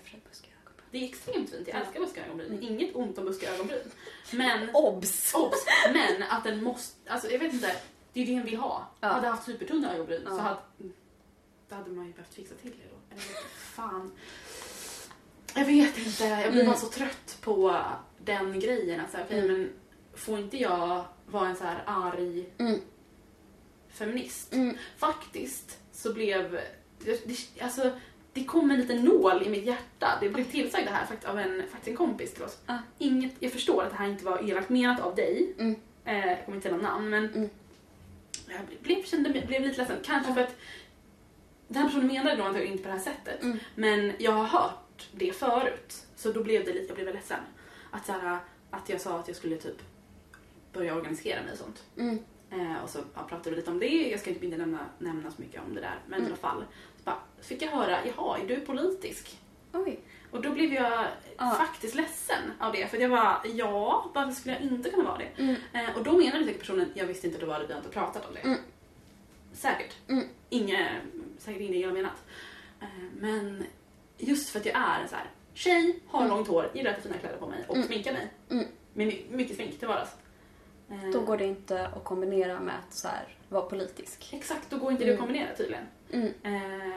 Det 0.90 0.98
är 0.98 1.04
extremt 1.08 1.50
fint, 1.50 1.66
jag 1.68 1.76
Ja. 1.76 1.80
älskar 1.80 2.00
buskiga 2.00 2.24
ögonbryn. 2.24 2.52
Mm. 2.52 2.62
Inget 2.62 2.94
ont 2.96 3.18
om 3.18 3.24
buskiga 3.24 3.54
ögonbryn. 3.54 3.80
Men, 4.32 4.70
Obs! 4.74 5.34
obs, 5.34 5.66
men 5.92 6.22
att 6.22 6.44
den 6.44 6.62
måste, 6.64 7.12
alltså 7.12 7.30
jag 7.30 7.38
vet 7.38 7.52
inte, 7.52 7.76
det 8.12 8.22
är 8.22 8.26
det 8.26 8.34
en 8.34 8.44
vill 8.44 8.56
ha. 8.56 8.90
Ja. 9.00 9.08
Hade 9.08 9.26
jag 9.26 9.32
haft 9.32 9.44
supertunna 9.46 9.94
ögonbryn 9.94 10.22
Ja. 10.24 10.30
så 10.30 10.36
hade, 10.38 10.60
då 11.68 11.74
hade 11.74 11.90
man 11.90 12.06
ju 12.06 12.12
behövt 12.12 12.34
fixa 12.34 12.54
till 12.54 12.70
det 12.70 12.76
då. 12.90 12.96
Eller 13.10 13.22
jag 13.22 13.28
vet 13.28 13.38
inte, 13.38 13.48
fan. 13.54 14.12
Jag 15.54 15.64
vet 15.64 15.98
inte, 15.98 16.24
jag 16.24 16.52
blir 16.52 16.62
Mm. 16.62 16.66
bara 16.72 16.80
så 16.80 16.88
trött 16.88 17.38
på 17.40 17.80
den 18.18 18.60
grejen. 18.60 19.00
Alltså, 19.00 19.18
okej, 19.24 19.38
Mm. 19.38 19.52
men 19.52 19.70
får 20.14 20.38
inte 20.38 20.56
jag 20.56 21.04
vara 21.26 21.48
en 21.48 21.56
så 21.56 21.64
här 21.64 21.82
arg 21.86 22.46
Mm. 22.58 22.80
Feminist? 23.94 24.52
Mm. 24.54 24.76
Faktiskt 24.96 25.78
så 25.92 26.12
blev 26.14 26.60
det, 27.04 27.36
alltså, 27.60 27.90
det 28.32 28.44
kom 28.44 28.70
en 28.70 28.80
liten 28.80 29.04
nål 29.04 29.42
i 29.42 29.48
mitt 29.48 29.64
hjärta. 29.64 30.18
Det 30.20 30.28
blev 30.28 30.44
tillsagd 30.44 30.86
det 30.86 30.90
här 30.90 31.06
faktiskt 31.06 31.28
av 31.28 31.38
en, 31.38 31.62
faktiskt 31.62 31.88
en 31.88 31.96
kompis 31.96 32.34
till 32.34 32.42
oss. 32.42 32.58
Ah. 32.66 32.78
Inget, 32.98 33.32
jag 33.38 33.52
förstår 33.52 33.82
att 33.82 33.90
det 33.90 33.96
här 33.96 34.08
inte 34.08 34.24
var 34.24 34.50
elakt 34.50 34.68
menat 34.68 35.00
av 35.00 35.14
dig. 35.14 35.54
Mm. 35.58 35.76
Eh, 36.04 36.26
jag 36.26 36.44
kommer 36.44 36.56
inte 36.56 36.68
säga 36.68 36.80
namn 36.80 37.08
men 37.08 37.24
Mm. 37.34 37.48
jag 38.48 38.78
blev, 38.82 39.04
kände, 39.04 39.30
blev 39.30 39.62
lite 39.62 39.78
ledsen. 39.78 39.98
Kanske 40.04 40.34
för 40.34 40.40
att 40.40 40.56
den 41.68 41.82
här 41.82 41.88
personen 41.88 42.06
menade 42.06 42.36
nog 42.36 42.46
antagligen 42.46 42.72
inte 42.72 42.84
på 42.84 42.88
det 42.88 42.94
här 42.94 43.04
sättet. 43.04 43.42
Mm. 43.42 43.58
Men 43.74 44.12
jag 44.18 44.32
har 44.32 44.44
hört 44.44 45.08
det 45.12 45.32
förut. 45.36 46.06
Så 46.16 46.32
då 46.32 46.42
blev 46.42 46.64
det 46.64 46.72
lite, 46.72 46.86
jag 46.86 46.96
blev 46.96 47.14
ledsen. 47.14 47.40
Att, 47.90 48.06
så 48.06 48.12
här, 48.12 48.38
att 48.70 48.88
jag 48.88 49.00
sa 49.00 49.18
att 49.18 49.28
jag 49.28 49.36
skulle 49.36 49.56
typ 49.56 49.82
börja 50.72 50.94
organisera 50.94 51.42
mig 51.42 51.52
och 51.52 51.58
sånt. 51.58 51.82
Mm. 52.54 52.70
Eh, 52.70 52.82
och 52.82 52.90
så 52.90 52.98
ja, 53.14 53.22
pratade 53.28 53.50
vi 53.50 53.56
lite 53.56 53.70
om 53.70 53.78
det. 53.78 54.10
Jag 54.10 54.20
ska 54.20 54.30
inte 54.30 54.56
nämna, 54.56 54.78
nämna 54.98 55.30
så 55.30 55.42
mycket 55.42 55.62
om 55.66 55.74
det 55.74 55.80
där. 55.80 55.98
Men 56.06 56.18
Mm. 56.18 56.24
i 56.24 56.26
alla 56.32 56.36
fall. 56.40 56.64
Så 56.96 57.02
bara, 57.04 57.18
fick 57.42 57.62
jag 57.62 57.68
höra, 57.70 57.98
jaha, 58.06 58.38
är 58.38 58.46
du 58.46 58.60
politisk? 58.60 59.38
Oj. 59.72 60.00
Och 60.30 60.42
då 60.42 60.50
blev 60.50 60.72
jag 60.72 61.06
Ja. 61.38 61.50
faktiskt 61.58 61.94
ledsen 61.94 62.52
av 62.58 62.72
det. 62.72 62.86
För 62.86 62.96
jag 62.98 63.08
var 63.08 63.40
ja, 63.54 64.10
varför 64.14 64.32
skulle 64.32 64.54
jag 64.54 64.62
inte 64.62 64.90
kunna 64.90 65.04
vara 65.04 65.18
det? 65.18 65.42
Mm. 65.42 65.54
Eh, 65.72 65.96
och 65.96 66.04
då 66.04 66.12
menade 66.12 66.44
säkert 66.44 66.58
personen, 66.60 66.90
jag 66.94 67.06
visste 67.06 67.26
inte 67.26 67.36
att 67.36 67.40
du 67.40 67.46
var 67.46 67.58
det, 67.60 67.66
vi 67.66 67.72
har 67.72 67.80
inte 67.80 67.92
pratat 67.92 68.28
om 68.28 68.34
det. 68.34 68.40
Mm. 68.40 68.58
Säkert. 69.52 69.96
Mm. 70.08 70.24
Inge, 70.50 71.00
säkert 71.38 71.60
inget 71.60 71.76
illa 71.76 71.92
menat. 71.92 72.22
Eh, 72.80 72.86
men 73.18 73.64
just 74.18 74.48
för 74.50 74.58
att 74.60 74.66
jag 74.66 74.76
är 74.76 75.00
en 75.02 75.08
så 75.08 75.14
här 75.14 75.30
tjej, 75.54 76.00
har 76.08 76.20
Mm. 76.20 76.30
långt 76.36 76.48
hår, 76.48 76.70
gillar 76.74 76.90
att 76.90 76.96
ha 76.96 77.02
fina 77.02 77.18
kläder 77.18 77.36
på 77.36 77.46
mig 77.46 77.64
och 77.68 77.74
Mm. 77.76 77.86
sminkar 77.86 78.12
mig. 78.12 78.28
Mm. 78.50 78.64
Med 78.92 79.06
my- 79.06 79.24
mycket 79.30 79.56
smink 79.56 79.78
till 79.78 79.88
vardags. 79.88 80.10
Eh, 80.90 81.10
Då 81.12 81.20
går 81.20 81.36
det 81.36 81.44
inte 81.44 81.86
att 81.86 82.04
kombinera 82.04 82.60
med 82.60 82.74
att 82.88 82.94
så 82.94 83.08
här, 83.08 83.36
vara 83.48 83.62
politisk. 83.66 84.28
Exakt, 84.32 84.70
då 84.70 84.78
går 84.78 84.92
inte 84.92 85.04
det 85.04 85.10
att 85.10 85.16
Mm. 85.18 85.26
kombinera 85.26 85.56
tydligen. 85.56 85.84
Mm. 86.12 86.32
Eh, 86.42 86.96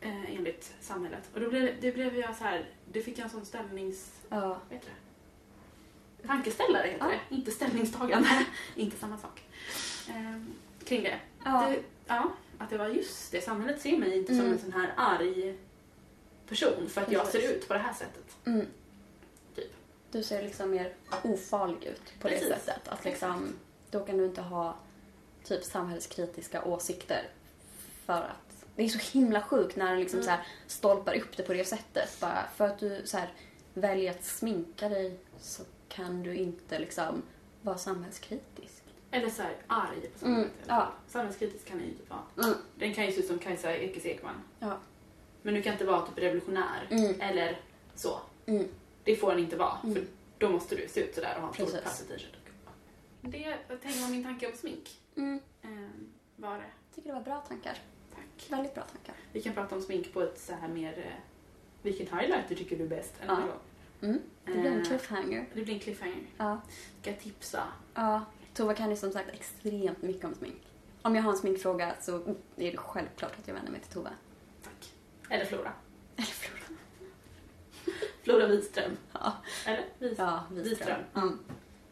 eh, 0.00 0.34
enligt 0.36 0.72
samhället. 0.80 1.22
Och 1.34 1.40
då 1.40 1.48
blev, 1.50 1.80
det 1.80 1.92
blev 1.92 2.16
jag 2.16 2.36
så 2.36 2.44
här, 2.44 2.68
det 2.92 3.00
fick 3.02 3.18
jag 3.18 3.24
en 3.24 3.30
sån 3.30 3.44
ställnings... 3.46 4.20
Ja. 4.28 4.58
Heter 4.70 4.86
det? 4.86 6.26
Tankeställare 6.26 6.86
heter 6.88 7.04
Ja. 7.06 7.10
det, 7.28 7.34
inte 7.34 7.50
ställningstagande. 7.50 8.28
inte 8.74 8.96
samma 8.96 9.18
sak. 9.18 9.42
Eh, 10.08 10.40
kring 10.84 11.02
det. 11.02 11.20
Ja. 11.44 11.66
det. 11.70 11.78
Ja, 12.06 12.32
att 12.58 12.70
det 12.70 12.78
var 12.78 12.88
just 12.88 13.32
det, 13.32 13.40
samhället 13.40 13.80
ser 13.80 13.98
mig 13.98 14.18
inte 14.18 14.32
som 14.34 14.40
Mm. 14.40 14.52
en 14.52 14.58
sån 14.58 14.72
här 14.72 14.92
arg 14.96 15.58
person 16.48 16.88
för 16.88 17.00
att 17.00 17.12
jag 17.12 17.26
ser 17.26 17.50
ut 17.54 17.68
på 17.68 17.74
det 17.74 17.80
här 17.80 17.92
sättet. 17.94 18.36
Mm. 18.46 18.66
Du 20.12 20.22
ser 20.22 20.42
liksom 20.42 20.70
mer 20.70 20.92
ofarlig 21.24 21.84
ut 21.84 22.02
på 22.20 22.28
Precis. 22.28 22.48
det 22.48 22.58
sättet. 22.58 22.88
Att 22.88 23.04
liksom, 23.04 23.52
då 23.90 24.00
kan 24.00 24.16
du 24.18 24.24
inte 24.24 24.40
ha 24.40 24.76
typ 25.44 25.64
samhällskritiska 25.64 26.64
åsikter. 26.64 27.28
För 28.06 28.12
att 28.22 28.64
det 28.76 28.82
är 28.84 28.88
så 28.88 29.18
himla 29.18 29.42
sjukt 29.42 29.76
när 29.76 29.92
du 29.94 30.00
liksom 30.00 30.18
Mm. 30.18 30.24
så 30.24 30.30
här 30.30 30.46
stolpar 30.66 31.14
upp 31.16 31.36
det 31.36 31.42
på 31.42 31.52
det 31.52 31.64
sättet. 31.64 32.20
Bara 32.20 32.48
för 32.56 32.64
att 32.66 32.78
du 32.78 33.02
så 33.04 33.16
här 33.18 33.32
väljer 33.74 34.10
att 34.10 34.24
sminka 34.24 34.88
dig 34.88 35.16
så 35.40 35.62
kan 35.88 36.22
du 36.22 36.34
inte 36.34 36.78
liksom 36.78 37.22
vara 37.62 37.78
samhällskritisk. 37.78 38.82
Eller 39.10 39.30
så 39.30 39.42
här 39.42 39.56
arg 39.66 40.10
på. 40.20 40.26
Mm, 40.26 40.48
ja. 40.66 40.92
Samhällskritisk 41.08 41.66
kan 41.66 41.78
den 41.78 41.86
ju 41.86 41.94
typ 41.94 42.10
vara. 42.10 42.20
Mm. 42.48 42.54
Den 42.78 42.94
kan 42.94 43.06
ju 43.06 43.12
se 43.12 43.20
ut 43.20 43.26
som 43.26 43.38
Kajsa 43.38 43.76
Ekis 43.76 44.06
Ekman. 44.06 44.34
Ja. 44.58 44.78
Men 45.42 45.54
du 45.54 45.62
kan 45.62 45.72
inte 45.72 45.84
vara 45.84 46.06
typ 46.06 46.18
revolutionär. 46.18 46.86
Mm. 46.90 47.20
Eller 47.20 47.60
så. 47.94 48.20
Det 49.10 49.16
får 49.16 49.30
den 49.30 49.38
inte 49.38 49.56
vara. 49.56 49.78
Mm. 49.84 49.94
För 49.94 50.04
då 50.38 50.48
måste 50.48 50.74
du 50.76 50.88
se 50.88 51.00
ut 51.00 51.14
sådär 51.14 51.34
och 51.36 51.42
ha 51.42 51.48
en 51.48 51.54
stor 51.54 51.78
t-shirt. 51.78 52.36
Det 53.20 53.56
tänker 53.82 54.00
var 54.00 54.08
min 54.08 54.24
tanke 54.24 54.46
om 54.46 54.52
smink. 54.56 55.00
Mm. 55.16 55.40
Ehm, 55.62 56.08
var 56.36 56.54
det. 56.54 56.62
Jag 56.64 56.94
tycker 56.94 57.08
det 57.08 57.14
var 57.14 57.22
bra 57.24 57.40
tankar. 57.40 57.78
Tack. 58.14 58.50
Väldigt 58.50 58.74
bra 58.74 58.82
tankar. 58.84 59.14
Vi 59.32 59.42
kan 59.42 59.54
prata 59.54 59.74
om 59.74 59.82
smink 59.82 60.12
på 60.12 60.20
ett 60.22 60.38
så 60.40 60.52
här 60.54 60.68
mer... 60.68 60.98
eh, 60.98 61.04
Vilken 61.82 62.18
highlighter 62.18 62.54
tycker 62.54 62.76
du 62.78 62.84
är 62.84 62.88
bäst? 62.88 63.14
Ja. 63.26 63.38
Mm. 64.02 64.20
Det 64.44 64.52
blir 64.52 64.66
en 64.70 64.78
Eh, 64.80 64.84
cliffhanger. 64.86 65.46
Det 65.54 65.62
blir 65.62 65.74
en 65.74 65.80
cliffhanger. 65.80 66.22
Ja. 66.36 66.60
Ska 67.00 67.10
jag 67.10 67.20
tipsa? 67.20 67.62
Ja, 67.94 68.24
Tova 68.54 68.74
kan 68.74 68.90
ju 68.90 68.96
som 68.96 69.12
sagt 69.12 69.28
extremt 69.34 70.02
mycket 70.02 70.24
om 70.24 70.34
smink. 70.34 70.62
Om 71.02 71.14
jag 71.16 71.22
har 71.22 71.30
en 71.32 71.38
sminkfråga 71.38 71.94
så 72.00 72.16
är 72.56 72.70
det 72.72 72.76
självklart 72.76 73.32
att 73.38 73.48
jag 73.48 73.54
vänder 73.54 73.72
mig 73.72 73.80
till 73.80 73.92
Tova. 73.92 74.10
Tack. 74.62 74.92
Eller 75.28 75.44
Flora. 75.44 75.72
Eller 76.16 76.26
Flora. 76.26 76.59
Flora 78.22 78.46
Widström. 78.46 78.96
Ja, 79.12 79.32
Eller? 79.66 79.84
Ja 80.16 80.44
Widström. 80.50 80.64
Widström. 80.64 81.00
Mm. 81.14 81.38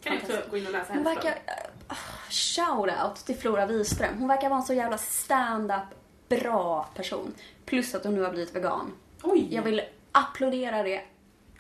Kan 0.01 0.15
jag 0.15 0.23
också 0.23 0.51
gå 0.51 0.57
in 0.57 0.67
och 0.67 0.73
läsa 0.73 0.93
hennes 0.93 1.07
verkar... 1.07 1.31
Uh, 1.31 1.97
Shoutout 2.31 3.17
till 3.27 3.37
Flora 3.37 3.67
Wiström. 3.67 4.19
Hon 4.19 4.29
verkar 4.29 4.49
vara 4.49 4.61
en 4.61 4.67
så 4.67 4.75
jävla 4.75 4.99
stand-up 4.99 5.83
bra 6.29 6.91
person. 6.95 7.35
Plus 7.65 7.95
att 7.95 8.05
hon 8.05 8.15
nu 8.15 8.23
har 8.23 8.31
blivit 8.31 8.57
vegan. 8.57 8.93
Oj! 9.23 9.49
Jag 9.51 9.63
vill 9.63 9.83
applådera 10.13 10.83
det 10.83 11.03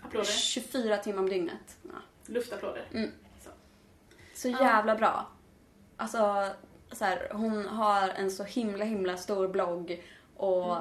Applåder. 0.03 0.25
24 0.25 0.97
timmar 0.97 1.19
om 1.19 1.29
dygnet. 1.29 1.77
Ja. 1.83 1.91
Luftapplåder. 2.27 2.89
Mm. 2.93 3.11
Så. 3.45 3.51
Så 4.35 4.49
jävla 4.49 4.95
bra. 4.95 5.27
Alltså, 5.97 6.49
så 6.93 7.05
här, 7.05 7.29
hon 7.33 7.66
har 7.66 8.09
en 8.09 8.31
så 8.31 8.45
himla 8.45 8.85
himla 8.85 9.16
stor 9.16 9.49
blogg 9.49 10.05
och 10.37 10.77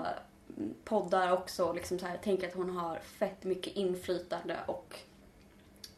poddar 0.83 1.31
också. 1.31 1.73
Liksom 1.73 1.99
så 1.99 2.05
här, 2.05 2.19
tänk 2.23 2.43
att 2.43 2.53
hon 2.53 2.69
har 2.69 2.99
fett 2.99 3.43
mycket 3.43 3.75
inflytande 3.75 4.57
och 4.65 4.99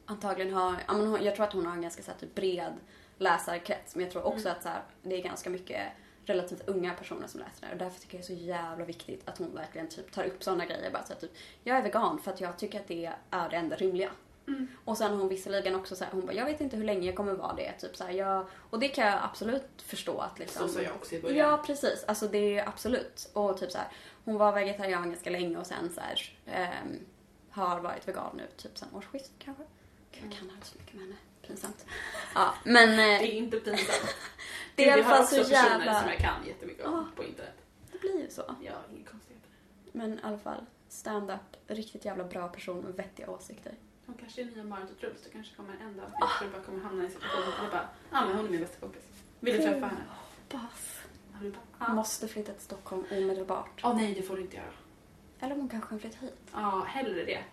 antagligen 0.05 0.53
har, 0.53 0.75
jag 1.21 1.35
tror 1.35 1.45
att 1.45 1.53
hon 1.53 1.65
har 1.65 1.73
en 1.73 1.81
ganska 1.81 2.03
så 2.03 2.11
här, 2.11 2.17
typ, 2.17 2.35
bred 2.35 2.73
läsarkrets. 3.17 3.95
Men 3.95 4.03
jag 4.03 4.11
tror 4.11 4.23
också 4.23 4.47
Mm. 4.47 4.57
att 4.57 4.63
så 4.63 4.69
här, 4.69 4.81
det 5.01 5.15
är 5.15 5.23
ganska 5.23 5.49
mycket 5.49 5.81
relativt 6.25 6.67
unga 6.67 6.93
personer 6.93 7.27
som 7.27 7.39
läser 7.39 7.67
det. 7.67 7.71
Och 7.71 7.77
därför 7.77 7.99
tycker 7.99 8.17
jag 8.17 8.27
det 8.27 8.33
är 8.33 8.37
så 8.37 8.43
jävla 8.43 8.85
viktigt 8.85 9.29
att 9.29 9.37
hon 9.37 9.55
verkligen 9.55 9.87
typ, 9.89 10.11
tar 10.11 10.23
upp 10.23 10.43
sådana 10.43 10.65
grejer. 10.65 10.91
Bara 10.91 11.03
så 11.03 11.13
här, 11.13 11.19
typ, 11.19 11.31
jag 11.63 11.77
är 11.77 11.81
vegan 11.83 12.19
för 12.19 12.31
att 12.31 12.41
jag 12.41 12.57
tycker 12.57 12.79
att 12.79 12.87
det 12.87 13.11
är 13.31 13.49
det 13.49 13.55
enda 13.55 13.75
rimliga. 13.75 14.09
Mm. 14.49 14.67
Och 14.85 14.97
sen 14.97 15.11
hon 15.11 15.29
visserligen 15.29 15.75
också 15.75 15.95
så 15.95 16.03
här, 16.03 16.11
hon 16.11 16.25
bara, 16.25 16.33
jag 16.33 16.45
vet 16.45 16.61
inte 16.61 16.77
hur 16.77 16.83
länge 16.83 17.05
jag 17.07 17.15
kommer 17.15 17.33
vara 17.33 17.53
det. 17.53 17.71
Typ 17.71 17.97
så 17.97 18.03
här, 18.03 18.11
jag, 18.11 18.47
och 18.69 18.79
det 18.79 18.87
kan 18.87 19.07
jag 19.07 19.19
absolut 19.23 19.69
förstå 19.77 20.17
att 20.19 20.39
liksom. 20.39 20.67
Så 20.67 20.73
sa 20.73 20.81
jag 20.81 20.95
också 20.95 21.15
i 21.15 21.21
början. 21.21 21.37
Ja, 21.49 21.63
precis. 21.65 22.03
Alltså 22.07 22.27
det 22.27 22.59
är 22.59 22.67
absolut. 22.67 23.29
Och 23.33 23.57
typ 23.59 23.71
så 23.71 23.77
här, 23.77 23.87
hon 24.25 24.37
var 24.37 24.51
vegetarian 24.53 25.09
ganska 25.09 25.29
länge 25.29 25.57
och 25.57 25.67
sen 25.67 25.89
så 25.95 26.01
här, 26.01 26.33
ehm, 26.45 26.99
har 27.49 27.79
varit 27.79 28.07
vegan 28.07 28.37
nu 28.37 28.47
typ 28.57 28.77
sen 28.77 28.89
årsskiftet 28.93 29.31
kanske. 29.39 29.63
Gud, 30.11 30.23
jag 30.23 30.39
kan 30.39 30.49
inte 30.49 30.67
så 30.67 30.77
mycket 30.77 30.93
med 30.93 31.03
henne. 31.03 31.15
Pinsamt. 31.47 31.85
Ja, 32.35 32.53
men 32.63 32.89
Det 32.97 33.03
eh, 33.03 33.21
är 33.21 33.31
inte 33.33 33.59
pinsamt. 33.59 34.15
det 34.75 34.83
är 34.83 34.87
i 34.87 34.91
alla 34.91 35.03
fall 35.03 35.27
så 35.27 35.35
jävla... 35.35 35.99
som 36.01 36.09
jag 36.09 36.17
kan 36.17 36.47
jättemycket 36.47 36.85
om 36.85 36.93
Ja. 36.93 37.05
på 37.15 37.23
internet. 37.23 37.53
Det 37.91 37.97
blir 37.97 38.21
ju 38.21 38.29
så. 38.29 38.55
Ja, 38.61 38.73
inga 38.95 39.05
konstigheter. 39.05 39.49
Men 39.91 40.13
i 40.13 40.19
alla 40.23 40.37
fall, 40.37 40.65
stand-up, 40.89 41.39
riktigt 41.67 42.05
jävla 42.05 42.23
bra 42.23 42.47
person 42.47 42.81
med 42.81 42.93
vettiga 42.93 43.29
åsikter. 43.29 43.73
Hon 44.09 44.17
kanske 44.19 44.41
är 44.41 44.45
nya 44.45 44.63
Marit 44.63 44.89
och 44.91 44.99
Truls. 44.99 45.17
Det 45.23 45.29
kanske 45.29 45.55
kommer 45.55 45.73
en 45.81 45.97
dag. 45.97 46.05
Tror 46.39 46.49
bara 46.49 46.61
kommer 46.61 46.83
hamna 46.83 47.03
i 47.03 47.05
en 47.05 47.11
situation 47.11 47.41
där 47.57 47.63
jag 47.63 47.71
bara, 47.71 47.89
ja 48.11 48.25
men 48.25 48.35
hon 48.37 48.45
är 48.45 48.49
min 48.49 48.59
bästa 48.61 48.79
kompis. 48.79 49.01
Vill 49.39 49.53
du 49.57 49.61
träffa 49.63 49.85
henne? 49.85 50.01
Hoppas. 50.51 50.99
Och 51.41 51.55
ja. 51.79 51.93
Måste 51.93 52.27
flytta 52.27 52.51
till 52.53 52.61
Stockholm 52.61 53.03
omedelbart. 53.11 53.81
Åh 53.83 53.95
nej, 53.95 54.13
det 54.13 54.21
får 54.21 54.35
du 54.35 54.41
inte 54.41 54.55
göra. 54.55 54.65
Eller 55.39 55.53
om 55.53 55.59
hon 55.59 55.69
kanske 55.69 55.89
kan 55.89 55.99
flytta 55.99 56.17
hit. 56.19 56.35
Ja, 56.53 56.83
hellre 56.87 57.23
det. 57.23 57.43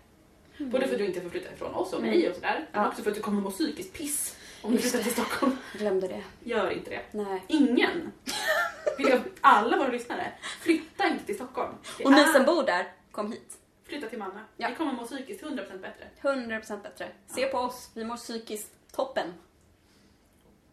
Mm. 0.57 0.71
Både 0.71 0.85
för 0.87 0.93
att 0.93 0.99
du 0.99 1.05
inte 1.05 1.21
får 1.21 1.29
flytta 1.29 1.53
ifrån 1.53 1.73
oss 1.75 1.93
och 1.93 2.01
mig 2.01 2.29
och 2.29 2.35
sådär. 2.35 2.69
Men 2.71 2.87
också 2.87 3.03
för 3.03 3.09
att 3.11 3.15
du 3.17 3.21
kommer 3.21 3.41
må 3.41 3.51
psykiskt 3.51 3.93
piss 3.93 4.37
om 4.61 4.71
du 4.71 4.77
flyttar 4.77 4.99
till 5.03 5.11
Stockholm. 5.13 5.57
Glömde 5.73 6.07
det. 6.07 6.23
Gör 6.43 6.69
inte 6.69 6.89
det. 6.89 7.01
Nej. 7.11 7.43
Ingen. 7.47 8.11
Vill 8.97 9.07
jag, 9.09 9.21
alla 9.41 9.77
våra 9.77 9.87
lyssnare, 9.87 10.31
flytta 10.61 11.07
inte 11.07 11.25
till 11.25 11.35
Stockholm. 11.35 11.73
Det 11.97 12.05
Och 12.05 12.11
ni 12.11 12.21
är- 12.21 12.33
som 12.33 12.45
bor 12.45 12.63
där, 12.63 12.87
kom 13.11 13.31
hit. 13.31 13.57
Flytta 13.87 14.09
till 14.09 14.19
Malmö. 14.19 14.39
Ja. 14.57 14.69
Vi 14.69 14.75
kommer 14.75 14.93
må 14.93 15.05
psykiskt 15.05 15.43
100% 15.43 15.77
bättre. 15.81 16.09
100% 16.21 16.81
bättre. 16.83 17.11
Se 17.27 17.45
på 17.47 17.57
oss, 17.57 17.91
vi 17.93 18.03
mår 18.05 18.15
psykiskt 18.17 18.91
toppen. 18.91 19.33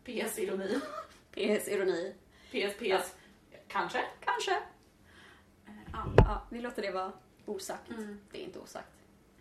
PS 0.05 0.39
ironi. 0.39 0.81
PS 1.31 1.69
ironi. 1.69 2.15
PS 2.51 2.75
PS. 2.79 3.15
Kanske. 3.69 4.05
Kanske. 4.21 4.51
Eh, 5.67 5.73
Ja. 5.93 6.05
Ja, 6.17 6.43
vi 6.51 6.61
låter 6.61 6.83
det 6.83 6.91
vara 6.91 7.13
osagt. 7.47 7.91
Mm. 7.91 8.21
Det 8.33 8.39
är 8.43 8.45
inte 8.45 8.59
osagt. 8.59 8.89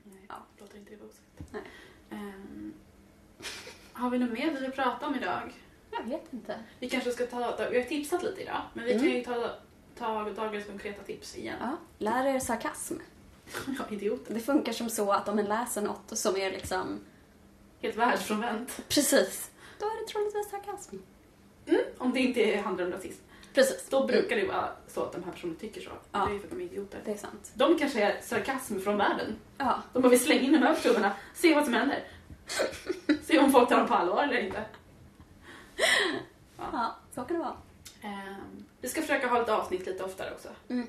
Nej, 0.03 0.25
Ja. 0.29 0.35
låter 0.59 0.77
inte 0.77 0.91
det 0.91 0.97
vara 0.97 1.09
osagt. 1.09 1.51
Nej. 1.51 1.61
Ehm, 2.09 2.73
har 3.93 4.09
vi 4.09 4.19
något 4.19 4.31
mer 4.31 4.51
vi 4.51 4.59
vill 4.61 4.71
prata 4.71 5.07
om 5.07 5.15
idag? 5.15 5.53
Jag 5.91 6.03
vet 6.03 6.33
inte. 6.33 6.59
Vi 6.79 6.89
kanske 6.89 7.11
ska 7.11 7.25
ta, 7.25 7.67
vi 7.71 7.77
har 7.81 7.85
tipsat 7.87 8.23
lite 8.23 8.41
idag, 8.41 8.61
men 8.73 8.85
vi 8.85 8.91
kan 8.91 9.01
Mm. 9.01 9.13
ju 9.13 9.23
ta, 9.23 9.55
ta 9.97 10.29
dagens 10.29 10.65
konkreta 10.65 11.03
tips 11.03 11.37
igen. 11.37 11.57
Ja, 11.59 11.77
lär 11.97 12.25
er 12.35 12.39
sarkasm. 12.39 12.95
Ja, 13.79 13.83
idioter. 13.95 14.33
Det 14.33 14.39
funkar 14.39 14.73
som 14.73 14.89
så 14.89 15.11
att 15.11 15.27
om 15.29 15.39
en 15.39 15.45
läser 15.45 15.81
något 15.81 16.17
som 16.17 16.37
är 16.37 16.51
liksom 16.51 16.99
Helt 17.81 17.95
världsfrånvänt. 17.95 18.81
precis, 18.89 19.51
då 19.79 19.85
är 19.85 20.01
det 20.01 20.07
troligtvis 20.07 20.49
sarkasm. 20.49 20.95
Mm, 21.65 21.81
om 21.97 22.13
det 22.13 22.19
inte 22.19 22.57
handlar 22.57 22.85
om 22.85 22.91
rasism. 22.91 23.21
Precis. 23.53 23.87
Då 23.89 24.07
brukar 24.07 24.35
det 24.35 24.45
vara 24.47 24.69
så 24.87 25.03
att 25.03 25.11
de 25.11 25.23
här 25.23 25.31
personerna 25.31 25.59
tycker 25.59 25.81
så. 25.81 25.89
Ja. 26.11 26.19
Det 26.25 26.31
är 26.31 26.33
ju 26.33 26.39
för 26.39 26.47
att 26.47 26.51
de 26.53 26.59
är 26.59 26.65
idioter. 26.65 27.01
Det 27.05 27.11
är 27.11 27.17
sant. 27.17 27.51
De 27.53 27.77
kanske 27.79 28.01
är 28.03 28.21
sarkasm 28.21 28.79
från 28.79 28.97
världen. 28.97 29.35
Ja, 29.57 29.81
De 29.93 30.01
bara 30.01 30.09
vill 30.09 30.19
slänga 30.23 30.41
in 30.41 30.51
de 30.51 30.57
här 30.57 30.73
personerna, 30.75 31.11
se 31.33 31.55
vad 31.55 31.63
som 31.65 31.73
händer. 31.73 32.03
Se 33.23 33.39
om 33.39 33.51
folk 33.51 33.69
tar 33.69 33.77
dem 33.77 33.87
på 33.87 33.93
allvar 33.93 34.23
eller 34.23 34.37
inte. 34.39 34.65
ja 36.57 36.95
så 37.15 37.21
kan 37.23 37.37
det 37.37 37.43
vara. 37.43 37.55
Ehm, 38.01 38.65
vi 38.81 38.89
ska 38.89 39.01
försöka 39.01 39.27
ha 39.27 39.41
ett 39.41 39.49
avsnitt 39.49 39.85
lite 39.85 40.03
oftare 40.03 40.31
också. 40.33 40.47
Mm. 40.69 40.87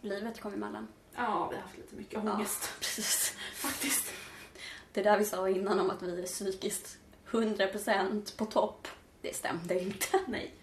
Livet 0.00 0.40
kom 0.40 0.52
emellan. 0.52 0.88
Ja, 1.16 1.48
vi 1.50 1.56
har 1.56 1.62
haft 1.62 1.76
lite 1.76 1.96
mycket 1.96 2.18
ångest. 2.18 2.70
Precis. 2.78 3.36
Faktiskt. 3.54 4.12
Det 4.92 5.02
där 5.02 5.18
vi 5.18 5.24
sa 5.24 5.48
innan 5.48 5.80
om 5.80 5.90
att 5.90 6.02
vi 6.02 6.22
är 6.22 6.26
psykiskt 6.26 6.98
100% 7.30 8.36
på 8.36 8.44
topp, 8.44 8.88
det 9.20 9.34
stämde 9.34 9.82
inte. 9.82 10.20
Nej. 10.26 10.54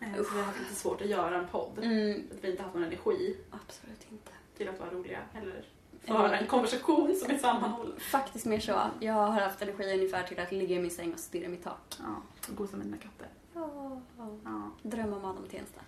Så 0.00 0.22
vi 0.22 0.38
har 0.38 0.42
haft 0.42 0.58
lite 0.60 0.74
svårt 0.74 1.00
att 1.00 1.06
göra 1.08 1.38
en 1.38 1.48
podd. 1.48 1.78
Mm, 1.82 2.28
För 2.28 2.36
att 2.36 2.44
vi 2.44 2.50
inte 2.50 2.62
haft 2.62 2.74
någon 2.74 2.84
energi 2.84 3.36
absolut 3.50 4.06
inte. 4.10 4.30
till 4.56 4.68
att 4.68 4.80
vara 4.80 4.90
roliga. 4.90 5.20
Eller 5.34 5.64
föra 6.06 6.38
en 6.38 6.46
konversation 6.46 7.16
som 7.16 7.30
är 7.30 7.38
sammanhållen. 7.38 8.00
Faktiskt 8.00 8.46
mer 8.46 8.60
så. 8.60 8.80
Jag 9.00 9.12
har 9.12 9.40
haft 9.40 9.62
energi 9.62 9.94
ungefär 9.94 10.22
till 10.22 10.38
att 10.40 10.52
ligga 10.52 10.76
i 10.76 10.78
min 10.78 10.90
säng 10.90 11.12
och 11.12 11.18
stirra 11.18 11.44
i 11.44 11.48
mitt 11.48 11.64
tak. 11.64 11.96
Ja, 11.98 12.22
och 12.48 12.56
gosa 12.56 12.76
med 12.76 12.86
dina 12.86 12.96
katter. 12.96 13.28
Ja. 13.54 14.00
Ja. 14.44 14.70
Drömma 14.82 15.16
om 15.16 15.24
Adam 15.24 15.48
Tensta. 15.50 15.80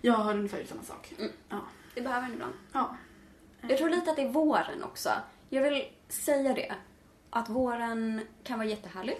Jag 0.00 0.12
har 0.14 0.34
ungefär 0.34 0.64
samma 0.64 0.82
sak. 0.82 1.14
Mm. 1.18 1.30
Ja. 1.48 1.60
Det 1.94 2.00
behöver 2.00 2.26
en 2.26 2.32
ibland. 2.32 2.54
ja. 2.72 2.96
Jag 3.68 3.78
tror 3.78 3.88
lite 3.88 4.10
att 4.10 4.16
det 4.16 4.22
är 4.22 4.28
våren 4.28 4.82
också. 4.84 5.10
Jag 5.48 5.62
vill 5.62 5.84
säga 6.08 6.54
det. 6.54 6.74
Att 7.30 7.48
våren 7.48 8.20
kan 8.42 8.58
vara 8.58 8.68
jättehärlig. 8.68 9.16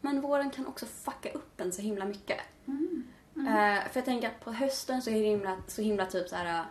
Men 0.00 0.20
våren 0.20 0.50
kan 0.50 0.66
också 0.66 0.86
fucka 0.86 1.30
upp 1.32 1.60
en 1.60 1.72
så 1.72 1.82
himla 1.82 2.04
mycket. 2.04 2.40
Mm. 2.66 3.04
Eh, 3.36 3.82
för 3.88 3.90
jag 3.94 4.04
tänker 4.04 4.28
att 4.28 4.40
på 4.44 4.52
hösten 4.52 5.02
så 5.02 5.10
är 5.10 5.14
det 5.14 5.20
himla, 5.28 5.56
så 5.66 5.82
himla 5.82 6.06
typ 6.06 6.28
så 6.28 6.36
här. 6.36 6.58
eh, 6.60 6.64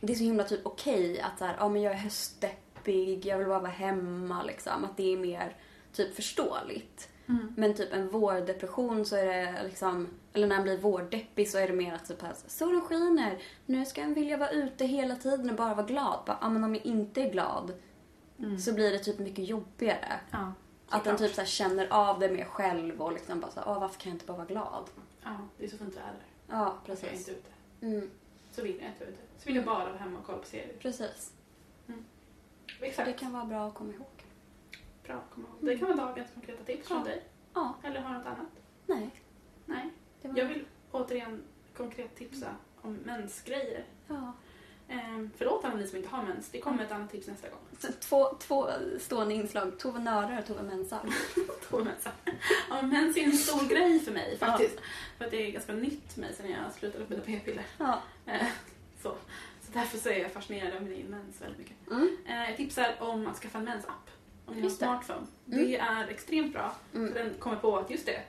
Det 0.00 0.12
är 0.12 0.16
så 0.16 0.24
himla 0.24 0.44
typ 0.44 0.66
okej 0.66 1.20
att 1.20 1.38
så 1.38 1.44
här, 1.44 1.56
ja 1.58 1.68
men 1.68 1.82
jag 1.82 1.92
är 1.92 1.96
höstdeppig, 1.98 3.26
jag 3.26 3.38
vill 3.38 3.46
bara 3.46 3.58
vara 3.58 3.70
hemma 3.70 4.42
liksom. 4.42 4.84
Att 4.84 4.96
det 4.96 5.12
är 5.12 5.16
mer 5.18 5.56
typ 5.92 6.14
förståeligt. 6.14 7.08
Mm. 7.30 7.52
Men 7.56 7.74
typ 7.74 7.92
en 7.92 8.08
vårdepression 8.08 9.04
så 9.04 9.16
är 9.16 9.24
det 9.26 9.62
liksom, 9.64 10.08
eller 10.32 10.46
när 10.46 10.56
man 10.56 10.62
blir 10.62 10.78
vårdeppig 10.78 11.50
så 11.50 11.58
är 11.58 11.66
det 11.68 11.72
mer 11.74 11.94
att 11.94 12.08
typ 12.08 12.22
här, 12.22 12.34
solen 12.46 12.80
skiner, 12.80 13.38
nu 13.66 13.84
ska 13.84 14.00
jag 14.00 14.08
vilja 14.08 14.36
vara 14.36 14.50
ute 14.50 14.84
hela 14.86 15.16
tiden 15.16 15.50
och 15.50 15.56
bara 15.56 15.74
vara 15.74 15.86
glad. 15.86 16.18
Bara, 16.26 16.38
ja 16.40 16.48
men 16.48 16.64
om 16.64 16.74
jag 16.74 16.86
inte 16.86 17.22
är 17.22 17.30
glad 17.32 17.72
Mm. 18.38 18.58
så 18.58 18.72
blir 18.72 18.92
det 18.92 18.98
typ 18.98 19.18
mycket 19.18 19.48
jobbigare. 19.48 20.20
Ja, 20.30 20.52
Att 20.88 21.04
den 21.04 21.16
typ 21.16 21.34
så 21.34 21.40
här 21.40 21.48
känner 21.48 21.86
av 21.90 22.18
det 22.20 22.28
mer 22.30 22.44
själv 22.44 23.00
och 23.02 23.12
liksom 23.12 23.40
bara 23.40 23.50
så 23.50 23.60
här, 23.60 23.68
åh 23.68 23.80
varför 23.80 24.00
kan 24.00 24.10
jag 24.10 24.14
inte 24.14 24.26
bara 24.26 24.36
vara 24.36 24.46
glad? 24.46 24.84
Ja, 25.24 25.36
det 25.58 25.64
är 25.64 25.68
så 25.68 25.76
fint 25.76 25.96
väder. 25.96 26.22
Ja, 26.48 26.74
Precis. 26.86 27.04
Jag 27.04 27.12
är 27.12 27.16
inte 27.18 27.30
ute. 27.30 27.50
Mm, 27.82 28.10
Så 28.52 28.62
vill 28.62 28.76
jag 28.80 28.86
inte 28.88 29.00
vara 29.00 29.10
ute. 29.10 29.20
Så 29.38 29.46
vill 29.46 29.56
jag 29.56 29.64
bara 29.64 29.84
vara 29.84 29.96
hemma 29.96 30.18
och 30.18 30.26
kolla 30.26 30.38
på 30.38 30.46
serier. 30.46 30.74
precis. 30.78 31.32
Exakt. 32.80 33.06
Det 33.06 33.12
kan 33.12 33.32
vara 33.32 33.44
bra 33.44 33.66
att 33.68 33.74
komma 33.74 33.92
ihåg. 33.92 34.19
Bra, 35.06 35.22
kom 35.34 35.42
ihåg. 35.42 35.52
Det 35.60 35.78
kan 35.78 35.96
vara 35.96 36.06
dagens 36.08 36.28
konkreta 36.34 36.64
tips 36.64 36.88
från 36.88 36.98
Ja. 36.98 37.04
dig. 37.04 37.22
Ja, 37.54 37.74
Eller 37.82 38.00
har 38.00 38.14
något 38.18 38.26
annat? 38.26 38.46
nej. 38.86 39.10
Nej. 39.66 39.90
Jag 40.22 40.44
vill 40.44 40.64
återigen 40.90 41.42
konkret 41.76 42.16
tipsa 42.16 42.54
om 42.82 42.92
mensgrejer. 42.94 43.84
Ja. 44.08 44.32
Ehm, 44.88 45.30
förlåt 45.36 45.64
alla 45.64 45.74
ni 45.74 45.86
som 45.86 45.96
inte 45.98 46.08
har 46.08 46.22
mens. 46.22 46.48
Det 46.50 46.60
kommer 46.60 46.84
ett 46.84 46.92
annat 46.92 47.10
tips 47.10 47.26
nästa 47.26 47.48
gång. 47.48 47.58
Så 47.78 47.92
Två, 47.92 48.34
två 48.40 48.68
stående 49.00 49.34
inslag. 49.34 49.78
Tove 49.78 49.98
nördar 49.98 50.38
och 50.38 50.46
Tove 50.46 50.62
mensar. 50.62 51.00
Två 51.68 51.78
mensar. 51.84 52.12
Ja, 52.70 52.82
mens 52.82 53.16
är 53.16 53.22
en 53.24 53.32
stor 53.32 53.68
grej 53.68 54.00
för 54.00 54.12
mig 54.12 54.38
faktiskt. 54.38 54.78
För 55.18 55.24
att 55.24 55.30
det 55.30 55.46
är 55.46 55.50
ganska 55.52 55.72
nytt 55.72 56.12
för 56.12 56.20
mig 56.20 56.34
sen 56.34 56.50
jag 56.50 56.72
slutade 56.72 57.04
med 57.08 57.24
p-piller. 57.24 57.66
Ja. 57.78 58.02
Eh, 58.26 58.46
så. 59.02 59.08
så 59.62 59.72
därför 59.72 59.98
så 59.98 60.08
är 60.08 60.18
jag 60.22 60.32
fascinerad 60.32 60.76
av 60.76 60.82
min 60.82 61.06
mens 61.06 61.40
väldigt 61.42 61.58
mycket. 61.58 61.90
Mm. 61.90 62.16
Eh, 62.26 62.48
jag 62.48 62.56
tipsar 62.56 62.94
om 62.98 63.26
att 63.26 63.36
skaffa 63.36 63.58
en 63.58 63.64
mensapp. 63.64 64.10
Just 64.56 64.80
det. 64.80 64.86
smartphone. 64.86 65.26
Mm. 65.52 65.58
Det 65.68 65.76
är 65.78 66.08
extremt 66.08 66.52
bra. 66.52 66.72
Mm. 66.94 67.12
För 67.12 67.24
den 67.24 67.34
kommer 67.38 67.56
på 67.56 67.76
att 67.78 67.90
just 67.90 68.06
det, 68.06 68.20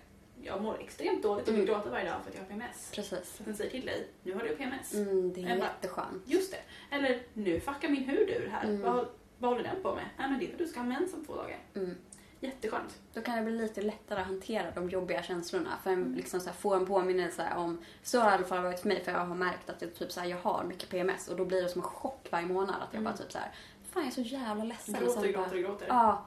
jag 0.43 0.61
mår 0.61 0.79
extremt 0.79 1.23
dåligt 1.23 1.47
och 1.47 1.53
vill 1.53 1.61
Mm. 1.63 1.73
gråta 1.75 1.89
varje 1.89 2.09
dag 2.09 2.21
för 2.23 2.29
att 2.29 2.35
jag 2.35 2.41
har 2.41 2.47
PMS. 2.47 2.91
Precis. 2.95 3.35
Så 3.37 3.43
den 3.43 3.55
säger 3.55 3.71
till 3.71 3.85
dig, 3.85 4.07
nu 4.23 4.33
har 4.33 4.41
du 4.43 4.55
PMS. 4.55 4.93
Mm, 4.93 5.33
det 5.33 5.41
är 5.43 5.55
jätteskönt. 5.57 6.23
Just 6.25 6.51
det. 6.51 6.95
Eller, 6.95 7.21
nu 7.33 7.59
fuckar 7.59 7.89
min 7.89 8.03
hud 8.03 8.29
ur 8.29 8.49
här. 8.51 8.63
Mm. 8.63 8.81
Vad, 8.81 9.07
vad 9.37 9.51
håller 9.51 9.63
den 9.63 9.81
på 9.83 9.95
med? 9.95 10.05
Nej 10.17 10.29
men 10.29 10.39
det 10.39 10.45
är 10.45 10.47
för 10.47 10.53
att 10.53 10.59
du 10.59 10.67
ska 10.67 10.79
ha 10.79 10.87
mens 10.87 11.13
om 11.13 11.25
två 11.25 11.35
dagar. 11.35 11.57
Mm. 11.75 11.95
Jätteskönt. 12.43 12.99
Då 13.13 13.21
kan 13.21 13.35
det 13.37 13.41
bli 13.43 13.57
lite 13.57 13.81
lättare 13.81 14.19
att 14.21 14.25
hantera 14.27 14.71
de 14.71 14.89
jobbiga 14.89 15.23
känslorna. 15.23 15.69
För 15.83 15.91
Mm. 15.91 16.15
liksom 16.15 16.39
så 16.39 16.45
här, 16.49 16.53
få 16.55 16.73
en 16.73 16.85
påminnelse 16.85 17.47
om, 17.55 17.81
så 18.03 18.19
har 18.19 18.25
det 18.25 18.31
i 18.31 18.35
alla 18.35 18.45
fall 18.45 18.63
varit 18.63 18.79
för 18.79 18.87
mig 18.87 19.03
för 19.03 19.11
jag 19.11 19.19
har 19.19 19.35
märkt 19.35 19.69
att 19.69 19.81
jag, 19.81 19.95
typ 19.95 20.11
så 20.11 20.19
här, 20.19 20.27
jag 20.27 20.37
har 20.37 20.63
mycket 20.63 20.89
PMS 20.89 21.27
och 21.27 21.35
då 21.37 21.45
blir 21.45 21.61
det 21.63 21.69
som 21.69 21.81
en 21.81 21.87
chock 21.87 22.27
varje 22.31 22.45
månad 22.47 22.75
att 22.75 22.87
jag 22.91 22.99
Mm. 22.99 23.03
bara 23.03 23.17
typ 23.17 23.31
så 23.31 23.37
här, 23.37 23.51
fan 23.91 24.03
jag 24.03 24.07
är 24.07 24.11
så 24.11 24.21
jävla 24.21 24.63
ledsen. 24.63 24.93
Gråter, 24.93 25.21
Sen 25.21 25.31
gråter, 25.31 25.49
bara, 25.49 25.59
gråter. 25.61 25.87
Ja. 25.87 26.25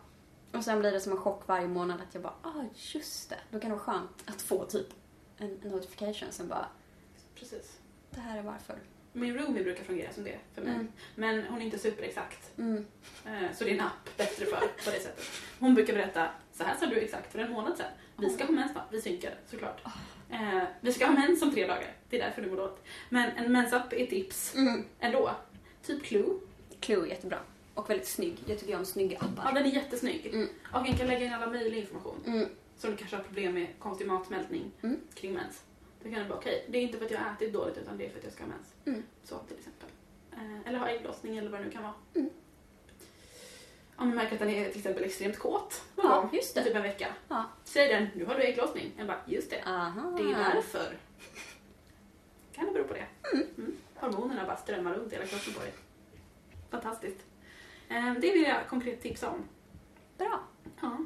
Och 0.53 0.65
sen 0.65 0.79
blir 0.81 0.93
det 0.93 1.01
som 1.01 1.13
en 1.13 1.19
chock 1.19 1.43
varje 1.49 1.69
månad 1.69 2.01
att 2.09 2.15
jag 2.15 2.23
bara, 2.23 2.35
ah 2.43 2.65
just 2.75 3.31
det. 3.31 3.39
Då 3.51 3.61
kan 3.61 3.71
det 3.71 3.77
vara 3.77 3.85
skönt 3.85 4.25
att 4.27 4.43
få 4.43 4.65
typ 4.65 4.87
en, 5.39 5.59
en 5.63 5.71
notification 5.71 6.33
som 6.33 6.49
bara, 6.49 6.67
Precis. 7.35 7.79
det 8.11 8.21
här 8.21 8.39
är 8.39 8.43
varför. 8.43 8.79
Min 9.13 9.35
roomie 9.39 9.63
brukar 9.65 9.85
fungera 9.85 10.13
som 10.13 10.25
det 10.25 10.39
för 10.55 10.63
mig. 10.63 10.75
Mm. 10.75 10.93
Men 11.15 11.47
hon 11.47 11.61
är 11.61 11.65
inte 11.65 11.79
superexakt. 11.79 12.59
Mm. 12.59 12.87
Eh, 13.27 13.53
Så 13.55 13.65
det 13.65 13.71
är 13.71 13.75
en 13.75 13.81
app 13.81 14.17
bättre 14.17 14.45
för 14.47 14.57
på 14.61 14.91
det 14.91 15.01
sättet. 15.01 15.25
Hon 15.61 15.75
brukar 15.75 15.93
berätta, 15.95 16.29
så 16.53 16.65
här 16.65 16.77
sa 16.77 16.87
du 16.87 16.97
exakt 16.97 17.33
för 17.33 17.39
en 17.39 17.53
månad 17.53 17.77
sedan. 17.77 17.91
Vi 18.17 18.31
ska 18.31 18.45
ha 18.45 18.53
mens 18.53 18.73
vi 18.91 19.01
synkar 19.01 19.35
såklart. 19.47 19.83
Eh, 20.31 20.63
vi 20.81 20.93
ska 20.93 21.07
ha 21.07 21.13
mens 21.13 21.43
om 21.43 21.51
tre 21.51 21.67
dagar, 21.67 21.93
det 22.11 22.21
är 22.21 22.25
därför 22.25 22.43
du 22.43 22.51
mår 22.51 22.57
dåligt. 22.57 22.83
Men 23.09 23.31
en 23.31 23.53
mensapp 23.53 23.93
är 23.93 24.07
tips 24.07 24.55
Mm. 24.55 24.85
ändå. 25.01 25.31
Typ 25.83 26.03
Clue. 26.05 26.39
Clue 26.81 27.03
är 27.03 27.07
jättebra. 27.07 27.39
Och 27.75 27.91
väldigt 27.91 28.09
snygg. 28.09 28.39
Jag 28.47 28.59
tycker 28.59 28.77
om 28.77 28.85
snygga 28.85 29.19
Ja, 29.21 29.27
appar. 29.43 29.53
den 29.53 29.65
är 29.67 29.71
jättesnygg. 29.71 30.27
Mm. 30.27 30.49
Och 30.73 30.83
den 30.85 30.97
kan 30.97 31.07
lägga 31.07 31.27
in 31.27 31.33
alla 31.33 31.47
möjliga 31.47 31.81
information. 31.81 32.21
Mm. 32.27 32.49
Så 32.77 32.87
du 32.87 32.97
kanske 32.97 33.17
har 33.17 33.23
problem 33.25 33.55
med 33.55 33.67
konstig 33.79 34.07
matsmältning 34.07 34.71
Mm. 34.83 35.01
kring 35.15 35.33
mens. 35.35 35.63
Då 36.03 36.11
kan 36.11 36.19
du 36.23 36.29
bara, 36.29 36.39
okej, 36.39 36.65
det 36.69 36.79
är 36.79 36.83
inte 36.83 36.99
för 36.99 37.05
att 37.05 37.11
jag 37.11 37.19
har 37.19 37.33
ätit 37.33 37.53
dåligt 37.53 37.77
utan 37.79 37.99
det 37.99 38.07
är 38.07 38.11
för 38.11 38.19
att 38.19 38.25
jag 38.25 38.33
ska 38.33 38.43
ha 38.43 38.49
mens. 38.49 38.75
Mm. 38.85 39.03
Så 39.25 39.39
till 39.39 39.57
exempel. 39.59 39.89
Eh, 40.33 40.69
eller 40.69 40.79
ha 40.79 40.89
ägglossning 40.89 41.37
eller 41.37 41.51
vad 41.51 41.61
det 41.61 41.65
nu 41.65 41.71
kan 41.71 41.83
vara. 41.83 41.95
Mm. 42.15 42.31
Om 43.97 44.11
du 44.11 44.17
märker 44.17 44.33
att 44.33 44.39
den 44.39 44.51
är 44.51 44.69
till 44.69 44.79
exempel 44.79 45.05
extremt 45.05 45.39
kåt 45.39 45.83
någon 45.97 46.07
Ja, 46.07 46.21
gång, 46.21 46.31
just 46.33 46.55
det. 46.55 46.65
typ 46.65 46.75
en 46.77 46.83
vecka. 46.83 47.15
Ja. 47.29 47.45
Säger 47.65 48.01
den, 48.01 48.09
nu 48.15 48.25
har 48.25 48.35
du 48.35 48.43
ägglossning. 48.43 48.93
Jag 48.99 49.07
bara, 49.07 49.21
just 49.27 49.51
det. 49.51 49.63
Aha. 49.67 50.11
Det 50.19 50.23
är 50.23 50.55
därför. 50.55 50.97
Kan 52.53 52.67
det 52.67 52.73
bero 52.73 52.85
på 52.85 52.95
det? 52.95 53.07
Mm. 53.33 53.77
Hormonerna 53.95 54.45
bara 54.47 54.57
strömmar 54.57 54.95
runt 54.95 55.13
i 55.13 55.17
hela 55.17 55.27
kroppen 55.27 55.53
på 55.55 55.61
dig. 55.61 55.73
Fantastiskt. 56.71 57.19
Eh, 57.95 58.15
det 58.15 58.33
vill 58.33 58.43
jag 58.43 58.69
konkret 58.69 59.03
tipsa 59.03 59.31
om. 59.31 59.49
Bra. 60.19 60.41
Ja. 60.81 60.97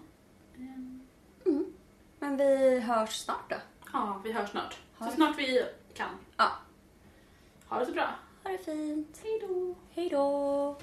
Ehm, 0.56 1.00
Mm. 1.46 1.72
Men 2.18 2.36
vi 2.36 2.80
hörs 2.80 3.16
snart 3.16 3.50
då. 3.50 3.56
Ja, 3.92 4.20
vi 4.24 4.32
hörs 4.32 4.50
snart. 4.50 4.78
Så 4.98 5.10
snart 5.10 5.38
vi 5.38 5.66
kan. 5.94 6.08
Ja. 6.36 6.48
Ha 7.68 7.78
det 7.78 7.86
så 7.86 7.92
bra. 7.92 8.08
Ha 8.44 8.50
det 8.50 8.58
fint. 8.58 9.20
Hej 9.24 9.38
då. 9.48 9.74
Hej 9.90 10.08
då. 10.08 10.76